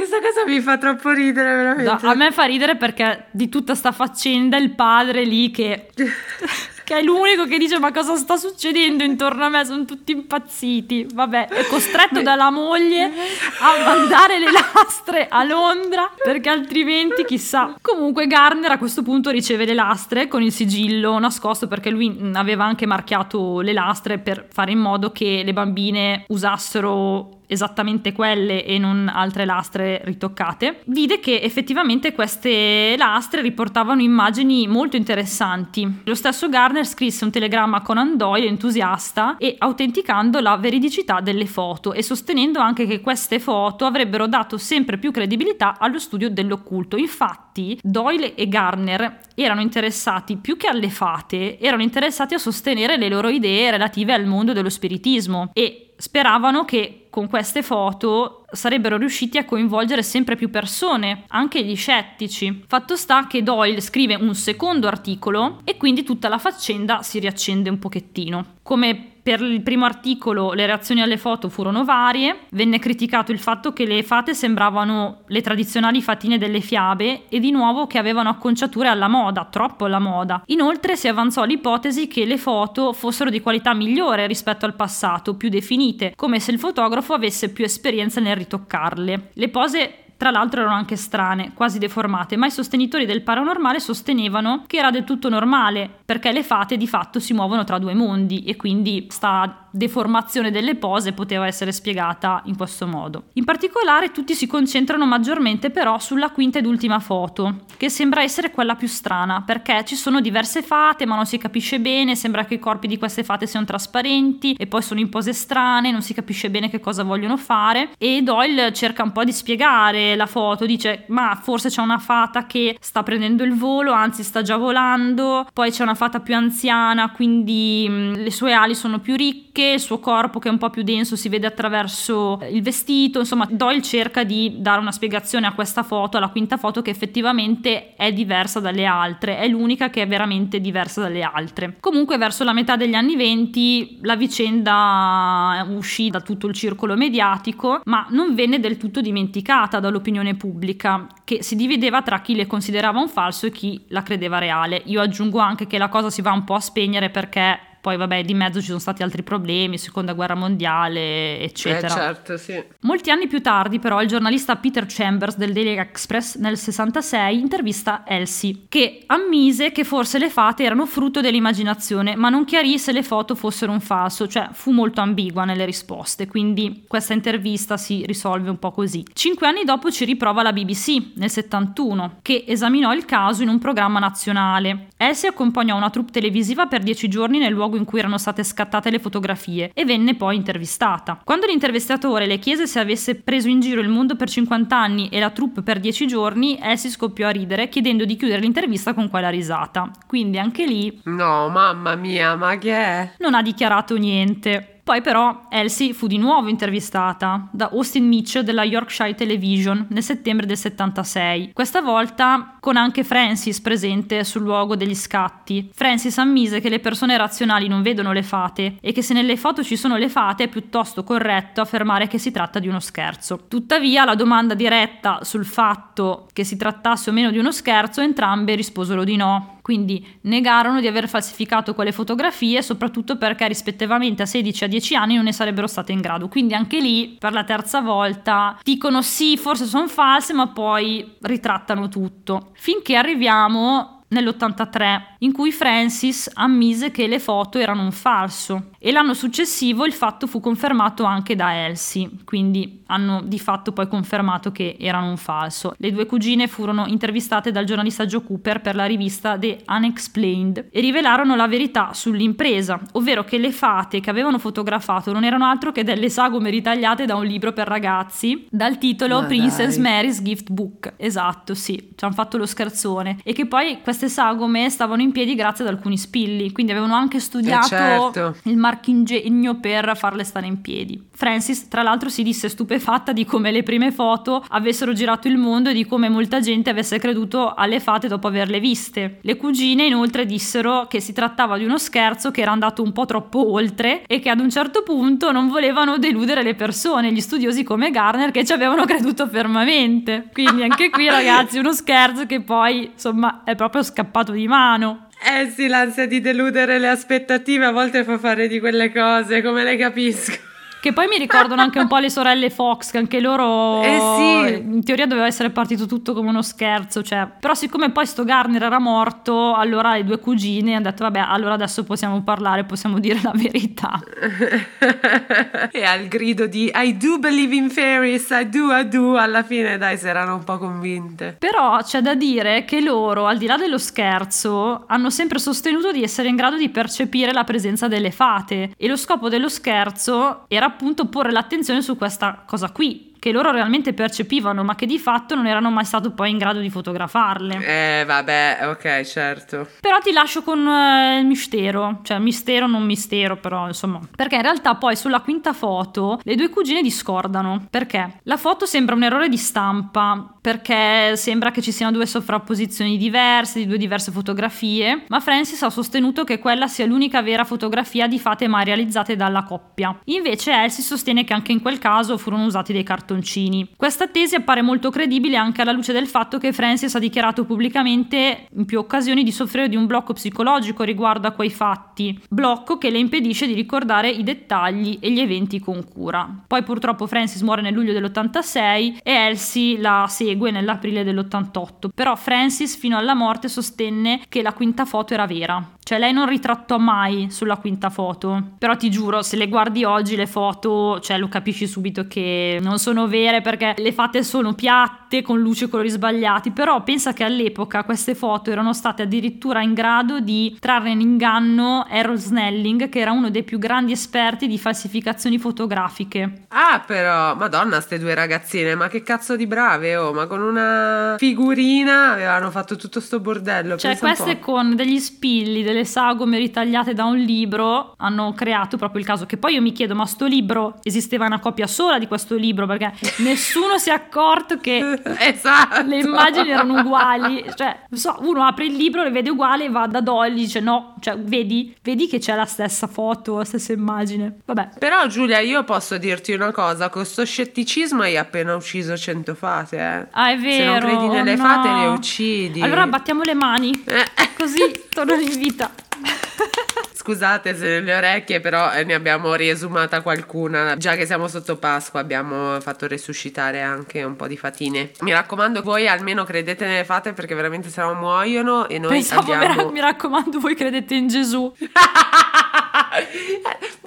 Questa 0.02 0.18
cosa 0.18 0.44
mi 0.48 0.60
fa 0.60 0.78
troppo 0.78 1.10
ridere, 1.10 1.54
veramente. 1.54 2.04
No, 2.04 2.10
a 2.10 2.14
me 2.16 2.32
fa 2.32 2.42
ridere 2.42 2.74
perché 2.74 3.26
di 3.30 3.48
tutta 3.48 3.76
sta 3.76 3.92
faccenda 3.92 4.56
il 4.56 4.74
padre 4.74 5.22
lì 5.22 5.52
che... 5.52 5.90
che 6.84 6.98
è 6.98 7.02
l'unico 7.02 7.46
che 7.46 7.58
dice 7.58 7.78
ma 7.78 7.92
cosa 7.92 8.16
sta 8.16 8.36
succedendo 8.36 9.04
intorno 9.04 9.44
a 9.44 9.48
me, 9.48 9.64
sono 9.64 9.84
tutti 9.84 10.10
impazziti. 10.10 11.06
Vabbè, 11.14 11.46
è 11.46 11.66
costretto 11.66 12.20
dalla 12.20 12.50
moglie 12.50 13.04
a 13.04 13.84
mandare 13.84 14.40
le 14.40 14.50
lastre 14.50 15.28
a 15.28 15.44
Londra 15.44 16.10
perché 16.20 16.48
altrimenti 16.48 17.24
chissà. 17.24 17.76
Comunque 17.80 18.26
Garner 18.26 18.72
a 18.72 18.78
questo 18.78 19.02
punto 19.02 19.30
riceve 19.30 19.64
le 19.64 19.74
lastre 19.74 20.26
con 20.26 20.42
il 20.42 20.50
sigillo 20.50 21.16
nascosto 21.20 21.68
perché 21.68 21.90
lui 21.90 22.32
aveva 22.32 22.64
anche 22.64 22.86
marchiato 22.86 23.60
le 23.60 23.72
lastre 23.72 24.18
per 24.18 24.48
fare 24.52 24.72
in 24.72 24.80
modo 24.80 25.12
che 25.12 25.42
le 25.44 25.52
bambine 25.52 26.24
usassero 26.26 27.41
esattamente 27.52 28.12
quelle 28.12 28.64
e 28.64 28.78
non 28.78 29.10
altre 29.12 29.44
lastre 29.44 30.00
ritoccate, 30.04 30.80
vide 30.86 31.20
che 31.20 31.40
effettivamente 31.40 32.12
queste 32.12 32.94
lastre 32.96 33.42
riportavano 33.42 34.00
immagini 34.00 34.66
molto 34.66 34.96
interessanti. 34.96 36.00
Lo 36.04 36.14
stesso 36.14 36.48
Garner 36.48 36.86
scrisse 36.86 37.24
un 37.24 37.30
telegramma 37.30 37.78
a 37.78 37.82
Conan 37.82 38.16
Doyle 38.16 38.46
entusiasta 38.46 39.36
e 39.36 39.54
autenticando 39.58 40.40
la 40.40 40.56
veridicità 40.56 41.20
delle 41.20 41.46
foto 41.46 41.92
e 41.92 42.02
sostenendo 42.02 42.58
anche 42.58 42.86
che 42.86 43.00
queste 43.00 43.38
foto 43.38 43.84
avrebbero 43.84 44.26
dato 44.26 44.56
sempre 44.56 44.98
più 44.98 45.10
credibilità 45.10 45.76
allo 45.78 45.98
studio 45.98 46.30
dell'occulto. 46.30 46.96
Infatti 46.96 47.78
Doyle 47.82 48.34
e 48.34 48.48
Garner 48.48 49.20
erano 49.34 49.60
interessati 49.60 50.36
più 50.36 50.56
che 50.56 50.68
alle 50.68 50.90
fate, 50.90 51.58
erano 51.58 51.82
interessati 51.82 52.34
a 52.34 52.38
sostenere 52.38 52.96
le 52.96 53.08
loro 53.08 53.28
idee 53.28 53.70
relative 53.70 54.14
al 54.14 54.24
mondo 54.24 54.52
dello 54.52 54.70
spiritismo 54.70 55.50
e 55.52 55.91
speravano 56.02 56.64
che 56.64 57.06
con 57.10 57.28
queste 57.28 57.62
foto 57.62 58.44
sarebbero 58.50 58.96
riusciti 58.96 59.38
a 59.38 59.44
coinvolgere 59.44 60.02
sempre 60.02 60.34
più 60.34 60.50
persone, 60.50 61.26
anche 61.28 61.62
gli 61.62 61.76
scettici. 61.76 62.64
Fatto 62.66 62.96
sta 62.96 63.28
che 63.28 63.44
Doyle 63.44 63.80
scrive 63.80 64.16
un 64.16 64.34
secondo 64.34 64.88
articolo 64.88 65.60
e 65.62 65.76
quindi 65.76 66.02
tutta 66.02 66.28
la 66.28 66.38
faccenda 66.38 67.02
si 67.02 67.20
riaccende 67.20 67.70
un 67.70 67.78
pochettino. 67.78 68.54
Come 68.62 69.11
per 69.22 69.40
il 69.40 69.62
primo 69.62 69.84
articolo 69.84 70.52
le 70.52 70.66
reazioni 70.66 71.00
alle 71.00 71.16
foto 71.16 71.48
furono 71.48 71.84
varie, 71.84 72.46
venne 72.50 72.78
criticato 72.80 73.30
il 73.30 73.38
fatto 73.38 73.72
che 73.72 73.86
le 73.86 74.02
fate 74.02 74.34
sembravano 74.34 75.20
le 75.26 75.40
tradizionali 75.40 76.02
fatine 76.02 76.38
delle 76.38 76.60
fiabe 76.60 77.28
e 77.28 77.38
di 77.38 77.52
nuovo 77.52 77.86
che 77.86 77.98
avevano 77.98 78.30
acconciature 78.30 78.88
alla 78.88 79.06
moda, 79.06 79.46
troppo 79.48 79.84
alla 79.84 80.00
moda. 80.00 80.42
Inoltre 80.46 80.96
si 80.96 81.06
avanzò 81.06 81.44
l'ipotesi 81.44 82.08
che 82.08 82.24
le 82.24 82.36
foto 82.36 82.92
fossero 82.92 83.30
di 83.30 83.40
qualità 83.40 83.74
migliore 83.74 84.26
rispetto 84.26 84.66
al 84.66 84.74
passato, 84.74 85.36
più 85.36 85.48
definite, 85.48 86.14
come 86.16 86.40
se 86.40 86.50
il 86.50 86.58
fotografo 86.58 87.14
avesse 87.14 87.50
più 87.50 87.64
esperienza 87.64 88.20
nel 88.20 88.36
ritoccarle. 88.36 89.30
Le 89.34 89.48
pose 89.48 90.01
tra 90.22 90.30
l'altro 90.30 90.60
erano 90.60 90.76
anche 90.76 90.94
strane, 90.94 91.50
quasi 91.52 91.80
deformate, 91.80 92.36
ma 92.36 92.46
i 92.46 92.52
sostenitori 92.52 93.06
del 93.06 93.22
paranormale 93.22 93.80
sostenevano 93.80 94.62
che 94.68 94.76
era 94.76 94.92
del 94.92 95.02
tutto 95.02 95.28
normale, 95.28 95.90
perché 96.04 96.30
le 96.30 96.44
fate 96.44 96.76
di 96.76 96.86
fatto 96.86 97.18
si 97.18 97.32
muovono 97.32 97.64
tra 97.64 97.80
due 97.80 97.92
mondi 97.92 98.44
e 98.44 98.54
quindi 98.54 99.08
sta 99.10 99.61
deformazione 99.72 100.50
delle 100.50 100.76
pose 100.76 101.12
poteva 101.12 101.46
essere 101.46 101.72
spiegata 101.72 102.42
in 102.44 102.56
questo 102.56 102.86
modo. 102.86 103.24
In 103.34 103.44
particolare 103.44 104.12
tutti 104.12 104.34
si 104.34 104.46
concentrano 104.46 105.06
maggiormente 105.06 105.70
però 105.70 105.98
sulla 105.98 106.30
quinta 106.30 106.58
ed 106.58 106.66
ultima 106.66 107.00
foto, 107.00 107.64
che 107.76 107.88
sembra 107.88 108.22
essere 108.22 108.50
quella 108.50 108.76
più 108.76 108.86
strana, 108.86 109.42
perché 109.44 109.84
ci 109.84 109.96
sono 109.96 110.20
diverse 110.20 110.62
fate 110.62 111.06
ma 111.06 111.16
non 111.16 111.26
si 111.26 111.38
capisce 111.38 111.80
bene, 111.80 112.14
sembra 112.14 112.44
che 112.44 112.54
i 112.54 112.58
corpi 112.58 112.86
di 112.86 112.98
queste 112.98 113.24
fate 113.24 113.46
siano 113.46 113.66
trasparenti 113.66 114.54
e 114.54 114.66
poi 114.66 114.82
sono 114.82 115.00
in 115.00 115.08
pose 115.08 115.32
strane, 115.32 115.90
non 115.90 116.02
si 116.02 116.14
capisce 116.14 116.50
bene 116.50 116.68
che 116.68 116.80
cosa 116.80 117.02
vogliono 117.02 117.36
fare 117.36 117.90
e 117.98 118.20
Doyle 118.22 118.72
cerca 118.72 119.02
un 119.02 119.12
po' 119.12 119.24
di 119.24 119.32
spiegare 119.32 120.14
la 120.16 120.26
foto, 120.26 120.66
dice 120.66 121.04
ma 121.08 121.38
forse 121.40 121.68
c'è 121.68 121.80
una 121.80 121.98
fata 121.98 122.46
che 122.46 122.76
sta 122.80 123.02
prendendo 123.02 123.42
il 123.42 123.54
volo, 123.54 123.92
anzi 123.92 124.22
sta 124.22 124.42
già 124.42 124.56
volando, 124.56 125.46
poi 125.52 125.70
c'è 125.70 125.82
una 125.82 125.94
fata 125.94 126.20
più 126.20 126.34
anziana, 126.34 127.10
quindi 127.12 128.12
le 128.14 128.30
sue 128.30 128.52
ali 128.52 128.74
sono 128.74 128.98
più 128.98 129.16
ricche, 129.16 129.61
il 129.64 129.80
suo 129.80 129.98
corpo 129.98 130.38
che 130.38 130.48
è 130.48 130.50
un 130.50 130.58
po' 130.58 130.70
più 130.70 130.82
denso 130.82 131.16
si 131.16 131.28
vede 131.28 131.46
attraverso 131.46 132.40
il 132.50 132.62
vestito, 132.62 133.20
insomma 133.20 133.46
Doyle 133.50 133.82
cerca 133.82 134.24
di 134.24 134.56
dare 134.58 134.80
una 134.80 134.92
spiegazione 134.92 135.46
a 135.46 135.52
questa 135.52 135.82
foto, 135.82 136.16
alla 136.16 136.28
quinta 136.28 136.56
foto 136.56 136.82
che 136.82 136.90
effettivamente 136.90 137.94
è 137.94 138.12
diversa 138.12 138.60
dalle 138.60 138.84
altre, 138.84 139.38
è 139.38 139.48
l'unica 139.48 139.90
che 139.90 140.02
è 140.02 140.06
veramente 140.06 140.60
diversa 140.60 141.00
dalle 141.00 141.22
altre. 141.22 141.76
Comunque 141.80 142.18
verso 142.18 142.44
la 142.44 142.52
metà 142.52 142.76
degli 142.76 142.94
anni 142.94 143.16
20 143.16 143.98
la 144.02 144.16
vicenda 144.16 145.66
uscì 145.68 146.10
da 146.10 146.20
tutto 146.20 146.46
il 146.46 146.54
circolo 146.54 146.96
mediatico, 146.96 147.80
ma 147.84 148.06
non 148.10 148.34
venne 148.34 148.60
del 148.60 148.76
tutto 148.76 149.00
dimenticata 149.00 149.80
dall'opinione 149.80 150.34
pubblica, 150.34 151.06
che 151.24 151.42
si 151.42 151.56
divideva 151.56 152.02
tra 152.02 152.20
chi 152.20 152.34
le 152.34 152.46
considerava 152.46 152.98
un 152.98 153.08
falso 153.08 153.46
e 153.46 153.50
chi 153.50 153.84
la 153.88 154.02
credeva 154.02 154.38
reale. 154.38 154.82
Io 154.86 155.00
aggiungo 155.00 155.38
anche 155.38 155.66
che 155.66 155.78
la 155.78 155.88
cosa 155.88 156.10
si 156.10 156.22
va 156.22 156.32
un 156.32 156.44
po' 156.44 156.54
a 156.54 156.60
spegnere 156.60 157.10
perché 157.10 157.71
poi 157.82 157.96
vabbè 157.96 158.22
di 158.22 158.32
mezzo 158.32 158.60
ci 158.60 158.68
sono 158.68 158.78
stati 158.78 159.02
altri 159.02 159.24
problemi, 159.24 159.76
seconda 159.76 160.12
guerra 160.12 160.36
mondiale, 160.36 161.40
eccetera. 161.40 161.88
Eh 161.88 161.90
certo, 161.90 162.36
sì. 162.36 162.62
Molti 162.82 163.10
anni 163.10 163.26
più 163.26 163.42
tardi 163.42 163.80
però 163.80 164.00
il 164.00 164.06
giornalista 164.06 164.54
Peter 164.54 164.86
Chambers 164.88 165.36
del 165.36 165.52
Daily 165.52 165.76
Express 165.76 166.36
nel 166.36 166.56
66 166.56 167.40
intervista 167.40 168.04
Elsie, 168.06 168.66
che 168.68 169.02
ammise 169.06 169.72
che 169.72 169.82
forse 169.82 170.20
le 170.20 170.30
fate 170.30 170.62
erano 170.62 170.86
frutto 170.86 171.20
dell'immaginazione, 171.20 172.14
ma 172.14 172.28
non 172.28 172.44
chiarì 172.44 172.78
se 172.78 172.92
le 172.92 173.02
foto 173.02 173.34
fossero 173.34 173.72
un 173.72 173.80
falso, 173.80 174.28
cioè 174.28 174.50
fu 174.52 174.70
molto 174.70 175.00
ambigua 175.00 175.44
nelle 175.44 175.64
risposte, 175.64 176.28
quindi 176.28 176.84
questa 176.86 177.14
intervista 177.14 177.76
si 177.76 178.04
risolve 178.06 178.48
un 178.48 178.60
po' 178.60 178.70
così. 178.70 179.04
Cinque 179.12 179.48
anni 179.48 179.64
dopo 179.64 179.90
ci 179.90 180.04
riprova 180.04 180.42
la 180.42 180.52
BBC, 180.52 181.14
nel 181.16 181.30
71, 181.30 182.18
che 182.22 182.44
esaminò 182.46 182.92
il 182.94 183.04
caso 183.04 183.42
in 183.42 183.48
un 183.48 183.58
programma 183.58 183.98
nazionale. 183.98 184.86
Elsie 184.96 185.28
accompagnò 185.28 185.76
una 185.76 185.90
troupe 185.90 186.12
televisiva 186.12 186.66
per 186.66 186.84
dieci 186.84 187.08
giorni 187.08 187.38
nel 187.38 187.52
luogo 187.52 187.70
luogo 187.72 187.76
in 187.76 187.84
cui 187.84 187.98
erano 187.98 188.18
state 188.18 188.44
scattate 188.44 188.90
le 188.90 188.98
fotografie 188.98 189.70
e 189.74 189.84
venne 189.84 190.14
poi 190.14 190.36
intervistata. 190.36 191.20
Quando 191.24 191.46
l'intervistatore 191.46 192.26
le 192.26 192.38
chiese 192.38 192.66
se 192.66 192.78
avesse 192.78 193.16
preso 193.16 193.48
in 193.48 193.60
giro 193.60 193.80
il 193.80 193.88
mondo 193.88 194.16
per 194.16 194.28
50 194.28 194.76
anni 194.76 195.08
e 195.08 195.18
la 195.18 195.30
troupe 195.30 195.62
per 195.62 195.80
10 195.80 196.06
giorni, 196.06 196.58
Elsie 196.60 196.90
scoppiò 196.90 197.28
a 197.28 197.30
ridere 197.30 197.68
chiedendo 197.68 198.04
di 198.04 198.16
chiudere 198.16 198.40
l'intervista 198.40 198.94
con 198.94 199.08
quella 199.08 199.30
risata. 199.30 199.90
Quindi 200.06 200.38
anche 200.38 200.66
lì... 200.66 201.00
No, 201.04 201.48
mamma 201.48 201.94
mia, 201.94 202.36
ma 202.36 202.58
che 202.58 202.74
è? 202.74 203.12
Non 203.18 203.34
ha 203.34 203.42
dichiarato 203.42 203.96
niente. 203.96 204.80
Poi 204.84 205.00
però 205.00 205.46
Elsie 205.48 205.92
fu 205.92 206.08
di 206.08 206.18
nuovo 206.18 206.48
intervistata 206.48 207.48
da 207.52 207.70
Austin 207.72 208.04
Mitchell 208.06 208.42
della 208.42 208.64
Yorkshire 208.64 209.14
Television 209.14 209.86
nel 209.90 210.02
settembre 210.02 210.44
del 210.44 210.56
76, 210.56 211.52
questa 211.52 211.80
volta 211.80 212.56
con 212.58 212.76
anche 212.76 213.04
Francis 213.04 213.60
presente 213.60 214.24
sul 214.24 214.42
luogo 214.42 214.74
degli 214.74 214.96
scatti. 214.96 215.70
Francis 215.72 216.18
ammise 216.18 216.60
che 216.60 216.68
le 216.68 216.80
persone 216.80 217.16
razionali 217.16 217.68
non 217.68 217.82
vedono 217.82 218.12
le 218.12 218.24
fate 218.24 218.76
e 218.80 218.92
che 218.92 219.02
se 219.02 219.14
nelle 219.14 219.36
foto 219.36 219.62
ci 219.62 219.76
sono 219.76 219.96
le 219.96 220.08
fate 220.08 220.44
è 220.44 220.48
piuttosto 220.48 221.04
corretto 221.04 221.60
affermare 221.60 222.08
che 222.08 222.18
si 222.18 222.32
tratta 222.32 222.58
di 222.58 222.66
uno 222.66 222.80
scherzo. 222.80 223.44
Tuttavia 223.46 224.04
la 224.04 224.16
domanda 224.16 224.54
diretta 224.54 225.20
sul 225.22 225.44
fatto 225.44 226.26
che 226.32 226.42
si 226.42 226.56
trattasse 226.56 227.10
o 227.10 227.12
meno 227.12 227.30
di 227.30 227.38
uno 227.38 227.52
scherzo 227.52 228.00
entrambe 228.00 228.56
risposero 228.56 229.04
di 229.04 229.14
no. 229.14 229.58
Quindi 229.62 230.04
negarono 230.22 230.80
di 230.80 230.88
aver 230.88 231.08
falsificato 231.08 231.72
quelle 231.72 231.92
fotografie, 231.92 232.62
soprattutto 232.62 233.16
perché 233.16 233.46
rispettivamente 233.46 234.22
a 234.22 234.26
16 234.26 234.62
e 234.62 234.66
a 234.66 234.68
10 234.68 234.94
anni 234.96 235.14
non 235.14 235.24
ne 235.24 235.32
sarebbero 235.32 235.68
state 235.68 235.92
in 235.92 236.00
grado. 236.00 236.28
Quindi 236.28 236.54
anche 236.54 236.80
lì, 236.80 237.16
per 237.18 237.32
la 237.32 237.44
terza 237.44 237.80
volta, 237.80 238.58
dicono 238.62 239.00
sì, 239.02 239.36
forse 239.36 239.64
sono 239.64 239.86
false, 239.86 240.32
ma 240.32 240.48
poi 240.48 241.14
ritrattano 241.20 241.88
tutto. 241.88 242.50
Finché 242.54 242.96
arriviamo 242.96 244.01
nell'83, 244.12 245.02
in 245.18 245.32
cui 245.32 245.50
Francis 245.50 246.30
ammise 246.34 246.90
che 246.90 247.06
le 247.06 247.18
foto 247.18 247.58
erano 247.58 247.82
un 247.82 247.92
falso 247.92 248.70
e 248.78 248.92
l'anno 248.92 249.14
successivo 249.14 249.84
il 249.84 249.92
fatto 249.92 250.26
fu 250.26 250.40
confermato 250.40 251.04
anche 251.04 251.34
da 251.34 251.64
Elsie, 251.64 252.10
quindi 252.24 252.82
hanno 252.86 253.22
di 253.22 253.38
fatto 253.38 253.72
poi 253.72 253.88
confermato 253.88 254.52
che 254.52 254.76
erano 254.78 255.08
un 255.08 255.16
falso. 255.16 255.74
Le 255.78 255.92
due 255.92 256.06
cugine 256.06 256.46
furono 256.46 256.86
intervistate 256.86 257.50
dal 257.50 257.64
giornalista 257.64 258.06
Joe 258.06 258.22
Cooper 258.22 258.60
per 258.60 258.74
la 258.74 258.84
rivista 258.84 259.38
The 259.38 259.62
Unexplained 259.66 260.68
e 260.70 260.80
rivelarono 260.80 261.34
la 261.34 261.48
verità 261.48 261.92
sull'impresa, 261.94 262.80
ovvero 262.92 263.24
che 263.24 263.38
le 263.38 263.52
fate 263.52 264.00
che 264.00 264.10
avevano 264.10 264.38
fotografato 264.38 265.12
non 265.12 265.24
erano 265.24 265.46
altro 265.46 265.72
che 265.72 265.84
delle 265.84 266.10
sagome 266.10 266.50
ritagliate 266.50 267.06
da 267.06 267.16
un 267.16 267.24
libro 267.24 267.52
per 267.52 267.66
ragazzi 267.66 268.46
dal 268.50 268.76
titolo 268.78 269.20
Ma 269.20 269.26
Princess 269.26 269.76
dai. 269.76 269.82
Mary's 269.82 270.22
Gift 270.22 270.50
Book. 270.50 270.94
Esatto, 270.96 271.54
sì, 271.54 271.92
ci 271.96 272.04
hanno 272.04 272.14
fatto 272.14 272.36
lo 272.36 272.46
scherzone 272.46 273.18
e 273.24 273.32
che 273.32 273.46
poi 273.46 273.78
queste 274.02 274.08
sagome 274.08 274.68
stavano 274.68 275.00
in 275.00 275.12
piedi 275.12 275.34
grazie 275.36 275.64
ad 275.64 275.70
alcuni 275.70 275.96
spilli, 275.96 276.50
quindi 276.50 276.72
avevano 276.72 276.94
anche 276.94 277.20
studiato 277.20 277.66
eh 277.66 277.68
certo. 277.68 278.36
il 278.44 278.56
marchingegno 278.56 279.60
per 279.60 279.96
farle 279.96 280.24
stare 280.24 280.46
in 280.46 280.60
piedi. 280.60 281.00
Francis, 281.12 281.68
tra 281.68 281.82
l'altro, 281.82 282.08
si 282.08 282.24
disse 282.24 282.48
stupefatta 282.48 283.12
di 283.12 283.24
come 283.24 283.52
le 283.52 283.62
prime 283.62 283.92
foto 283.92 284.44
avessero 284.48 284.92
girato 284.92 285.28
il 285.28 285.36
mondo 285.36 285.70
e 285.70 285.72
di 285.72 285.86
come 285.86 286.08
molta 286.08 286.40
gente 286.40 286.70
avesse 286.70 286.98
creduto 286.98 287.54
alle 287.54 287.78
fate 287.78 288.08
dopo 288.08 288.26
averle 288.26 288.58
viste. 288.58 289.18
Le 289.20 289.36
cugine 289.36 289.86
inoltre 289.86 290.26
dissero 290.26 290.86
che 290.88 291.00
si 291.00 291.12
trattava 291.12 291.58
di 291.58 291.64
uno 291.64 291.78
scherzo 291.78 292.32
che 292.32 292.40
era 292.40 292.50
andato 292.50 292.82
un 292.82 292.92
po' 292.92 293.04
troppo 293.04 293.52
oltre 293.52 294.02
e 294.08 294.18
che 294.18 294.30
ad 294.30 294.40
un 294.40 294.50
certo 294.50 294.82
punto 294.82 295.30
non 295.30 295.48
volevano 295.48 295.98
deludere 295.98 296.42
le 296.42 296.56
persone, 296.56 297.12
gli 297.12 297.20
studiosi 297.20 297.62
come 297.62 297.90
Garner 297.90 298.32
che 298.32 298.44
ci 298.44 298.52
avevano 298.52 298.84
creduto 298.84 299.28
fermamente. 299.28 300.28
Quindi 300.32 300.64
anche 300.64 300.90
qui 300.90 301.06
ragazzi 301.08 301.58
uno 301.58 301.72
scherzo 301.72 302.26
che 302.26 302.40
poi 302.40 302.90
insomma 302.92 303.42
è 303.44 303.54
proprio 303.54 303.82
scappato 303.92 304.32
di 304.32 304.48
mano. 304.48 305.08
Eh 305.22 305.50
sì, 305.50 305.68
l'ansia 305.68 306.06
di 306.06 306.20
deludere 306.20 306.78
le 306.78 306.88
aspettative 306.88 307.66
a 307.66 307.70
volte 307.70 308.02
fa 308.02 308.18
fare 308.18 308.48
di 308.48 308.58
quelle 308.58 308.90
cose, 308.90 309.42
come 309.42 309.62
le 309.62 309.76
capisco. 309.76 310.50
Che 310.82 310.92
poi 310.92 311.06
mi 311.06 311.16
ricordano 311.16 311.62
anche 311.62 311.78
un 311.78 311.86
po' 311.86 311.98
le 311.98 312.10
sorelle 312.10 312.50
Fox, 312.50 312.90
che 312.90 312.98
anche 312.98 313.20
loro 313.20 313.82
eh 313.82 314.00
sì. 314.16 314.62
in 314.64 314.82
teoria 314.82 315.06
doveva 315.06 315.28
essere 315.28 315.50
partito 315.50 315.86
tutto 315.86 316.12
come 316.12 316.30
uno 316.30 316.42
scherzo. 316.42 317.04
Cioè. 317.04 317.28
Però 317.38 317.54
siccome 317.54 317.92
poi 317.92 318.04
sto 318.04 318.24
Garner 318.24 318.64
era 318.64 318.80
morto, 318.80 319.54
allora 319.54 319.94
le 319.94 320.02
due 320.02 320.18
cugine 320.18 320.74
hanno 320.74 320.90
detto 320.90 321.04
vabbè, 321.04 321.20
allora 321.20 321.54
adesso 321.54 321.84
possiamo 321.84 322.20
parlare, 322.24 322.64
possiamo 322.64 322.98
dire 322.98 323.20
la 323.22 323.30
verità. 323.32 324.02
e 325.70 325.84
al 325.84 326.08
grido 326.08 326.46
di 326.46 326.72
I 326.74 326.96
do 326.96 327.20
believe 327.20 327.54
in 327.54 327.70
fairies, 327.70 328.30
I 328.30 328.48
do, 328.48 328.76
I 328.76 328.88
do, 328.88 329.16
alla 329.16 329.44
fine 329.44 329.78
dai, 329.78 329.96
si 329.96 330.08
erano 330.08 330.34
un 330.34 330.42
po' 330.42 330.58
convinte. 330.58 331.36
Però 331.38 331.80
c'è 331.80 332.00
da 332.00 332.16
dire 332.16 332.64
che 332.64 332.80
loro, 332.80 333.28
al 333.28 333.38
di 333.38 333.46
là 333.46 333.56
dello 333.56 333.78
scherzo, 333.78 334.82
hanno 334.88 335.10
sempre 335.10 335.38
sostenuto 335.38 335.92
di 335.92 336.02
essere 336.02 336.26
in 336.26 336.34
grado 336.34 336.56
di 336.56 336.70
percepire 336.70 337.32
la 337.32 337.44
presenza 337.44 337.86
delle 337.86 338.10
fate. 338.10 338.72
E 338.76 338.88
lo 338.88 338.96
scopo 338.96 339.28
dello 339.28 339.48
scherzo 339.48 340.46
era 340.48 340.70
appunto 340.72 341.06
porre 341.06 341.30
l'attenzione 341.30 341.82
su 341.82 341.96
questa 341.96 342.42
cosa 342.46 342.70
qui, 342.70 343.11
che 343.22 343.30
loro 343.30 343.52
realmente 343.52 343.92
percepivano, 343.92 344.64
ma 344.64 344.74
che 344.74 344.84
di 344.84 344.98
fatto 344.98 345.36
non 345.36 345.46
erano 345.46 345.70
mai 345.70 345.84
stato 345.84 346.10
poi 346.10 346.30
in 346.30 346.38
grado 346.38 346.58
di 346.58 346.68
fotografarle. 346.68 348.00
Eh, 348.00 348.04
vabbè, 348.04 348.62
ok, 348.64 349.02
certo. 349.02 349.68
Però 349.80 349.98
ti 350.00 350.10
lascio 350.10 350.42
con 350.42 350.66
eh, 350.66 351.20
il 351.20 351.26
mistero, 351.26 352.00
cioè 352.02 352.18
mistero 352.18 352.66
non 352.66 352.82
mistero, 352.82 353.36
però 353.36 353.68
insomma, 353.68 354.00
perché 354.16 354.34
in 354.34 354.42
realtà 354.42 354.74
poi 354.74 354.96
sulla 354.96 355.20
quinta 355.20 355.52
foto 355.52 356.18
le 356.24 356.34
due 356.34 356.48
cugine 356.48 356.82
discordano. 356.82 357.64
Perché? 357.70 358.18
La 358.24 358.36
foto 358.36 358.66
sembra 358.66 358.96
un 358.96 359.04
errore 359.04 359.28
di 359.28 359.36
stampa, 359.36 360.38
perché 360.40 361.16
sembra 361.16 361.52
che 361.52 361.62
ci 361.62 361.70
siano 361.70 361.92
due 361.92 362.06
sovrapposizioni 362.06 362.98
diverse, 362.98 363.60
di 363.60 363.68
due 363.68 363.78
diverse 363.78 364.10
fotografie, 364.10 365.04
ma 365.06 365.20
Francis 365.20 365.62
ha 365.62 365.70
sostenuto 365.70 366.24
che 366.24 366.40
quella 366.40 366.66
sia 366.66 366.86
l'unica 366.86 367.22
vera 367.22 367.44
fotografia 367.44 368.08
di 368.08 368.18
fate 368.18 368.48
mai 368.48 368.64
realizzate 368.64 369.14
dalla 369.14 369.44
coppia. 369.44 369.96
Invece 370.06 370.50
Elsie 370.50 370.82
sostiene 370.82 371.22
che 371.22 371.32
anche 371.32 371.52
in 371.52 371.62
quel 371.62 371.78
caso 371.78 372.18
furono 372.18 372.46
usati 372.46 372.72
dei 372.72 372.82
cartoncini. 373.12 373.68
Questa 373.76 374.08
tesi 374.08 374.34
appare 374.34 374.62
molto 374.62 374.90
credibile 374.90 375.36
anche 375.36 375.60
alla 375.60 375.72
luce 375.72 375.92
del 375.92 376.06
fatto 376.06 376.38
che 376.38 376.52
Francis 376.52 376.94
ha 376.94 376.98
dichiarato 376.98 377.44
pubblicamente 377.44 378.46
in 378.54 378.64
più 378.64 378.78
occasioni 378.78 379.22
di 379.22 379.30
soffrire 379.30 379.68
di 379.68 379.76
un 379.76 379.86
blocco 379.86 380.14
psicologico 380.14 380.82
riguardo 380.82 381.28
a 381.28 381.32
quei 381.32 381.50
fatti, 381.50 382.18
blocco 382.28 382.78
che 382.78 382.90
le 382.90 382.98
impedisce 382.98 383.46
di 383.46 383.52
ricordare 383.54 384.08
i 384.08 384.22
dettagli 384.22 384.98
e 385.00 385.10
gli 385.10 385.20
eventi 385.20 385.60
con 385.60 385.84
cura. 385.84 386.28
Poi 386.46 386.62
purtroppo 386.62 387.06
Francis 387.06 387.42
muore 387.42 387.62
nel 387.62 387.74
luglio 387.74 387.92
dell'86 387.92 388.98
e 389.02 389.12
Elsie 389.12 389.78
la 389.78 390.06
segue 390.08 390.50
nell'aprile 390.50 391.04
dell'88, 391.04 391.88
però 391.94 392.16
Francis 392.16 392.76
fino 392.76 392.96
alla 392.96 393.14
morte 393.14 393.48
sostenne 393.48 394.22
che 394.28 394.42
la 394.42 394.52
quinta 394.52 394.84
foto 394.84 395.14
era 395.14 395.26
vera, 395.26 395.72
cioè 395.82 395.98
lei 395.98 396.12
non 396.12 396.28
ritrattò 396.28 396.78
mai 396.78 397.28
sulla 397.30 397.56
quinta 397.56 397.90
foto, 397.90 398.52
però 398.58 398.76
ti 398.76 398.90
giuro 398.90 399.22
se 399.22 399.36
le 399.36 399.48
guardi 399.48 399.84
oggi 399.84 400.16
le 400.16 400.26
foto, 400.26 401.00
cioè 401.00 401.18
lo 401.18 401.28
capisci 401.28 401.66
subito 401.66 402.06
che 402.06 402.58
non 402.60 402.78
sono 402.78 403.01
vere 403.06 403.40
perché 403.40 403.74
le 403.78 403.92
fatte 403.92 404.22
sono 404.22 404.54
piatte 404.54 405.22
con 405.22 405.38
luce 405.40 405.66
e 405.66 405.68
colori 405.68 405.88
sbagliati, 405.88 406.50
però 406.50 406.82
pensa 406.82 407.12
che 407.12 407.24
all'epoca 407.24 407.84
queste 407.84 408.14
foto 408.14 408.50
erano 408.50 408.72
state 408.72 409.02
addirittura 409.02 409.62
in 409.62 409.74
grado 409.74 410.20
di 410.20 410.56
trarre 410.58 410.90
in 410.90 411.00
inganno 411.00 411.86
Errol 411.88 412.18
Snelling 412.18 412.88
che 412.88 413.00
era 413.00 413.12
uno 413.12 413.30
dei 413.30 413.42
più 413.42 413.58
grandi 413.58 413.92
esperti 413.92 414.46
di 414.46 414.58
falsificazioni 414.58 415.38
fotografiche. 415.38 416.46
Ah 416.48 416.82
però, 416.86 417.34
madonna 417.34 417.80
ste 417.80 417.98
due 417.98 418.14
ragazzine, 418.14 418.74
ma 418.74 418.88
che 418.88 419.02
cazzo 419.02 419.36
di 419.36 419.46
brave 419.46 419.96
oh, 419.96 420.12
ma 420.12 420.26
con 420.26 420.40
una 420.40 421.16
figurina 421.18 422.12
avevano 422.12 422.50
fatto 422.50 422.76
tutto 422.76 423.00
sto 423.00 423.20
bordello. 423.20 423.76
Cioè 423.76 423.98
queste 423.98 424.38
con 424.38 424.74
degli 424.74 424.98
spilli, 424.98 425.62
delle 425.62 425.84
sagome 425.84 426.38
ritagliate 426.38 426.94
da 426.94 427.04
un 427.04 427.18
libro 427.18 427.94
hanno 427.98 428.32
creato 428.32 428.76
proprio 428.76 429.00
il 429.00 429.06
caso 429.06 429.26
che 429.26 429.36
poi 429.36 429.54
io 429.54 429.62
mi 429.62 429.72
chiedo 429.72 429.94
ma 429.94 430.06
sto 430.06 430.26
libro 430.26 430.78
esisteva 430.82 431.26
una 431.26 431.40
copia 431.40 431.66
sola 431.66 431.98
di 431.98 432.06
questo 432.06 432.36
libro 432.36 432.66
perché 432.66 432.91
nessuno 433.18 433.78
si 433.78 433.90
è 433.90 433.92
accorto 433.92 434.58
che 434.58 435.00
esatto. 435.18 435.82
le 435.82 435.98
immagini 435.98 436.50
erano 436.50 436.80
uguali 436.80 437.44
cioè 437.54 437.78
so, 437.92 438.16
uno 438.20 438.44
apre 438.44 438.66
il 438.66 438.74
libro 438.74 439.02
le 439.02 439.10
vede 439.10 439.30
uguali 439.30 439.64
e 439.64 439.70
va 439.70 439.86
da 439.86 440.00
Dolly 440.00 440.34
dice 440.34 440.60
no 440.60 440.94
cioè 441.00 441.18
vedi 441.18 441.74
vedi 441.82 442.06
che 442.06 442.18
c'è 442.18 442.34
la 442.34 442.44
stessa 442.44 442.86
foto 442.86 443.38
la 443.38 443.44
stessa 443.44 443.72
immagine 443.72 444.38
vabbè 444.44 444.70
però 444.78 445.06
Giulia 445.06 445.40
io 445.40 445.64
posso 445.64 445.98
dirti 445.98 446.32
una 446.32 446.52
cosa 446.52 446.88
con 446.88 447.04
sto 447.04 447.24
scetticismo 447.24 448.02
hai 448.02 448.16
appena 448.16 448.54
ucciso 448.54 448.96
cento 448.96 449.34
fate 449.34 449.76
eh. 449.76 450.06
ah 450.10 450.30
è 450.30 450.38
vero 450.38 450.56
se 450.56 450.64
non 450.64 450.78
credi 450.80 451.08
nelle 451.08 451.36
no. 451.36 451.44
fate 451.44 451.68
le 451.68 451.86
uccidi 451.86 452.62
allora 452.62 452.86
battiamo 452.86 453.22
le 453.22 453.34
mani 453.34 453.84
Eh. 453.86 454.28
così 454.36 454.60
tornano 454.88 455.20
in 455.20 455.38
vita 455.38 455.70
Scusate 457.02 457.56
se 457.56 457.64
nelle 457.64 457.96
orecchie, 457.96 458.38
però 458.38 458.70
eh, 458.70 458.84
ne 458.84 458.94
abbiamo 458.94 459.34
riesumata 459.34 460.02
qualcuna. 460.02 460.76
Già 460.76 460.94
che 460.94 461.04
siamo 461.04 461.26
sotto 461.26 461.56
Pasqua, 461.56 461.98
abbiamo 461.98 462.60
fatto 462.60 462.86
resuscitare 462.86 463.60
anche 463.60 464.04
un 464.04 464.14
po' 464.14 464.28
di 464.28 464.36
fatine. 464.36 464.92
Mi 465.00 465.10
raccomando, 465.10 465.62
voi 465.62 465.88
almeno 465.88 466.22
credete 466.22 466.64
nelle 466.64 466.84
fate 466.84 467.12
perché 467.12 467.34
veramente 467.34 467.70
se 467.70 467.80
no 467.80 467.94
muoiono 467.94 468.68
e 468.68 468.78
noi 468.78 468.90
Pensavo, 468.90 469.32
abbiamo. 469.32 469.70
mi 469.70 469.80
raccomando, 469.80 470.38
voi 470.38 470.54
credete 470.54 470.94
in 470.94 471.08
Gesù. 471.08 471.52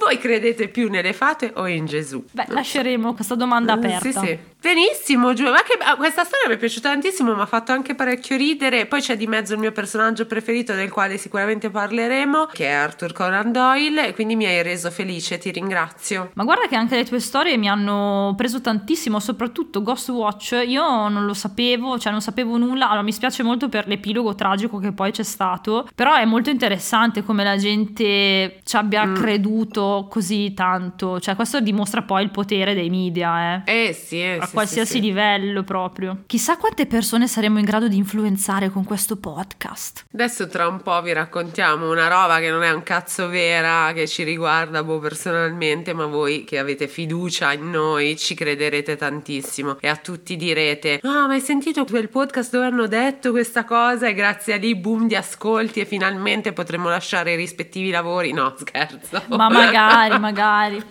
voi 0.06 0.18
credete 0.20 0.68
più 0.68 0.89
nelle 0.89 1.14
fate 1.14 1.51
o 1.56 1.68
in 1.68 1.86
Gesù? 1.86 2.24
Beh, 2.32 2.45
lasceremo 2.49 3.14
questa 3.14 3.36
domanda 3.36 3.74
aperta. 3.74 4.20
Sì, 4.20 4.28
sì. 4.28 4.39
Benissimo, 4.66 5.34
Giulia. 5.34 5.51
Ma 5.51 5.62
che, 5.62 5.78
ah, 5.80 5.95
questa 5.95 6.24
storia 6.24 6.47
mi 6.47 6.56
è 6.56 6.58
piaciuta 6.58 6.89
tantissimo, 6.89 7.36
mi 7.36 7.41
ha 7.41 7.45
fatto 7.45 7.72
anche 7.72 7.93
parecchio 7.93 8.36
ridere. 8.36 8.86
Poi 8.88 8.99
c'è 9.01 9.16
di 9.16 9.28
mezzo 9.28 9.53
il 9.53 9.60
mio 9.60 9.72
personaggio 9.72 10.26
preferito, 10.26 10.74
del 10.74 10.89
quale 10.89 11.18
sicuramente 11.18 11.70
parleremo, 11.70 12.47
che 12.51 12.66
è 12.66 12.72
Arthur 12.72 13.14
Conan 13.14 13.51
Doyle. 13.51 14.08
E 14.08 14.14
quindi 14.14 14.36
mi 14.36 14.45
hai 14.45 14.62
reso 14.64 14.89
felice, 14.91 15.38
ti 15.38 15.51
ringrazio. 15.51 16.32
Ma 16.34 16.43
guarda 16.43 16.68
che 16.68 16.76
anche 16.76 16.95
le 16.95 17.06
tue 17.06 17.20
storie 17.20 17.58
mi 17.58 17.70
hanno 17.70 18.34
preso 18.36 18.60
tantissimo, 18.62 19.20
soprattutto 19.20 19.82
Ghost 19.84 20.10
Watch. 20.10 20.60
Io 20.66 21.08
non 21.10 21.26
lo 21.26 21.34
sapevo, 21.34 21.99
cioè 21.99 22.12
non 22.12 22.22
sapevo 22.22 22.58
nulla. 22.58 22.88
Allora 22.88 23.03
mi 23.03 23.12
spiace 23.14 23.43
molto 23.43 23.70
per 23.70 23.88
l'epilogo 23.88 24.34
tragico 24.36 24.80
che 24.80 24.91
poi 24.93 25.12
c'è 25.12 25.24
stato, 25.24 25.88
però 25.93 26.16
è 26.16 26.26
molto 26.26 26.49
interessante 26.49 27.24
come 27.24 27.43
la 27.43 27.58
gente 27.58 28.62
ci 28.64 28.76
abbia 28.76 29.06
Mm. 29.06 29.16
creduto 29.16 29.95
così 30.04 30.54
tanto. 30.54 31.20
Cioè 31.20 31.36
questo 31.36 31.62
dimostra 31.62 32.02
poi 32.02 32.24
il 32.24 32.32
potere 32.32 32.74
dei 32.74 32.89
media, 32.89 33.64
eh. 33.66 33.88
Eh 33.88 33.93
sì, 33.93 34.22
eh, 34.22 34.38
A 34.39 34.46
sì, 34.46 34.54
qualsiasi 34.54 34.93
sì, 34.93 35.02
livello 35.02 35.64
proprio. 35.64 36.24
Chissà 36.28 36.58
quante 36.58 36.86
persone 36.86 37.28
saremo 37.28 37.60
in 37.60 37.66
grado 37.66 37.88
di 37.88 37.98
influenzare 37.98 38.70
con 38.70 38.84
questo 38.84 39.18
podcast. 39.18 40.06
Adesso 40.14 40.48
tra 40.48 40.68
un 40.68 40.82
po' 40.82 41.02
vi 41.02 41.14
raccontiamo 41.14 41.89
una 41.89 42.08
roba 42.08 42.39
che 42.39 42.50
non 42.50 42.64
è 42.64 42.72
un 42.72 42.84
cazzo 42.84 43.28
vera, 43.28 43.91
che 43.93 44.08
ci 44.08 44.24
riguarda 44.24 44.84
boh, 44.84 45.00
personalmente, 45.00 45.93
ma 45.93 46.06
voi 46.06 46.43
che 46.43 46.60
avete 46.60 46.88
fiducia 46.88 47.54
in 47.54 47.70
noi 47.70 48.18
ci 48.18 48.36
crederete 48.36 48.96
tantissimo 48.96 49.78
e 49.80 49.88
a 49.88 49.96
tutti 49.96 50.36
direte 50.36 51.00
ah 51.04 51.28
ma 51.28 51.34
hai 51.34 51.41
sentito 51.41 51.86
quel 51.86 52.10
podcast 52.10 52.52
dove 52.52 52.66
hanno 52.66 52.88
detto 52.88 53.32
questa 53.32 53.64
cosa 53.64 54.08
e 54.08 54.14
grazie 54.14 54.54
a 54.54 54.58
lì 54.58 54.76
boom 54.76 55.08
di 55.08 55.16
ascolti 55.16 55.80
e 55.80 55.86
finalmente 55.86 56.54
potremo 56.54 56.89
lasciare 56.89 57.34
i 57.34 57.36
rispettivi 57.36 57.89
lavori. 57.89 58.32
No, 58.32 58.54
scherzo. 58.58 59.24
Ma 59.28 59.50
magari, 59.50 59.85
magari. 60.20 60.82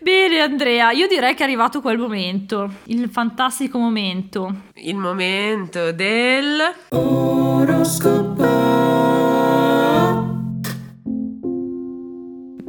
Bene 0.00 0.40
Andrea, 0.40 0.90
io 0.90 1.06
direi 1.06 1.34
che 1.34 1.42
è 1.42 1.44
arrivato 1.44 1.80
quel 1.80 1.98
momento, 1.98 2.70
il 2.84 3.08
fantastico 3.10 3.78
momento. 3.78 4.62
Il 4.74 4.96
momento 4.96 5.92
del... 5.92 6.74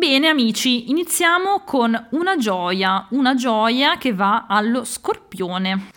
Bene 0.01 0.29
amici, 0.29 0.89
iniziamo 0.89 1.61
con 1.63 2.07
una 2.13 2.35
gioia, 2.35 3.05
una 3.11 3.35
gioia 3.35 3.99
che 3.99 4.15
va 4.15 4.47
allo 4.47 4.83
scorpione. 4.83 5.89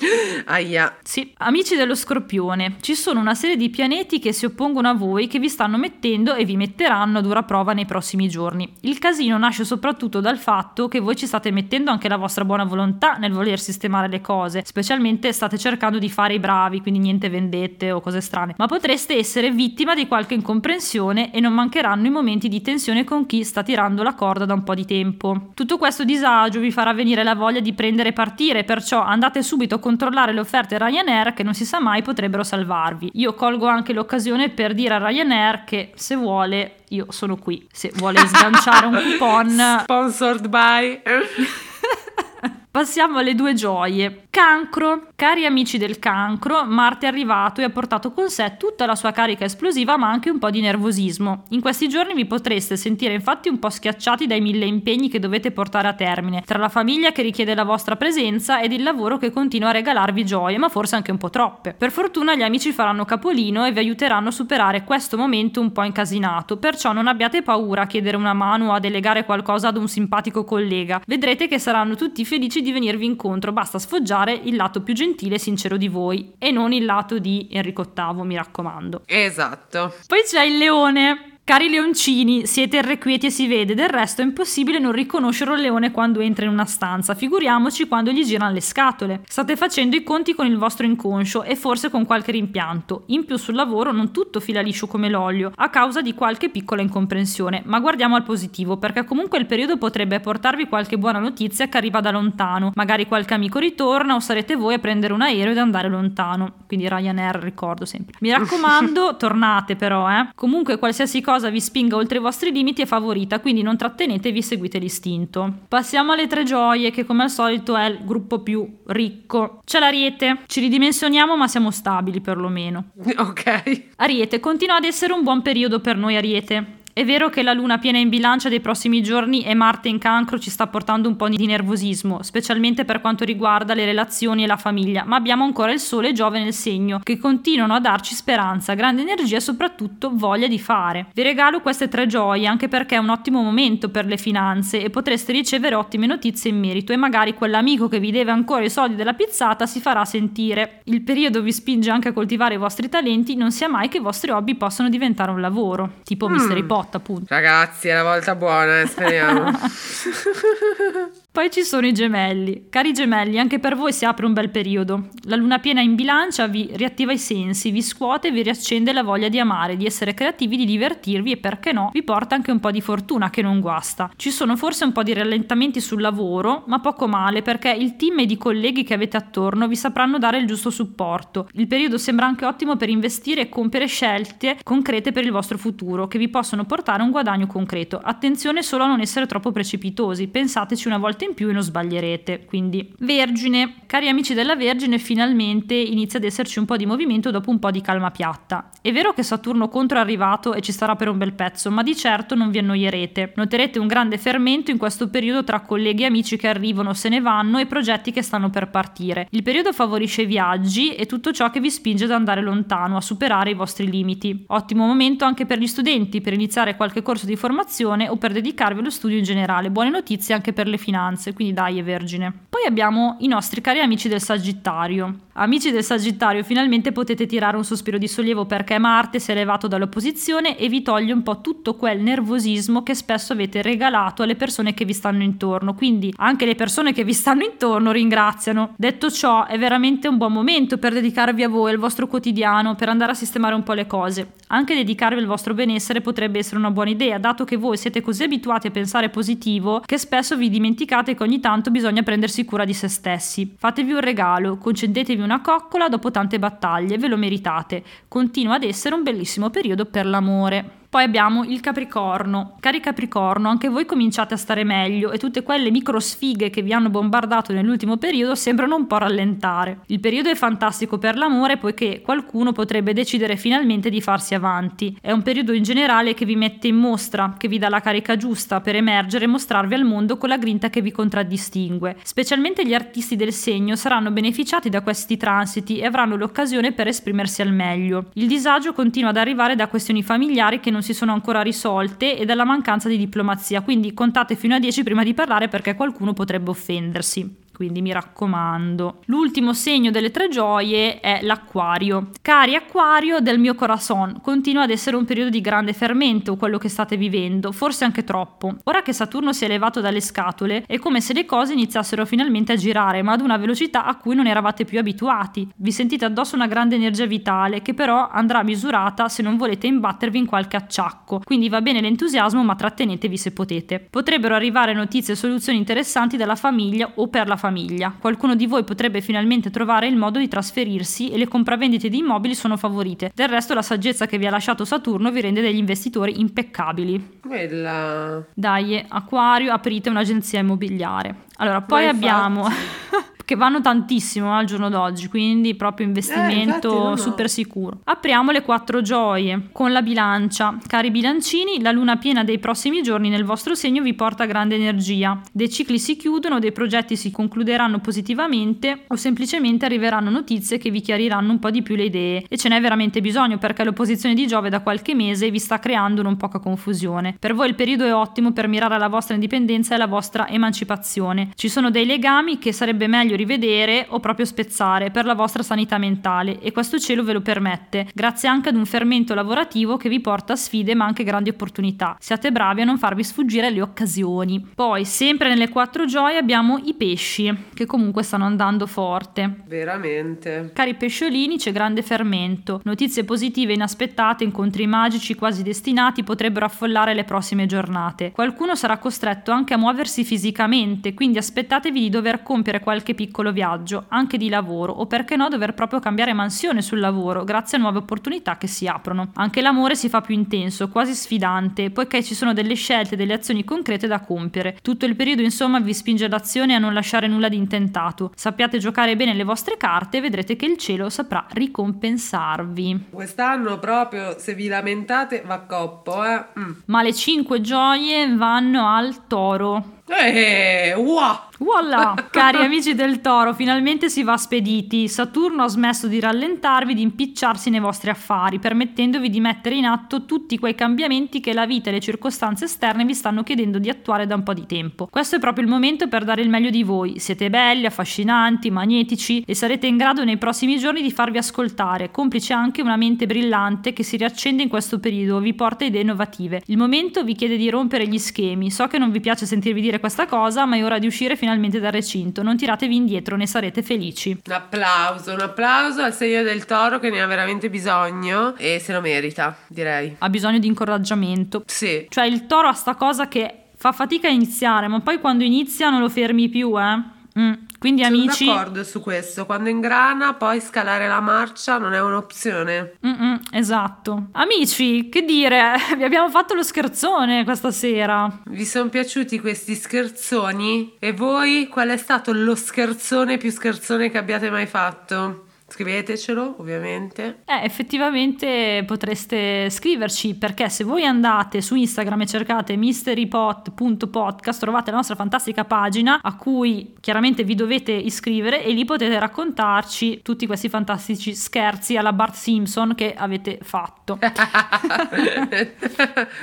Aia. 0.44 0.98
Sì, 1.02 1.32
amici 1.38 1.74
dello 1.74 1.94
Scorpione, 1.94 2.76
ci 2.80 2.94
sono 2.94 3.20
una 3.20 3.34
serie 3.34 3.56
di 3.56 3.70
pianeti 3.70 4.18
che 4.18 4.32
si 4.32 4.44
oppongono 4.44 4.88
a 4.88 4.94
voi, 4.94 5.26
che 5.26 5.38
vi 5.38 5.48
stanno 5.48 5.76
mettendo 5.76 6.34
e 6.34 6.44
vi 6.44 6.56
metteranno 6.56 7.18
a 7.18 7.20
dura 7.20 7.42
prova 7.42 7.72
nei 7.72 7.86
prossimi 7.86 8.28
giorni. 8.28 8.70
Il 8.80 8.98
casino 8.98 9.38
nasce 9.38 9.64
soprattutto 9.64 10.20
dal 10.20 10.38
fatto 10.38 10.86
che 10.86 11.00
voi 11.00 11.16
ci 11.16 11.26
state 11.26 11.50
mettendo 11.50 11.90
anche 11.90 12.08
la 12.08 12.16
vostra 12.16 12.44
buona 12.44 12.64
volontà 12.64 13.14
nel 13.14 13.32
voler 13.32 13.58
sistemare 13.58 14.08
le 14.08 14.20
cose, 14.20 14.62
specialmente 14.64 15.32
state 15.32 15.56
cercando 15.58 15.98
di 15.98 16.10
fare 16.10 16.34
i 16.34 16.38
bravi, 16.38 16.80
quindi 16.80 17.00
niente 17.00 17.30
vendette 17.30 17.90
o 17.90 18.00
cose 18.00 18.20
strane, 18.20 18.54
ma 18.58 18.66
potreste 18.66 19.16
essere 19.16 19.50
vittima 19.50 19.94
di 19.94 20.06
qualche 20.06 20.34
incomprensione 20.34 21.32
e 21.32 21.40
non 21.40 21.54
mancheranno 21.54 22.06
i 22.06 22.10
momenti 22.10 22.48
di 22.48 22.60
tensione 22.60 23.04
con 23.04 23.26
chi 23.26 23.44
sta 23.44 23.62
tirando 23.62 23.93
la 24.02 24.14
corda 24.14 24.44
da 24.44 24.54
un 24.54 24.64
po' 24.64 24.74
di 24.74 24.84
tempo. 24.84 25.50
Tutto 25.54 25.78
questo 25.78 26.04
disagio 26.04 26.60
vi 26.60 26.72
farà 26.72 26.92
venire 26.92 27.22
la 27.22 27.34
voglia 27.34 27.60
di 27.60 27.72
prendere 27.72 28.10
e 28.10 28.12
partire, 28.12 28.64
perciò 28.64 29.02
andate 29.02 29.42
subito 29.42 29.76
a 29.76 29.78
controllare 29.78 30.32
le 30.32 30.40
offerte 30.40 30.78
Ryanair 30.78 31.34
che 31.34 31.42
non 31.42 31.54
si 31.54 31.64
sa 31.64 31.80
mai 31.80 32.02
potrebbero 32.02 32.42
salvarvi. 32.42 33.10
Io 33.14 33.34
colgo 33.34 33.66
anche 33.66 33.92
l'occasione 33.92 34.50
per 34.50 34.74
dire 34.74 34.94
a 34.94 35.06
Ryanair 35.06 35.64
che 35.64 35.92
se 35.94 36.16
vuole 36.16 36.76
io 36.88 37.06
sono 37.10 37.36
qui, 37.36 37.66
se 37.70 37.92
vuole 37.96 38.18
sganciare 38.26 38.86
un 38.86 38.94
coupon. 38.94 39.78
Sponsored 39.82 40.48
by... 40.48 41.02
Passiamo 42.70 43.18
alle 43.18 43.34
due 43.34 43.54
gioie. 43.54 44.23
Cancro. 44.34 45.10
Cari 45.14 45.46
amici 45.46 45.78
del 45.78 46.00
cancro, 46.00 46.64
Marte 46.64 47.06
è 47.06 47.08
arrivato 47.08 47.60
e 47.60 47.64
ha 47.64 47.70
portato 47.70 48.10
con 48.10 48.28
sé 48.28 48.56
tutta 48.58 48.84
la 48.84 48.96
sua 48.96 49.12
carica 49.12 49.44
esplosiva 49.44 49.96
ma 49.96 50.10
anche 50.10 50.28
un 50.28 50.40
po' 50.40 50.50
di 50.50 50.60
nervosismo. 50.60 51.44
In 51.50 51.60
questi 51.60 51.88
giorni 51.88 52.14
vi 52.14 52.26
potreste 52.26 52.76
sentire 52.76 53.14
infatti 53.14 53.48
un 53.48 53.60
po' 53.60 53.70
schiacciati 53.70 54.26
dai 54.26 54.40
mille 54.40 54.66
impegni 54.66 55.08
che 55.08 55.20
dovete 55.20 55.52
portare 55.52 55.86
a 55.86 55.92
termine, 55.92 56.42
tra 56.44 56.58
la 56.58 56.68
famiglia 56.68 57.12
che 57.12 57.22
richiede 57.22 57.54
la 57.54 57.62
vostra 57.62 57.94
presenza 57.94 58.60
ed 58.60 58.72
il 58.72 58.82
lavoro 58.82 59.18
che 59.18 59.30
continua 59.30 59.68
a 59.68 59.72
regalarvi 59.72 60.24
gioie, 60.26 60.58
ma 60.58 60.68
forse 60.68 60.96
anche 60.96 61.12
un 61.12 61.18
po' 61.18 61.30
troppe. 61.30 61.72
Per 61.72 61.92
fortuna 61.92 62.34
gli 62.34 62.42
amici 62.42 62.72
faranno 62.72 63.04
capolino 63.04 63.64
e 63.64 63.70
vi 63.70 63.78
aiuteranno 63.78 64.28
a 64.30 64.32
superare 64.32 64.82
questo 64.82 65.16
momento 65.16 65.60
un 65.60 65.70
po' 65.70 65.84
incasinato, 65.84 66.56
perciò 66.56 66.92
non 66.92 67.06
abbiate 67.06 67.42
paura 67.42 67.82
a 67.82 67.86
chiedere 67.86 68.16
una 68.16 68.34
mano 68.34 68.70
o 68.70 68.72
a 68.72 68.80
delegare 68.80 69.24
qualcosa 69.24 69.68
ad 69.68 69.76
un 69.76 69.86
simpatico 69.86 70.42
collega. 70.42 71.00
Vedrete 71.06 71.46
che 71.46 71.60
saranno 71.60 71.94
tutti 71.94 72.24
felici 72.24 72.62
di 72.62 72.72
venirvi 72.72 73.06
incontro, 73.06 73.52
basta 73.52 73.78
sfoggiare 73.78 74.23
il 74.32 74.56
lato 74.56 74.82
più 74.82 74.94
gentile 74.94 75.36
e 75.36 75.38
sincero 75.38 75.76
di 75.76 75.88
voi 75.88 76.32
e 76.38 76.50
non 76.50 76.72
il 76.72 76.84
lato 76.84 77.18
di 77.18 77.48
Enrico 77.50 77.92
VIII, 77.94 78.24
mi 78.24 78.36
raccomando. 78.36 79.02
Esatto. 79.06 79.94
Poi 80.06 80.22
c'è 80.24 80.44
il 80.44 80.58
leone. 80.58 81.33
Cari 81.46 81.68
leoncini, 81.68 82.46
siete 82.46 82.78
irrequieti 82.78 83.26
e 83.26 83.30
si 83.30 83.46
vede, 83.46 83.74
del 83.74 83.90
resto 83.90 84.22
è 84.22 84.24
impossibile 84.24 84.78
non 84.78 84.92
riconoscere 84.92 85.50
un 85.50 85.58
leone 85.58 85.90
quando 85.90 86.20
entra 86.20 86.46
in 86.46 86.50
una 86.50 86.64
stanza, 86.64 87.14
figuriamoci 87.14 87.86
quando 87.86 88.10
gli 88.12 88.24
girano 88.24 88.54
le 88.54 88.62
scatole. 88.62 89.20
State 89.28 89.54
facendo 89.54 89.94
i 89.94 90.02
conti 90.02 90.34
con 90.34 90.46
il 90.46 90.56
vostro 90.56 90.86
inconscio 90.86 91.42
e 91.42 91.54
forse 91.54 91.90
con 91.90 92.06
qualche 92.06 92.32
rimpianto. 92.32 93.02
In 93.08 93.26
più 93.26 93.36
sul 93.36 93.56
lavoro 93.56 93.92
non 93.92 94.10
tutto 94.10 94.40
fila 94.40 94.62
liscio 94.62 94.86
come 94.86 95.10
l'olio, 95.10 95.52
a 95.54 95.68
causa 95.68 96.00
di 96.00 96.14
qualche 96.14 96.48
piccola 96.48 96.80
incomprensione, 96.80 97.60
ma 97.66 97.78
guardiamo 97.78 98.16
al 98.16 98.22
positivo, 98.22 98.78
perché 98.78 99.04
comunque 99.04 99.36
il 99.38 99.44
periodo 99.44 99.76
potrebbe 99.76 100.20
portarvi 100.20 100.66
qualche 100.66 100.96
buona 100.96 101.18
notizia 101.18 101.68
che 101.68 101.76
arriva 101.76 102.00
da 102.00 102.10
lontano, 102.10 102.72
magari 102.74 103.06
qualche 103.06 103.34
amico 103.34 103.58
ritorna 103.58 104.14
o 104.14 104.20
sarete 104.20 104.56
voi 104.56 104.72
a 104.72 104.78
prendere 104.78 105.12
un 105.12 105.20
aereo 105.20 105.52
ed 105.52 105.58
andare 105.58 105.90
lontano. 105.90 106.52
Quindi 106.66 106.88
Ryanair 106.88 107.36
ricordo 107.36 107.84
sempre. 107.84 108.16
Mi 108.20 108.30
raccomando, 108.30 109.16
tornate 109.20 109.76
però, 109.76 110.10
eh. 110.10 110.30
Comunque 110.34 110.78
qualsiasi 110.78 111.20
cosa 111.20 111.32
vi 111.50 111.60
spinga 111.60 111.96
oltre 111.96 112.18
i 112.18 112.20
vostri 112.20 112.50
limiti 112.52 112.82
è 112.82 112.86
favorita, 112.86 113.40
quindi 113.40 113.62
non 113.62 113.76
trattenetevi 113.76 114.42
seguite 114.42 114.78
l'istinto. 114.78 115.52
Passiamo 115.68 116.12
alle 116.12 116.26
tre 116.26 116.44
gioie, 116.44 116.90
che 116.90 117.04
come 117.04 117.24
al 117.24 117.30
solito 117.30 117.76
è 117.76 117.86
il 117.86 118.00
gruppo 118.04 118.40
più 118.40 118.78
ricco. 118.86 119.60
C'è 119.64 119.78
l'Ariete, 119.78 120.40
ci 120.46 120.60
ridimensioniamo 120.60 121.36
ma 121.36 121.48
siamo 121.48 121.70
stabili 121.70 122.20
perlomeno. 122.20 122.90
Ok. 123.24 123.86
Ariete, 123.96 124.38
continua 124.38 124.76
ad 124.76 124.84
essere 124.84 125.12
un 125.12 125.22
buon 125.22 125.40
periodo 125.42 125.80
per 125.80 125.96
noi 125.96 126.16
Ariete. 126.16 126.82
È 126.96 127.04
vero 127.04 127.28
che 127.28 127.42
la 127.42 127.52
luna 127.52 127.78
piena 127.78 127.98
in 127.98 128.08
bilancia 128.08 128.48
dei 128.48 128.60
prossimi 128.60 129.02
giorni 129.02 129.42
e 129.42 129.52
Marte 129.52 129.88
in 129.88 129.98
cancro 129.98 130.38
ci 130.38 130.48
sta 130.48 130.68
portando 130.68 131.08
un 131.08 131.16
po' 131.16 131.28
di 131.28 131.44
nervosismo, 131.44 132.22
specialmente 132.22 132.84
per 132.84 133.00
quanto 133.00 133.24
riguarda 133.24 133.74
le 133.74 133.84
relazioni 133.84 134.44
e 134.44 134.46
la 134.46 134.56
famiglia, 134.56 135.02
ma 135.04 135.16
abbiamo 135.16 135.42
ancora 135.42 135.72
il 135.72 135.80
Sole 135.80 136.10
e 136.10 136.12
Giove 136.12 136.38
nel 136.38 136.52
segno, 136.52 137.00
che 137.02 137.18
continuano 137.18 137.74
a 137.74 137.80
darci 137.80 138.14
speranza, 138.14 138.74
grande 138.74 139.02
energia 139.02 139.38
e 139.38 139.40
soprattutto 139.40 140.12
voglia 140.14 140.46
di 140.46 140.60
fare. 140.60 141.06
Vi 141.12 141.22
regalo 141.24 141.60
queste 141.62 141.88
tre 141.88 142.06
gioie 142.06 142.46
anche 142.46 142.68
perché 142.68 142.94
è 142.94 142.98
un 142.98 143.08
ottimo 143.08 143.42
momento 143.42 143.88
per 143.88 144.06
le 144.06 144.16
finanze 144.16 144.80
e 144.80 144.88
potreste 144.88 145.32
ricevere 145.32 145.74
ottime 145.74 146.06
notizie 146.06 146.50
in 146.50 146.60
merito 146.60 146.92
e 146.92 146.96
magari 146.96 147.34
quell'amico 147.34 147.88
che 147.88 147.98
vi 147.98 148.12
deve 148.12 148.30
ancora 148.30 148.62
i 148.62 148.70
soldi 148.70 148.94
della 148.94 149.14
pizzata 149.14 149.66
si 149.66 149.80
farà 149.80 150.04
sentire. 150.04 150.80
Il 150.84 151.02
periodo 151.02 151.42
vi 151.42 151.50
spinge 151.50 151.90
anche 151.90 152.10
a 152.10 152.12
coltivare 152.12 152.54
i 152.54 152.58
vostri 152.58 152.88
talenti, 152.88 153.34
non 153.34 153.50
sia 153.50 153.68
mai 153.68 153.88
che 153.88 153.96
i 153.96 154.00
vostri 154.00 154.30
hobby 154.30 154.54
possano 154.54 154.88
diventare 154.88 155.32
un 155.32 155.40
lavoro, 155.40 155.94
tipo 156.04 156.28
mm. 156.28 156.32
Mystery 156.32 156.62
Appunto. 156.92 157.26
Ragazzi, 157.28 157.88
è 157.88 157.94
la 157.94 158.02
volta 158.02 158.34
buona, 158.34 158.80
eh, 158.80 158.86
speriamo. 158.86 159.50
Poi 161.34 161.50
ci 161.50 161.64
sono 161.64 161.84
i 161.84 161.92
gemelli. 161.92 162.66
Cari 162.70 162.92
gemelli, 162.92 163.40
anche 163.40 163.58
per 163.58 163.74
voi 163.74 163.92
si 163.92 164.04
apre 164.04 164.24
un 164.24 164.32
bel 164.32 164.50
periodo. 164.50 165.08
La 165.22 165.34
luna 165.34 165.58
piena 165.58 165.80
in 165.80 165.96
bilancia 165.96 166.46
vi 166.46 166.70
riattiva 166.74 167.10
i 167.10 167.18
sensi, 167.18 167.72
vi 167.72 167.82
scuote 167.82 168.28
e 168.28 168.30
vi 168.30 168.42
riaccende 168.42 168.92
la 168.92 169.02
voglia 169.02 169.26
di 169.26 169.40
amare, 169.40 169.76
di 169.76 169.84
essere 169.84 170.14
creativi, 170.14 170.56
di 170.56 170.64
divertirvi 170.64 171.32
e 171.32 171.36
perché 171.38 171.72
no, 171.72 171.90
vi 171.92 172.04
porta 172.04 172.36
anche 172.36 172.52
un 172.52 172.60
po' 172.60 172.70
di 172.70 172.80
fortuna 172.80 173.30
che 173.30 173.42
non 173.42 173.58
guasta. 173.58 174.12
Ci 174.14 174.30
sono 174.30 174.54
forse 174.54 174.84
un 174.84 174.92
po' 174.92 175.02
di 175.02 175.12
rallentamenti 175.12 175.80
sul 175.80 176.00
lavoro, 176.00 176.62
ma 176.68 176.78
poco 176.78 177.08
male 177.08 177.42
perché 177.42 177.70
il 177.72 177.96
team 177.96 178.20
e 178.20 178.26
i 178.28 178.36
colleghi 178.36 178.84
che 178.84 178.94
avete 178.94 179.16
attorno 179.16 179.66
vi 179.66 179.74
sapranno 179.74 180.18
dare 180.18 180.38
il 180.38 180.46
giusto 180.46 180.70
supporto. 180.70 181.48
Il 181.54 181.66
periodo 181.66 181.98
sembra 181.98 182.26
anche 182.26 182.46
ottimo 182.46 182.76
per 182.76 182.90
investire 182.90 183.40
e 183.40 183.48
compiere 183.48 183.86
scelte 183.86 184.58
concrete 184.62 185.10
per 185.10 185.24
il 185.24 185.32
vostro 185.32 185.58
futuro 185.58 186.06
che 186.06 186.18
vi 186.18 186.28
possono 186.28 186.64
portare 186.64 187.02
un 187.02 187.10
guadagno 187.10 187.48
concreto. 187.48 188.00
Attenzione 188.00 188.62
solo 188.62 188.84
a 188.84 188.86
non 188.86 189.00
essere 189.00 189.26
troppo 189.26 189.50
precipitosi, 189.50 190.28
pensateci 190.28 190.86
una 190.86 190.98
volta 190.98 191.22
in 191.24 191.34
più 191.34 191.48
e 191.48 191.52
non 191.52 191.62
sbaglierete. 191.62 192.44
Quindi, 192.44 192.92
Vergine, 192.98 193.76
cari 193.86 194.08
amici 194.08 194.34
della 194.34 194.56
Vergine, 194.56 194.98
finalmente 194.98 195.74
inizia 195.74 196.18
ad 196.18 196.24
esserci 196.24 196.58
un 196.58 196.64
po' 196.64 196.76
di 196.76 196.86
movimento 196.86 197.30
dopo 197.30 197.50
un 197.50 197.58
po' 197.58 197.70
di 197.70 197.80
calma 197.80 198.10
piatta. 198.10 198.70
È 198.80 198.92
vero 198.92 199.12
che 199.12 199.22
Saturno 199.22 199.68
contro 199.68 199.98
è 199.98 200.00
arrivato 200.00 200.54
e 200.54 200.60
ci 200.60 200.72
starà 200.72 200.96
per 200.96 201.08
un 201.08 201.18
bel 201.18 201.32
pezzo, 201.32 201.70
ma 201.70 201.82
di 201.82 201.96
certo 201.96 202.34
non 202.34 202.50
vi 202.50 202.58
annoierete. 202.58 203.32
Noterete 203.36 203.78
un 203.78 203.86
grande 203.86 204.18
fermento 204.18 204.70
in 204.70 204.78
questo 204.78 205.08
periodo 205.08 205.44
tra 205.44 205.60
colleghi 205.60 206.02
e 206.02 206.06
amici 206.06 206.36
che 206.36 206.48
arrivano 206.48 206.92
se 206.92 207.08
ne 207.08 207.20
vanno 207.20 207.58
e 207.58 207.66
progetti 207.66 208.10
che 208.10 208.22
stanno 208.22 208.50
per 208.50 208.68
partire. 208.70 209.28
Il 209.30 209.42
periodo 209.42 209.72
favorisce 209.72 210.22
i 210.22 210.26
viaggi 210.26 210.94
e 210.94 211.06
tutto 211.06 211.32
ciò 211.32 211.50
che 211.50 211.60
vi 211.60 211.70
spinge 211.70 212.04
ad 212.04 212.10
andare 212.10 212.42
lontano, 212.42 212.96
a 212.96 213.00
superare 213.00 213.50
i 213.50 213.54
vostri 213.54 213.90
limiti. 213.90 214.44
Ottimo 214.48 214.86
momento 214.86 215.24
anche 215.24 215.46
per 215.46 215.58
gli 215.58 215.66
studenti 215.66 216.20
per 216.20 216.32
iniziare 216.32 216.76
qualche 216.76 217.02
corso 217.02 217.26
di 217.26 217.36
formazione 217.36 218.08
o 218.08 218.16
per 218.16 218.32
dedicarvi 218.32 218.80
allo 218.80 218.90
studio 218.90 219.18
in 219.18 219.24
generale. 219.24 219.70
Buone 219.70 219.90
notizie 219.90 220.34
anche 220.34 220.52
per 220.52 220.66
le 220.66 220.78
finanze 220.78 221.13
finanze, 221.14 221.32
quindi 221.32 221.54
dai, 221.54 221.78
è 221.78 221.82
vergine. 221.82 222.32
Poi 222.48 222.64
abbiamo 222.66 223.16
i 223.20 223.28
nostri 223.28 223.60
cari 223.60 223.80
amici 223.80 224.08
del 224.08 224.20
Sagittario. 224.20 225.23
Amici 225.36 225.72
del 225.72 225.82
Sagittario, 225.82 226.44
finalmente 226.44 226.92
potete 226.92 227.26
tirare 227.26 227.56
un 227.56 227.64
sospiro 227.64 227.98
di 227.98 228.06
sollievo 228.06 228.44
perché 228.46 228.78
Marte 228.78 229.18
si 229.18 229.32
è 229.32 229.34
levato 229.34 229.66
dall'opposizione 229.66 230.56
e 230.56 230.68
vi 230.68 230.80
toglie 230.80 231.12
un 231.12 231.24
po' 231.24 231.40
tutto 231.40 231.74
quel 231.74 232.00
nervosismo 232.00 232.84
che 232.84 232.94
spesso 232.94 233.32
avete 233.32 233.60
regalato 233.60 234.22
alle 234.22 234.36
persone 234.36 234.74
che 234.74 234.84
vi 234.84 234.92
stanno 234.92 235.24
intorno. 235.24 235.74
Quindi 235.74 236.14
anche 236.18 236.46
le 236.46 236.54
persone 236.54 236.92
che 236.92 237.02
vi 237.02 237.12
stanno 237.12 237.42
intorno 237.42 237.90
ringraziano. 237.90 238.74
Detto 238.76 239.10
ciò, 239.10 239.44
è 239.46 239.58
veramente 239.58 240.06
un 240.06 240.18
buon 240.18 240.32
momento 240.32 240.78
per 240.78 240.92
dedicarvi 240.92 241.42
a 241.42 241.48
voi, 241.48 241.72
al 241.72 241.78
vostro 241.78 242.06
quotidiano, 242.06 242.76
per 242.76 242.88
andare 242.88 243.10
a 243.10 243.16
sistemare 243.16 243.56
un 243.56 243.64
po' 243.64 243.72
le 243.72 243.88
cose. 243.88 244.34
Anche 244.48 244.76
dedicarvi 244.76 245.18
al 245.18 245.26
vostro 245.26 245.52
benessere 245.52 246.00
potrebbe 246.00 246.38
essere 246.38 246.58
una 246.58 246.70
buona 246.70 246.90
idea, 246.90 247.18
dato 247.18 247.42
che 247.42 247.56
voi 247.56 247.76
siete 247.76 248.00
così 248.00 248.22
abituati 248.22 248.68
a 248.68 248.70
pensare 248.70 249.08
positivo 249.08 249.82
che 249.84 249.98
spesso 249.98 250.36
vi 250.36 250.48
dimenticate 250.48 251.16
che 251.16 251.22
ogni 251.24 251.40
tanto 251.40 251.72
bisogna 251.72 252.04
prendersi 252.04 252.44
cura 252.44 252.64
di 252.64 252.72
se 252.72 252.86
stessi. 252.86 253.52
Fatevi 253.58 253.90
un 253.90 254.00
regalo, 254.00 254.58
concedetevi 254.58 255.22
una 255.24 255.40
coccola 255.40 255.88
dopo 255.88 256.10
tante 256.10 256.38
battaglie, 256.38 256.98
ve 256.98 257.08
lo 257.08 257.16
meritate. 257.16 257.82
Continua 258.06 258.54
ad 258.54 258.62
essere 258.62 258.94
un 258.94 259.02
bellissimo 259.02 259.50
periodo 259.50 259.86
per 259.86 260.06
l'amore. 260.06 260.82
Poi 260.94 261.02
abbiamo 261.02 261.42
il 261.42 261.58
Capricorno. 261.58 262.54
Cari 262.60 262.78
Capricorno, 262.78 263.48
anche 263.48 263.68
voi 263.68 263.84
cominciate 263.84 264.34
a 264.34 264.36
stare 264.36 264.62
meglio 264.62 265.10
e 265.10 265.18
tutte 265.18 265.42
quelle 265.42 265.72
micro 265.72 265.98
sfighe 265.98 266.50
che 266.50 266.62
vi 266.62 266.72
hanno 266.72 266.88
bombardato 266.88 267.52
nell'ultimo 267.52 267.96
periodo 267.96 268.36
sembrano 268.36 268.76
un 268.76 268.86
po' 268.86 268.98
rallentare. 268.98 269.80
Il 269.86 269.98
periodo 269.98 270.30
è 270.30 270.36
fantastico 270.36 270.96
per 270.98 271.16
l'amore 271.16 271.56
poiché 271.56 272.00
qualcuno 272.00 272.52
potrebbe 272.52 272.92
decidere 272.92 273.34
finalmente 273.34 273.90
di 273.90 274.00
farsi 274.00 274.36
avanti. 274.36 274.96
È 275.00 275.10
un 275.10 275.22
periodo 275.22 275.52
in 275.52 275.64
generale 275.64 276.14
che 276.14 276.24
vi 276.24 276.36
mette 276.36 276.68
in 276.68 276.76
mostra, 276.76 277.34
che 277.36 277.48
vi 277.48 277.58
dà 277.58 277.68
la 277.68 277.80
carica 277.80 278.16
giusta 278.16 278.60
per 278.60 278.76
emergere 278.76 279.24
e 279.24 279.26
mostrarvi 279.26 279.74
al 279.74 279.82
mondo 279.82 280.16
con 280.16 280.28
la 280.28 280.38
grinta 280.38 280.70
che 280.70 280.80
vi 280.80 280.92
contraddistingue. 280.92 281.96
Specialmente 282.04 282.64
gli 282.64 282.72
artisti 282.72 283.16
del 283.16 283.32
segno 283.32 283.74
saranno 283.74 284.12
beneficiati 284.12 284.68
da 284.68 284.80
questi 284.80 285.16
transiti 285.16 285.78
e 285.78 285.86
avranno 285.86 286.14
l'occasione 286.14 286.70
per 286.70 286.86
esprimersi 286.86 287.42
al 287.42 287.52
meglio. 287.52 288.10
Il 288.12 288.28
disagio 288.28 288.72
continua 288.72 289.10
ad 289.10 289.16
arrivare 289.16 289.56
da 289.56 289.66
questioni 289.66 290.04
familiari 290.04 290.60
che 290.60 290.70
non 290.70 290.82
si 290.84 290.94
sono 290.94 291.12
ancora 291.12 291.42
risolte 291.42 292.16
e 292.16 292.24
dalla 292.24 292.44
mancanza 292.44 292.88
di 292.88 292.96
diplomazia, 292.96 293.62
quindi 293.62 293.92
contate 293.92 294.36
fino 294.36 294.54
a 294.54 294.60
10 294.60 294.84
prima 294.84 295.02
di 295.02 295.14
parlare 295.14 295.48
perché 295.48 295.74
qualcuno 295.74 296.12
potrebbe 296.12 296.50
offendersi 296.50 297.42
quindi 297.54 297.80
mi 297.80 297.92
raccomando. 297.92 299.00
L'ultimo 299.06 299.52
segno 299.52 299.90
delle 299.90 300.10
tre 300.10 300.28
gioie 300.28 301.00
è 301.00 301.20
l'acquario. 301.22 302.10
Cari 302.20 302.54
acquario 302.54 303.20
del 303.20 303.38
mio 303.38 303.54
corazon, 303.54 304.20
continua 304.20 304.64
ad 304.64 304.70
essere 304.70 304.96
un 304.96 305.04
periodo 305.04 305.30
di 305.30 305.40
grande 305.40 305.72
fermento 305.72 306.36
quello 306.36 306.58
che 306.58 306.68
state 306.68 306.96
vivendo, 306.96 307.52
forse 307.52 307.84
anche 307.84 308.02
troppo. 308.04 308.56
Ora 308.64 308.82
che 308.82 308.92
Saturno 308.92 309.32
si 309.32 309.44
è 309.44 309.48
levato 309.48 309.80
dalle 309.80 310.00
scatole, 310.00 310.64
è 310.66 310.78
come 310.78 311.00
se 311.00 311.12
le 311.12 311.24
cose 311.24 311.52
iniziassero 311.52 312.04
finalmente 312.04 312.52
a 312.52 312.56
girare, 312.56 313.02
ma 313.02 313.12
ad 313.12 313.20
una 313.20 313.36
velocità 313.36 313.84
a 313.84 313.96
cui 313.96 314.16
non 314.16 314.26
eravate 314.26 314.64
più 314.64 314.78
abituati. 314.78 315.48
Vi 315.54 315.70
sentite 315.72 316.04
addosso 316.04 316.34
una 316.34 316.48
grande 316.48 316.74
energia 316.74 317.06
vitale 317.06 317.62
che 317.62 317.74
però 317.74 318.08
andrà 318.08 318.42
misurata 318.42 319.08
se 319.08 319.22
non 319.22 319.36
volete 319.36 319.68
imbattervi 319.68 320.18
in 320.18 320.26
qualche 320.26 320.56
acciacco. 320.56 321.20
Quindi 321.22 321.48
va 321.48 321.62
bene 321.62 321.80
l'entusiasmo, 321.80 322.42
ma 322.42 322.56
trattenetevi 322.56 323.16
se 323.16 323.32
potete. 323.32 323.86
Potrebbero 323.88 324.34
arrivare 324.34 324.74
notizie 324.74 325.14
e 325.14 325.16
soluzioni 325.16 325.58
interessanti 325.58 326.16
dalla 326.16 326.34
famiglia 326.34 326.90
o 326.96 327.06
per 327.08 327.28
la 327.28 327.36
famiglia 327.36 327.42
famiglia. 327.44 327.94
Qualcuno 327.98 328.34
di 328.34 328.46
voi 328.46 328.64
potrebbe 328.64 329.02
finalmente 329.02 329.50
trovare 329.50 329.86
il 329.86 329.96
modo 329.96 330.18
di 330.18 330.28
trasferirsi 330.28 331.10
e 331.10 331.18
le 331.18 331.28
compravendite 331.28 331.90
di 331.90 331.98
immobili 331.98 332.34
sono 332.34 332.56
favorite. 332.56 333.12
Del 333.14 333.28
resto 333.28 333.52
la 333.52 333.60
saggezza 333.60 334.06
che 334.06 334.16
vi 334.16 334.26
ha 334.26 334.30
lasciato 334.30 334.64
Saturno 334.64 335.10
vi 335.10 335.20
rende 335.20 335.42
degli 335.42 335.58
investitori 335.58 336.20
impeccabili. 336.20 337.18
Quella. 337.20 338.24
Dai, 338.32 338.82
Acquario, 338.88 339.52
aprite 339.52 339.90
un'agenzia 339.90 340.40
immobiliare. 340.40 341.23
Allora, 341.36 341.62
poi 341.62 341.86
abbiamo 341.88 342.48
che 343.24 343.36
vanno 343.36 343.60
tantissimo 343.60 344.36
al 344.36 344.44
giorno 344.44 344.68
d'oggi, 344.68 345.08
quindi 345.08 345.54
proprio 345.54 345.86
investimento 345.86 346.92
eh, 346.92 346.96
super 346.98 347.28
sicuro. 347.28 347.80
Apriamo 347.84 348.30
le 348.30 348.42
quattro 348.42 348.82
gioie 348.82 349.48
con 349.52 349.72
la 349.72 349.82
bilancia. 349.82 350.56
Cari 350.66 350.90
bilancini, 350.90 351.60
la 351.60 351.70
luna 351.70 351.96
piena 351.96 352.22
dei 352.22 352.38
prossimi 352.38 352.82
giorni 352.82 353.08
nel 353.08 353.24
vostro 353.24 353.54
segno 353.54 353.82
vi 353.82 353.94
porta 353.94 354.26
grande 354.26 354.56
energia. 354.56 355.18
Dei 355.32 355.50
cicli 355.50 355.78
si 355.78 355.96
chiudono, 355.96 356.38
dei 356.38 356.52
progetti 356.52 356.96
si 356.96 357.10
concluderanno 357.10 357.78
positivamente 357.78 358.84
o 358.88 358.96
semplicemente 358.96 359.64
arriveranno 359.64 360.10
notizie 360.10 360.58
che 360.58 360.70
vi 360.70 360.80
chiariranno 360.80 361.32
un 361.32 361.38
po' 361.38 361.50
di 361.50 361.62
più 361.62 361.76
le 361.76 361.84
idee 361.84 362.24
e 362.28 362.36
ce 362.36 362.48
n'è 362.48 362.60
veramente 362.60 363.00
bisogno 363.00 363.38
perché 363.38 363.64
l'opposizione 363.64 364.14
di 364.14 364.26
Giove 364.26 364.50
da 364.50 364.60
qualche 364.60 364.94
mese 364.94 365.30
vi 365.30 365.38
sta 365.38 365.58
creando 365.58 366.02
non 366.02 366.16
poca 366.16 366.38
confusione. 366.38 367.16
Per 367.18 367.34
voi 367.34 367.48
il 367.48 367.54
periodo 367.54 367.84
è 367.84 367.94
ottimo 367.94 368.32
per 368.32 368.48
mirare 368.48 368.74
alla 368.74 368.88
vostra 368.88 369.14
indipendenza 369.14 369.72
e 369.72 369.76
alla 369.76 369.86
vostra 369.86 370.28
emancipazione. 370.28 371.23
Ci 371.34 371.48
sono 371.48 371.70
dei 371.70 371.86
legami 371.86 372.38
che 372.38 372.52
sarebbe 372.52 372.86
meglio 372.86 373.02
meglio 373.04 373.16
rivedere 373.16 373.86
o 373.90 374.00
proprio 374.00 374.26
spezzare 374.26 374.90
per 374.90 375.04
la 375.04 375.14
vostra 375.14 375.42
sanità 375.42 375.78
mentale 375.78 376.40
e 376.40 376.52
questo 376.52 376.78
cielo 376.78 377.04
ve 377.04 377.12
lo 377.12 377.20
permette, 377.20 377.86
grazie 377.94 378.28
anche 378.28 378.48
ad 378.48 378.56
un 378.56 378.66
fermento 378.66 379.14
lavorativo 379.14 379.76
che 379.76 379.88
vi 379.88 380.00
porta 380.00 380.32
a 380.32 380.36
sfide 380.36 380.74
ma 380.74 380.84
anche 380.84 381.04
grandi 381.04 381.30
opportunità. 381.30 381.96
Siate 382.00 382.32
bravi 382.32 382.62
a 382.62 382.64
non 382.64 382.78
farvi 382.78 383.04
sfuggire 383.04 383.50
le 383.50 383.62
occasioni. 383.62 384.44
Poi, 384.54 384.84
sempre 384.84 385.28
nelle 385.28 385.48
quattro 385.48 385.84
gioie 385.84 386.16
abbiamo 386.16 386.58
i 386.64 386.74
pesci, 386.74 387.32
che 387.54 387.66
comunque 387.66 388.02
stanno 388.02 388.24
andando 388.24 388.66
forte. 388.66 389.42
Veramente. 389.46 390.50
Cari 390.52 390.74
pesciolini, 390.74 391.36
c'è 391.36 391.52
grande 391.52 391.82
fermento. 391.82 392.60
Notizie 392.64 393.04
positive 393.04 393.52
inaspettate, 393.52 394.24
incontri 394.24 394.66
magici 394.66 395.14
quasi 395.14 395.42
destinati 395.42 396.02
potrebbero 396.02 396.46
affollare 396.46 396.94
le 396.94 397.04
prossime 397.04 397.46
giornate. 397.46 398.12
Qualcuno 398.12 398.54
sarà 398.54 398.78
costretto 398.78 399.30
anche 399.30 399.54
a 399.54 399.58
muoversi 399.58 400.04
fisicamente, 400.04 400.94
quindi 400.94 401.13
aspettatevi 401.18 401.80
di 401.80 401.90
dover 401.90 402.22
compiere 402.22 402.60
qualche 402.60 402.94
piccolo 402.94 403.32
viaggio, 403.32 403.84
anche 403.88 404.16
di 404.16 404.28
lavoro, 404.28 404.72
o 404.72 404.86
perché 404.86 405.16
no 405.16 405.28
dover 405.28 405.54
proprio 405.54 405.80
cambiare 405.80 406.12
mansione 406.12 406.62
sul 406.62 406.80
lavoro, 406.80 407.24
grazie 407.24 407.58
a 407.58 407.60
nuove 407.60 407.78
opportunità 407.78 408.36
che 408.36 408.46
si 408.46 408.66
aprono. 408.66 409.10
Anche 409.14 409.40
l'amore 409.40 409.74
si 409.74 409.88
fa 409.88 410.00
più 410.00 410.14
intenso, 410.14 410.68
quasi 410.68 410.94
sfidante, 410.94 411.70
poiché 411.70 412.02
ci 412.02 412.14
sono 412.14 412.32
delle 412.32 412.54
scelte, 412.54 412.96
delle 412.96 413.14
azioni 413.14 413.44
concrete 413.44 413.86
da 413.86 414.00
compiere. 414.00 414.58
Tutto 414.62 414.86
il 414.86 414.96
periodo 414.96 415.22
insomma 415.22 415.60
vi 415.60 415.74
spinge 415.74 416.08
l'azione 416.08 416.52
e 416.52 416.56
a 416.56 416.58
non 416.58 416.74
lasciare 416.74 417.06
nulla 417.06 417.28
di 417.28 417.36
intentato. 417.36 418.12
Sappiate 418.14 418.58
giocare 418.58 418.96
bene 418.96 419.14
le 419.14 419.24
vostre 419.24 419.56
carte 419.56 419.98
e 419.98 420.00
vedrete 420.00 420.36
che 420.36 420.46
il 420.46 420.56
cielo 420.56 420.88
saprà 420.88 421.26
ricompensarvi. 421.30 422.86
Quest'anno 422.90 423.58
proprio 423.58 424.18
se 424.18 424.34
vi 424.34 424.48
lamentate 424.48 425.22
va 425.24 425.40
coppo, 425.40 426.04
eh. 426.04 426.24
Mm. 426.38 426.52
Ma 426.66 426.82
le 426.82 426.92
5 426.92 427.40
gioie 427.40 428.14
vanno 428.14 428.66
al 428.68 429.06
toro. 429.06 429.82
Eh, 429.86 430.72
wow. 430.76 431.24
Voilà! 431.38 431.94
Cari 432.10 432.38
amici 432.38 432.74
del 432.74 433.00
toro, 433.00 433.34
finalmente 433.34 433.90
si 433.90 434.02
va 434.02 434.16
spediti. 434.16 434.88
Saturno 434.88 435.42
ha 435.42 435.48
smesso 435.48 435.88
di 435.88 436.00
rallentarvi, 436.00 436.74
di 436.74 436.82
impicciarsi 436.82 437.50
nei 437.50 437.60
vostri 437.60 437.90
affari, 437.90 438.38
permettendovi 438.38 439.10
di 439.10 439.20
mettere 439.20 439.56
in 439.56 439.66
atto 439.66 440.04
tutti 440.04 440.38
quei 440.38 440.54
cambiamenti 440.54 441.20
che 441.20 441.34
la 441.34 441.44
vita 441.44 441.70
e 441.70 441.72
le 441.72 441.80
circostanze 441.80 442.44
esterne 442.44 442.84
vi 442.84 442.94
stanno 442.94 443.22
chiedendo 443.22 443.58
di 443.58 443.68
attuare 443.68 444.06
da 444.06 444.14
un 444.14 444.22
po' 444.22 444.32
di 444.32 444.46
tempo. 444.46 444.86
Questo 444.86 445.16
è 445.16 445.18
proprio 445.18 445.44
il 445.44 445.50
momento 445.50 445.88
per 445.88 446.04
dare 446.04 446.22
il 446.22 446.28
meglio 446.28 446.50
di 446.50 446.62
voi. 446.62 446.98
Siete 446.98 447.28
belli, 447.28 447.66
affascinanti, 447.66 448.50
magnetici 448.50 449.22
e 449.26 449.34
sarete 449.34 449.66
in 449.66 449.76
grado 449.76 450.04
nei 450.04 450.18
prossimi 450.18 450.58
giorni 450.58 450.82
di 450.82 450.92
farvi 450.92 451.18
ascoltare, 451.18 451.90
complice 451.90 452.32
anche 452.32 452.62
una 452.62 452.76
mente 452.76 453.06
brillante 453.06 453.72
che 453.72 453.82
si 453.82 453.96
riaccende 453.96 454.42
in 454.42 454.48
questo 454.48 454.78
periodo, 454.78 455.18
vi 455.18 455.34
porta 455.34 455.64
idee 455.64 455.82
innovative. 455.82 456.42
Il 456.46 456.56
momento 456.56 457.02
vi 457.02 457.14
chiede 457.14 457.36
di 457.36 457.50
rompere 457.50 457.86
gli 457.86 457.98
schemi. 457.98 458.50
So 458.50 458.66
che 458.66 458.78
non 458.78 458.90
vi 458.90 459.00
piace 459.00 459.26
sentirvi 459.26 459.60
dire 459.60 459.73
questa 459.80 460.06
cosa, 460.06 460.44
ma 460.44 460.56
è 460.56 460.64
ora 460.64 460.78
di 460.78 460.86
uscire 460.86 461.16
finalmente 461.16 461.60
dal 461.60 461.72
recinto. 461.72 462.22
Non 462.22 462.36
tiratevi 462.36 462.74
indietro, 462.74 463.16
ne 463.16 463.26
sarete 463.26 463.62
felici. 463.62 464.18
Un 464.24 464.32
applauso, 464.32 465.12
un 465.12 465.20
applauso 465.20 465.82
al 465.82 465.94
segno 465.94 466.22
del 466.22 466.44
toro 466.44 466.78
che 466.78 466.90
ne 466.90 467.00
ha 467.00 467.06
veramente 467.06 467.50
bisogno 467.50 468.36
e 468.36 468.58
se 468.58 468.72
lo 468.72 468.80
merita, 468.80 469.36
direi. 469.48 469.96
Ha 469.98 470.08
bisogno 470.08 470.38
di 470.38 470.46
incoraggiamento. 470.46 471.42
Sì. 471.46 471.86
Cioè 471.88 472.06
il 472.06 472.26
toro 472.26 472.48
ha 472.48 472.52
sta 472.52 472.74
cosa 472.74 473.08
che 473.08 473.38
fa 473.56 473.72
fatica 473.72 474.08
a 474.08 474.10
iniziare, 474.10 474.68
ma 474.68 474.80
poi 474.80 474.98
quando 475.00 475.24
inizia 475.24 475.70
non 475.70 475.80
lo 475.80 475.88
fermi 475.88 476.28
più, 476.28 476.58
eh. 476.60 476.92
Mm. 477.18 477.32
Quindi 477.58 477.82
Sono 477.82 477.96
amici, 477.96 478.26
d'accordo 478.26 478.64
su 478.64 478.80
questo. 478.80 479.24
Quando 479.24 479.48
ingrana, 479.48 480.14
poi 480.14 480.40
scalare 480.40 480.86
la 480.86 481.00
marcia 481.00 481.58
non 481.58 481.72
è 481.72 481.80
un'opzione. 481.80 482.74
Mm-mm, 482.86 483.20
esatto. 483.30 484.08
Amici, 484.12 484.88
che 484.88 485.02
dire, 485.02 485.54
vi 485.76 485.84
abbiamo 485.84 486.10
fatto 486.10 486.34
lo 486.34 486.42
scherzone 486.42 487.24
questa 487.24 487.50
sera. 487.50 488.20
Vi 488.24 488.44
sono 488.44 488.68
piaciuti 488.68 489.18
questi 489.20 489.54
scherzoni? 489.54 490.74
E 490.78 490.92
voi 490.92 491.48
qual 491.48 491.68
è 491.68 491.76
stato 491.76 492.12
lo 492.12 492.34
scherzone 492.34 493.16
più 493.16 493.30
scherzone 493.30 493.90
che 493.90 493.98
abbiate 493.98 494.28
mai 494.28 494.46
fatto? 494.46 495.24
Scrivetecelo, 495.54 496.34
ovviamente. 496.38 497.20
Eh, 497.24 497.44
effettivamente 497.44 498.64
potreste 498.66 499.48
scriverci 499.50 500.16
perché 500.16 500.48
se 500.48 500.64
voi 500.64 500.84
andate 500.84 501.40
su 501.40 501.54
Instagram 501.54 502.00
e 502.00 502.06
cercate 502.06 502.56
mysterypot.podcast 502.56 504.40
trovate 504.40 504.72
la 504.72 504.78
nostra 504.78 504.96
fantastica 504.96 505.44
pagina 505.44 506.00
a 506.02 506.16
cui 506.16 506.74
chiaramente 506.80 507.22
vi 507.22 507.36
dovete 507.36 507.70
iscrivere 507.70 508.42
e 508.42 508.50
lì 508.50 508.64
potete 508.64 508.98
raccontarci 508.98 510.02
tutti 510.02 510.26
questi 510.26 510.48
fantastici 510.48 511.14
scherzi 511.14 511.76
alla 511.76 511.92
Bart 511.92 512.14
Simpson 512.14 512.74
che 512.74 512.92
avete 512.92 513.38
fatto. 513.40 514.00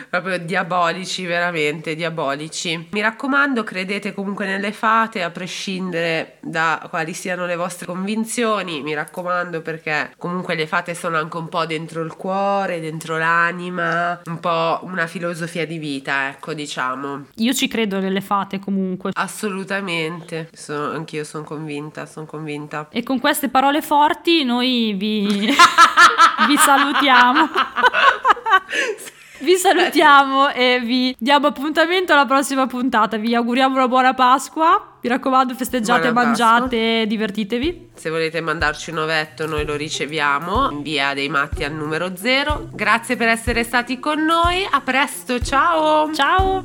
Proprio 0.09 0.39
diabolici, 0.39 1.25
veramente 1.25 1.95
diabolici. 1.95 2.89
Mi 2.91 2.99
raccomando, 2.99 3.63
credete 3.63 4.13
comunque 4.13 4.45
nelle 4.45 4.73
fate, 4.73 5.23
a 5.23 5.29
prescindere 5.29 6.35
da 6.41 6.85
quali 6.89 7.13
siano 7.13 7.45
le 7.45 7.55
vostre 7.55 7.85
convinzioni. 7.85 8.81
Mi 8.81 8.93
raccomando, 8.93 9.19
perché 9.61 10.13
comunque 10.17 10.55
le 10.55 10.67
fate 10.67 10.93
sono 10.93 11.17
anche 11.17 11.37
un 11.37 11.49
po' 11.49 11.65
dentro 11.65 12.01
il 12.01 12.15
cuore, 12.15 12.79
dentro 12.79 13.17
l'anima, 13.17 14.19
un 14.25 14.39
po' 14.39 14.79
una 14.83 15.07
filosofia 15.07 15.65
di 15.65 15.77
vita, 15.77 16.29
ecco, 16.29 16.53
diciamo. 16.53 17.25
Io 17.35 17.53
ci 17.53 17.67
credo 17.67 17.99
nelle 17.99 18.21
fate 18.21 18.59
comunque. 18.59 19.11
Assolutamente, 19.13 20.49
sono, 20.53 20.91
anch'io 20.91 21.23
sono 21.23 21.43
convinta, 21.43 22.05
sono 22.05 22.25
convinta. 22.25 22.87
E 22.89 23.03
con 23.03 23.19
queste 23.19 23.49
parole 23.49 23.81
forti 23.81 24.43
noi 24.43 24.93
vi, 24.93 25.47
vi 26.47 26.57
salutiamo. 26.57 27.49
Vi 29.41 29.55
salutiamo 29.55 30.49
e 30.49 30.79
vi 30.83 31.15
diamo 31.17 31.47
appuntamento 31.47 32.13
alla 32.13 32.27
prossima 32.27 32.67
puntata. 32.67 33.17
Vi 33.17 33.33
auguriamo 33.33 33.75
una 33.75 33.87
buona 33.87 34.13
Pasqua. 34.13 34.97
Mi 35.01 35.09
raccomando, 35.09 35.55
festeggiate, 35.55 36.11
Buona 36.11 36.27
mangiate, 36.27 37.05
divertitevi. 37.07 37.89
Se 37.95 38.11
volete 38.11 38.39
mandarci 38.39 38.91
un 38.91 38.99
ovetto, 38.99 39.47
noi 39.47 39.65
lo 39.65 39.75
riceviamo 39.75 40.69
in 40.69 40.83
via 40.83 41.15
dei 41.15 41.27
matti 41.27 41.63
al 41.63 41.73
numero 41.73 42.15
0. 42.15 42.69
Grazie 42.71 43.15
per 43.15 43.29
essere 43.29 43.63
stati 43.63 43.99
con 43.99 44.23
noi. 44.23 44.63
A 44.69 44.79
presto, 44.81 45.39
ciao! 45.39 46.13
Ciao! 46.13 46.63